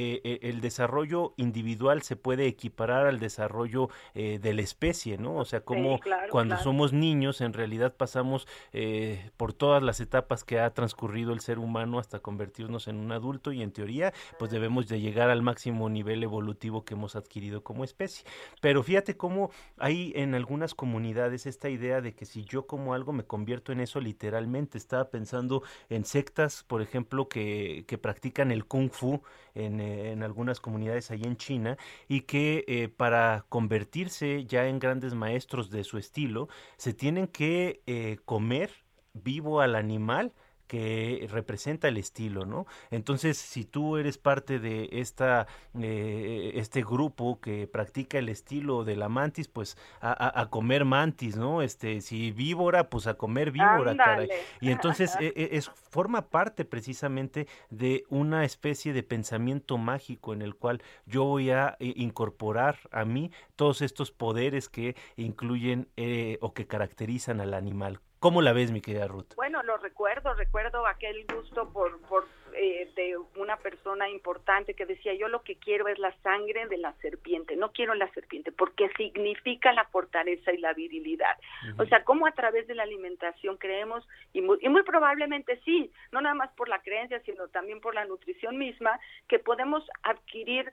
el 0.43 0.61
desarrollo 0.61 1.35
individual 1.37 2.03
se 2.03 2.17
puede 2.17 2.47
equiparar 2.47 3.00
al 3.07 3.19
desarrollo 3.19 3.89
eh, 4.15 4.39
de 4.41 4.55
la 4.55 4.63
especie, 4.63 5.19
¿no? 5.19 5.37
O 5.37 5.45
sea, 5.45 5.61
como 5.61 6.01
cuando 6.31 6.57
somos 6.59 6.93
niños 6.93 7.41
en 7.41 7.53
realidad 7.53 7.95
pasamos 7.97 8.47
eh, 8.73 9.31
por 9.37 9.53
todas 9.53 9.83
las 9.83 10.01
etapas 10.01 10.45
que 10.45 10.61
ha 10.61 10.71
transcurrido 10.71 11.33
el 11.33 11.41
ser 11.41 11.59
humano 11.59 11.99
hasta 11.99 12.21
convertirnos 12.21 12.89
en 12.89 12.97
un 12.97 13.13
adulto 13.13 13.53
y 13.53 13.63
en 13.63 13.73
teoría 13.73 14.13
pues 14.39 14.51
debemos 14.51 14.89
de 14.89 15.01
llegar 15.01 15.31
al 15.31 15.43
máximo 15.43 15.89
nivel 15.89 16.23
evolutivo 16.23 16.85
que 16.85 16.95
hemos 16.95 17.17
adquirido 17.17 17.63
como 17.63 17.85
especie. 17.85 18.25
Pero 18.61 18.83
fíjate 18.83 19.17
cómo 19.17 19.51
hay 19.79 20.13
en 20.17 20.35
algunas 20.35 20.75
comunidades 20.75 21.47
esta 21.47 21.69
idea 21.69 22.01
de 22.01 22.15
que 22.15 22.27
si 22.27 22.45
yo 22.45 22.67
como 22.67 22.95
algo 22.95 23.13
me 23.13 23.25
convierto 23.25 23.73
en 23.73 23.81
eso 23.81 24.01
literalmente. 24.01 24.79
Estaba 24.79 25.11
pensando 25.11 25.63
en 25.89 26.05
sectas, 26.05 26.65
por 26.65 26.83
ejemplo, 26.83 27.29
que, 27.29 27.85
que 27.87 27.99
practican 27.99 28.51
el 28.51 28.65
kung 28.67 28.91
fu 28.91 29.23
en, 29.55 29.81
eh, 29.81 30.13
en 30.13 30.23
algunas 30.23 30.61
comunidades 30.61 31.11
ahí 31.11 31.23
en 31.25 31.37
China 31.37 31.77
y 32.09 32.23
que 32.23 32.65
eh, 32.69 32.89
para 32.89 33.47
convertirse 33.49 34.45
ya 34.47 34.67
en 34.67 34.79
grandes 34.79 35.15
maestros 35.15 35.71
de 35.71 35.85
su 35.85 35.99
estilo, 35.99 36.49
se 36.77 36.95
tienen 36.95 37.27
que 37.27 37.83
eh, 37.87 38.19
comer 38.25 38.71
vivo 39.13 39.61
al 39.61 39.75
animal 39.75 40.33
que 40.71 41.27
representa 41.33 41.89
el 41.89 41.97
estilo, 41.97 42.47
¿no? 42.47 42.65
Entonces, 42.93 43.37
si 43.37 43.65
tú 43.65 43.97
eres 43.97 44.19
parte 44.19 44.61
de 44.61 44.89
esta, 44.93 45.49
eh, 45.77 46.53
este 46.55 46.83
grupo 46.85 47.41
que 47.41 47.67
practica 47.67 48.21
el 48.21 48.29
estilo 48.29 48.85
de 48.85 48.95
la 48.95 49.09
mantis, 49.09 49.49
pues 49.49 49.77
a, 50.01 50.47
comer 50.49 50.85
mantis, 50.85 51.35
¿no? 51.35 51.61
Este, 51.61 52.01
si 52.01 52.31
víbora, 52.31 52.89
pues 52.89 53.09
a 53.09 53.15
comer 53.15 53.51
víbora, 53.51 53.97
caray. 53.97 54.29
Y 54.61 54.71
entonces 54.71 55.17
e, 55.19 55.33
e, 55.35 55.57
es, 55.57 55.69
forma 55.71 56.29
parte 56.29 56.65
precisamente 56.65 57.49
de 57.71 58.05
una 58.09 58.45
especie 58.45 58.93
de 58.93 59.03
pensamiento 59.03 59.77
mágico 59.77 60.33
en 60.33 60.41
el 60.41 60.55
cual 60.55 60.85
yo 61.05 61.25
voy 61.25 61.51
a 61.51 61.77
eh, 61.81 61.95
incorporar 61.97 62.79
a 62.93 63.05
mí 63.05 63.33
todos 63.57 63.83
estos 63.83 64.13
poderes 64.13 64.69
que 64.69 64.95
incluyen 65.17 65.89
eh, 65.97 66.39
o 66.41 66.55
que 66.55 66.69
caracterizan 66.69 67.41
al 67.41 67.55
animal. 67.55 68.01
¿Cómo 68.21 68.43
la 68.43 68.53
ves, 68.53 68.71
mi 68.71 68.83
querida 68.83 69.09
Ruth? 69.09 69.35
Bueno, 69.35 69.63
lo 69.63 69.79
recuerdo, 69.79 70.35
recuerdo 70.35 70.87
aquel 70.87 71.25
gusto 71.25 71.73
por, 71.73 71.99
por 72.03 72.29
eh, 72.53 72.93
de 72.95 73.17
una 73.37 73.57
persona 73.57 74.11
importante 74.11 74.75
que 74.75 74.85
decía, 74.85 75.15
yo 75.15 75.29
lo 75.29 75.43
que 75.43 75.57
quiero 75.57 75.89
es 75.89 75.99
la 75.99 76.15
sangre 76.19 76.67
de 76.67 76.77
la 76.77 76.93
serpiente, 77.01 77.57
no 77.57 77.73
quiero 77.73 77.95
la 77.95 78.13
serpiente, 78.13 78.53
porque 78.53 78.91
significa 78.99 79.73
la 79.73 79.85
fortaleza 79.87 80.53
y 80.53 80.59
la 80.59 80.75
virilidad. 80.75 81.39
O 81.79 81.87
sea, 81.87 82.05
cómo 82.05 82.27
a 82.27 82.33
través 82.33 82.67
de 82.67 82.75
la 82.75 82.83
alimentación 82.83 83.57
creemos, 83.57 84.07
y 84.35 84.43
muy, 84.43 84.59
y 84.61 84.69
muy 84.69 84.83
probablemente 84.83 85.59
sí, 85.65 85.91
no 86.13 86.21
nada 86.21 86.35
más 86.35 86.51
por 86.53 86.69
la 86.69 86.83
creencia, 86.83 87.23
sino 87.25 87.49
también 87.49 87.81
por 87.81 87.95
la 87.95 88.05
nutrición 88.05 88.59
misma, 88.59 89.01
que 89.29 89.39
podemos 89.39 89.83
adquirir, 90.03 90.71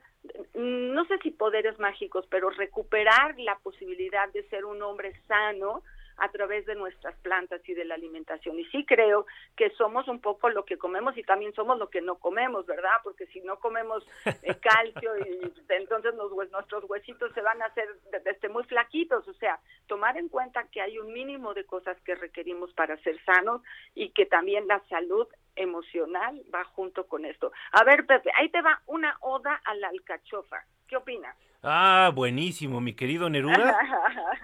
no 0.52 1.06
sé 1.06 1.16
si 1.22 1.30
poderes 1.30 1.78
mágicos, 1.78 2.26
pero 2.28 2.50
recuperar 2.50 3.38
la 3.38 3.56
posibilidad 3.56 4.28
de 4.34 4.46
ser 4.50 4.66
un 4.66 4.82
hombre 4.82 5.18
sano, 5.26 5.82
a 6.18 6.28
través 6.30 6.66
de 6.66 6.74
nuestras 6.74 7.16
plantas 7.20 7.60
y 7.68 7.74
de 7.74 7.84
la 7.84 7.94
alimentación. 7.94 8.58
Y 8.58 8.64
sí 8.66 8.84
creo 8.84 9.26
que 9.56 9.70
somos 9.70 10.08
un 10.08 10.20
poco 10.20 10.48
lo 10.50 10.64
que 10.64 10.78
comemos 10.78 11.16
y 11.16 11.22
también 11.22 11.52
somos 11.54 11.78
lo 11.78 11.88
que 11.88 12.00
no 12.00 12.16
comemos, 12.16 12.66
¿verdad? 12.66 12.96
Porque 13.02 13.26
si 13.26 13.40
no 13.40 13.58
comemos 13.58 14.06
eh, 14.24 14.54
calcio 14.62 15.16
y 15.18 15.52
entonces 15.68 16.14
nuestros 16.14 16.84
huesitos 16.88 17.32
se 17.34 17.40
van 17.40 17.62
a 17.62 17.66
hacer 17.66 17.88
este, 18.24 18.48
muy 18.48 18.64
flaquitos, 18.64 19.26
o 19.26 19.34
sea, 19.34 19.58
tomar 19.86 20.16
en 20.16 20.28
cuenta 20.28 20.64
que 20.70 20.80
hay 20.80 20.98
un 20.98 21.12
mínimo 21.12 21.54
de 21.54 21.64
cosas 21.64 22.00
que 22.02 22.14
requerimos 22.14 22.72
para 22.74 22.96
ser 22.98 23.22
sanos 23.24 23.62
y 23.94 24.10
que 24.10 24.26
también 24.26 24.66
la 24.66 24.80
salud 24.88 25.26
emocional 25.56 26.40
va 26.54 26.64
junto 26.64 27.06
con 27.06 27.24
esto. 27.24 27.52
A 27.72 27.84
ver, 27.84 28.06
Pepe, 28.06 28.30
ahí 28.36 28.48
te 28.48 28.62
va 28.62 28.80
una 28.86 29.16
oda 29.20 29.60
a 29.64 29.74
la 29.74 29.88
alcachofa. 29.88 30.64
¿Qué 30.86 30.96
opinas? 30.96 31.36
Ah, 31.62 32.12
buenísimo, 32.14 32.80
mi 32.80 32.94
querido 32.94 33.28
Neruda. 33.28 33.76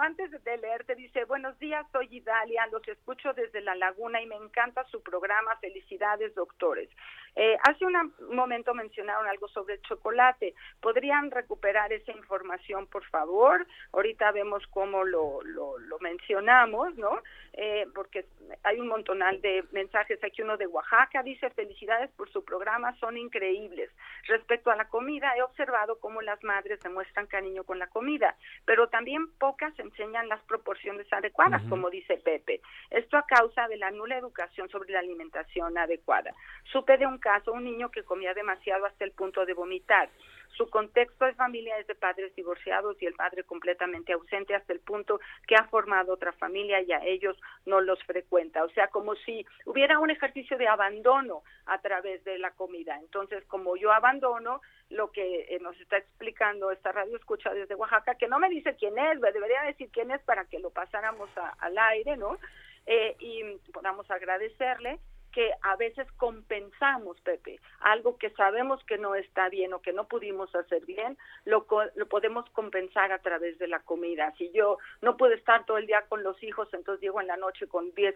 antes 0.00 0.30
de 0.30 0.56
leerte, 0.56 0.94
dice, 0.94 1.24
buenos 1.24 1.58
días, 1.58 1.86
soy 1.92 2.08
Idalia, 2.10 2.66
los 2.72 2.86
escucho 2.88 3.32
desde 3.34 3.60
La 3.60 3.74
Laguna 3.74 4.20
y 4.20 4.26
me 4.26 4.36
encanta 4.36 4.84
su 4.84 5.02
programa, 5.02 5.56
felicidades, 5.60 6.34
doctores. 6.34 6.88
Eh, 7.36 7.56
hace 7.62 7.84
un 7.84 8.14
momento 8.34 8.74
mencionaron 8.74 9.26
algo 9.26 9.48
sobre 9.48 9.74
el 9.74 9.82
chocolate. 9.82 10.54
¿Podrían 10.80 11.30
recuperar 11.30 11.92
esa 11.92 12.12
información, 12.12 12.86
por 12.86 13.04
favor? 13.06 13.66
Ahorita 13.92 14.32
vemos 14.32 14.66
cómo 14.68 15.04
lo, 15.04 15.42
lo, 15.42 15.98
mencionamos, 16.00 16.96
¿no? 16.96 17.20
Eh, 17.52 17.86
porque 17.94 18.24
hay 18.62 18.80
un 18.80 18.88
montonal 18.88 19.40
de 19.42 19.64
mensajes. 19.72 20.22
Aquí 20.24 20.42
uno 20.42 20.56
de 20.56 20.66
Oaxaca 20.66 21.22
dice, 21.22 21.50
felicidades 21.50 22.10
por 22.12 22.30
su 22.30 22.44
programa, 22.44 22.94
son 22.96 23.18
increíbles. 23.18 23.90
Respecto 24.26 24.70
a 24.70 24.76
la 24.76 24.88
comida, 24.88 25.32
he 25.36 25.42
observado 25.42 25.98
cómo 26.00 26.22
las 26.22 26.42
madres 26.42 26.80
demuestran 26.80 27.26
cariño 27.26 27.64
con 27.64 27.78
la 27.78 27.88
comida, 27.88 28.36
pero 28.64 28.88
también 28.88 29.30
pocas 29.38 29.78
enseñan 29.78 30.28
las 30.28 30.40
proporciones 30.44 31.06
adecuadas, 31.12 31.62
como 31.68 31.90
dice 31.90 32.16
Pepe. 32.16 32.60
Esto 32.90 33.16
a 33.16 33.26
causa 33.26 33.68
de 33.68 33.76
la 33.76 33.90
nula 33.90 34.16
educación 34.16 34.68
sobre 34.68 34.92
la 34.92 35.00
alimentación 35.00 35.76
adecuada. 35.76 36.34
Supe 36.72 36.96
de 36.96 37.06
un 37.06 37.18
caso, 37.20 37.52
un 37.52 37.64
niño 37.64 37.90
que 37.90 38.02
comía 38.02 38.34
demasiado 38.34 38.86
hasta 38.86 39.04
el 39.04 39.12
punto 39.12 39.46
de 39.46 39.54
vomitar. 39.54 40.08
Su 40.56 40.68
contexto 40.68 41.24
de 41.24 41.34
familia 41.34 41.78
es 41.78 41.86
de 41.86 41.94
padres 41.94 42.34
divorciados 42.34 43.00
y 43.00 43.06
el 43.06 43.14
padre 43.14 43.44
completamente 43.44 44.12
ausente 44.12 44.54
hasta 44.54 44.72
el 44.72 44.80
punto 44.80 45.20
que 45.46 45.54
ha 45.54 45.64
formado 45.64 46.12
otra 46.12 46.32
familia 46.32 46.80
y 46.82 46.92
a 46.92 47.04
ellos 47.04 47.36
no 47.66 47.80
los 47.80 48.02
frecuenta. 48.04 48.64
O 48.64 48.70
sea, 48.70 48.88
como 48.88 49.14
si 49.14 49.46
hubiera 49.64 49.98
un 49.98 50.10
ejercicio 50.10 50.58
de 50.58 50.68
abandono 50.68 51.42
a 51.66 51.80
través 51.80 52.24
de 52.24 52.38
la 52.38 52.50
comida. 52.50 52.98
Entonces, 53.00 53.44
como 53.46 53.76
yo 53.76 53.92
abandono, 53.92 54.60
lo 54.90 55.12
que 55.12 55.46
eh, 55.48 55.58
nos 55.60 55.80
está 55.80 55.98
explicando 55.98 56.72
esta 56.72 56.92
radio 56.92 57.16
escucha 57.16 57.54
desde 57.54 57.76
Oaxaca, 57.76 58.16
que 58.16 58.28
no 58.28 58.38
me 58.38 58.50
dice 58.50 58.74
quién 58.76 58.98
es, 58.98 59.20
debería 59.20 59.62
decir 59.62 59.88
quién 59.92 60.10
es 60.10 60.20
para 60.22 60.44
que 60.46 60.58
lo 60.58 60.70
pasáramos 60.70 61.30
al 61.60 61.78
aire, 61.78 62.16
¿no? 62.16 62.38
Eh, 62.86 63.14
y 63.20 63.42
podamos 63.72 64.10
agradecerle 64.10 64.98
que 65.32 65.52
a 65.62 65.76
veces 65.76 66.06
compensamos, 66.16 67.20
Pepe, 67.20 67.60
algo 67.80 68.16
que 68.18 68.30
sabemos 68.30 68.82
que 68.84 68.98
no 68.98 69.14
está 69.14 69.48
bien 69.48 69.72
o 69.72 69.80
que 69.80 69.92
no 69.92 70.08
pudimos 70.08 70.54
hacer 70.54 70.84
bien, 70.84 71.16
lo, 71.44 71.66
lo 71.94 72.06
podemos 72.06 72.48
compensar 72.50 73.12
a 73.12 73.18
través 73.18 73.58
de 73.58 73.68
la 73.68 73.80
comida. 73.80 74.32
Si 74.38 74.50
yo 74.52 74.78
no 75.02 75.16
puedo 75.16 75.34
estar 75.34 75.64
todo 75.64 75.78
el 75.78 75.86
día 75.86 76.04
con 76.08 76.22
los 76.22 76.42
hijos, 76.42 76.68
entonces 76.72 77.02
llego 77.02 77.20
en 77.20 77.28
la 77.28 77.36
noche 77.36 77.66
con 77.68 77.92
10 77.94 78.14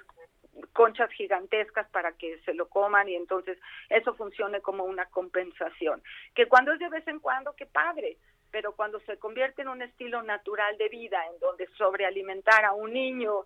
conchas 0.73 1.11
gigantescas 1.11 1.89
para 1.91 2.13
que 2.13 2.39
se 2.45 2.55
lo 2.55 2.69
coman 2.69 3.09
y 3.09 3.15
entonces 3.15 3.59
eso 3.89 4.15
funcione 4.15 4.61
como 4.61 4.85
una 4.85 5.07
compensación. 5.07 6.03
Que 6.35 6.47
cuando 6.47 6.73
es 6.73 6.79
de 6.79 6.89
vez 6.89 7.07
en 7.09 7.21
cuando, 7.21 7.55
qué 7.55 7.67
padre, 7.67 8.19
pero 8.51 8.73
cuando 8.77 9.01
se 9.01 9.19
convierte 9.19 9.63
en 9.63 9.69
un 9.69 9.83
estilo 9.83 10.23
natural 10.23 10.79
de 10.79 10.89
vida, 10.89 11.27
en 11.27 11.39
donde 11.41 11.67
sobrealimentar 11.77 12.65
a 12.65 12.73
un 12.73 12.93
niño 12.93 13.45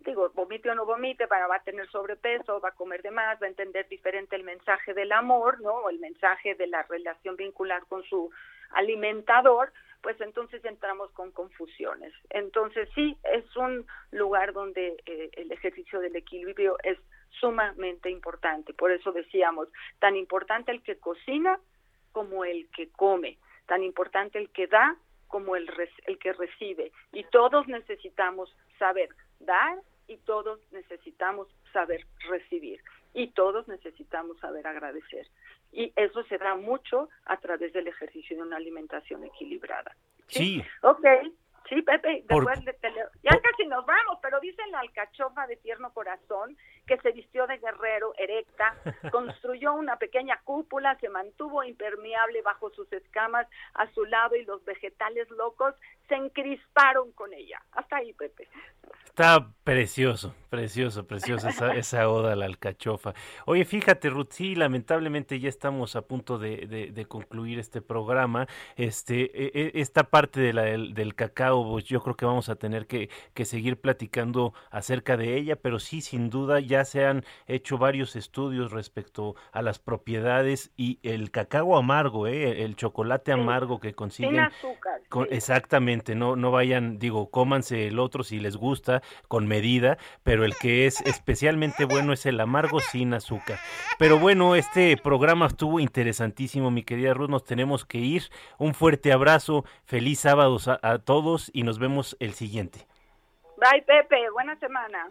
digo, 0.00 0.30
vomite 0.34 0.70
o 0.70 0.74
no 0.74 0.86
vomite, 0.86 1.26
va 1.26 1.54
a 1.54 1.62
tener 1.62 1.88
sobrepeso, 1.90 2.60
va 2.60 2.70
a 2.70 2.74
comer 2.74 3.02
de 3.02 3.10
más, 3.10 3.40
va 3.40 3.46
a 3.46 3.50
entender 3.50 3.88
diferente 3.88 4.36
el 4.36 4.44
mensaje 4.44 4.94
del 4.94 5.12
amor, 5.12 5.60
¿no? 5.60 5.72
O 5.72 5.90
el 5.90 5.98
mensaje 5.98 6.54
de 6.54 6.66
la 6.66 6.82
relación 6.84 7.36
vincular 7.36 7.84
con 7.86 8.02
su 8.04 8.30
alimentador, 8.70 9.72
pues 10.02 10.20
entonces 10.20 10.64
entramos 10.64 11.10
con 11.12 11.32
confusiones. 11.32 12.12
Entonces 12.30 12.88
sí, 12.94 13.16
es 13.24 13.56
un 13.56 13.86
lugar 14.12 14.52
donde 14.52 14.96
eh, 15.06 15.30
el 15.32 15.50
ejercicio 15.50 16.00
del 16.00 16.16
equilibrio 16.16 16.76
es 16.84 16.98
sumamente 17.40 18.10
importante. 18.10 18.72
Por 18.74 18.92
eso 18.92 19.12
decíamos, 19.12 19.68
tan 19.98 20.16
importante 20.16 20.70
el 20.72 20.82
que 20.82 20.98
cocina 20.98 21.58
como 22.12 22.44
el 22.44 22.68
que 22.70 22.88
come, 22.90 23.38
tan 23.66 23.82
importante 23.82 24.38
el 24.38 24.50
que 24.50 24.66
da 24.66 24.96
como 25.26 25.56
el, 25.56 25.70
el 26.06 26.18
que 26.18 26.32
recibe. 26.32 26.92
Y 27.12 27.24
todos 27.24 27.66
necesitamos 27.68 28.54
saber 28.78 29.10
dar 29.40 29.78
y 30.06 30.16
todos 30.18 30.60
necesitamos 30.72 31.48
saber 31.72 32.06
recibir 32.28 32.80
y 33.14 33.28
todos 33.28 33.68
necesitamos 33.68 34.38
saber 34.38 34.66
agradecer. 34.66 35.28
Y 35.72 35.92
eso 35.96 36.22
se 36.24 36.38
da 36.38 36.54
mucho 36.54 37.08
a 37.24 37.36
través 37.38 37.72
del 37.72 37.88
ejercicio 37.88 38.36
de 38.36 38.42
una 38.42 38.56
alimentación 38.56 39.24
equilibrada. 39.24 39.94
Sí. 40.28 40.62
Ok. 40.82 41.04
Sí, 41.68 41.82
Pepe, 41.82 42.24
después 42.26 42.64
de 42.64 42.74
ya 43.22 43.40
casi 43.42 43.66
nos 43.66 43.84
vamos, 43.84 44.18
pero 44.22 44.40
dice 44.40 44.62
la 44.70 44.80
alcachofa 44.80 45.46
de 45.46 45.56
tierno 45.56 45.92
corazón 45.92 46.56
que 46.88 46.98
se 46.98 47.12
vistió 47.12 47.46
de 47.46 47.58
guerrero 47.58 48.14
erecta, 48.18 48.74
construyó 49.12 49.74
una 49.74 49.96
pequeña 49.96 50.40
cúpula, 50.42 50.96
se 50.98 51.08
mantuvo 51.08 51.62
impermeable 51.62 52.42
bajo 52.42 52.70
sus 52.70 52.92
escamas 52.92 53.46
a 53.74 53.86
su 53.92 54.04
lado 54.06 54.34
y 54.34 54.44
los 54.44 54.64
vegetales 54.64 55.30
locos 55.30 55.74
se 56.08 56.16
encrisparon 56.16 57.12
con 57.12 57.32
ella. 57.32 57.62
Hasta 57.72 57.96
ahí, 57.96 58.12
Pepe. 58.14 58.48
Está 59.04 59.48
precioso, 59.64 60.34
precioso, 60.48 61.06
preciosa 61.06 61.50
esa, 61.50 61.74
esa, 61.74 62.08
oda 62.08 62.32
a 62.32 62.36
la 62.36 62.46
alcachofa. 62.46 63.14
Oye, 63.46 63.64
fíjate, 63.64 64.10
Ruth, 64.10 64.30
sí, 64.30 64.54
lamentablemente 64.54 65.40
ya 65.40 65.48
estamos 65.48 65.96
a 65.96 66.02
punto 66.02 66.38
de, 66.38 67.04
concluir 67.08 67.58
este 67.58 67.82
programa. 67.82 68.46
Este, 68.76 69.22
e, 69.22 69.50
e, 69.54 69.80
esta 69.80 70.04
parte 70.04 70.40
de 70.40 70.52
la, 70.52 70.62
del, 70.62 71.14
cacao, 71.16 71.68
pues 71.68 71.84
yo 71.84 72.00
creo 72.00 72.16
que 72.16 72.26
vamos 72.26 72.48
a 72.48 72.54
tener 72.54 72.86
que, 72.86 73.10
que, 73.34 73.44
seguir 73.44 73.80
platicando 73.80 74.54
acerca 74.70 75.16
de 75.16 75.36
ella, 75.36 75.56
pero 75.56 75.80
sí, 75.80 76.00
sin 76.00 76.30
duda, 76.30 76.60
ya 76.60 76.77
se 76.84 77.04
han 77.04 77.24
hecho 77.46 77.78
varios 77.78 78.16
estudios 78.16 78.72
respecto 78.72 79.34
a 79.52 79.62
las 79.62 79.78
propiedades 79.78 80.70
y 80.76 80.98
el 81.02 81.30
cacao 81.30 81.76
amargo, 81.76 82.26
¿eh? 82.26 82.64
el 82.64 82.76
chocolate 82.76 83.32
amargo 83.32 83.80
que 83.80 83.94
consiguen. 83.94 84.32
Sin 84.32 84.40
azúcar. 84.40 85.00
Exactamente, 85.30 86.14
no, 86.14 86.36
no 86.36 86.50
vayan, 86.50 86.98
digo, 86.98 87.30
cómanse 87.30 87.86
el 87.86 87.98
otro 87.98 88.22
si 88.22 88.40
les 88.40 88.56
gusta 88.56 89.02
con 89.26 89.46
medida, 89.46 89.98
pero 90.22 90.44
el 90.44 90.56
que 90.56 90.86
es 90.86 91.00
especialmente 91.02 91.84
bueno 91.84 92.12
es 92.12 92.26
el 92.26 92.40
amargo 92.40 92.80
sin 92.80 93.14
azúcar. 93.14 93.58
Pero 93.98 94.18
bueno, 94.18 94.54
este 94.54 94.96
programa 94.96 95.46
estuvo 95.46 95.80
interesantísimo, 95.80 96.70
mi 96.70 96.82
querida 96.82 97.14
Ruth, 97.14 97.30
nos 97.30 97.44
tenemos 97.44 97.84
que 97.84 97.98
ir. 97.98 98.24
Un 98.58 98.74
fuerte 98.74 99.12
abrazo, 99.12 99.64
feliz 99.84 100.20
sábado 100.20 100.58
a 100.82 100.98
todos 100.98 101.50
y 101.52 101.62
nos 101.62 101.78
vemos 101.78 102.16
el 102.20 102.34
siguiente. 102.34 102.86
Bye, 103.56 103.82
Pepe, 103.82 104.30
buena 104.30 104.56
semana. 104.58 105.10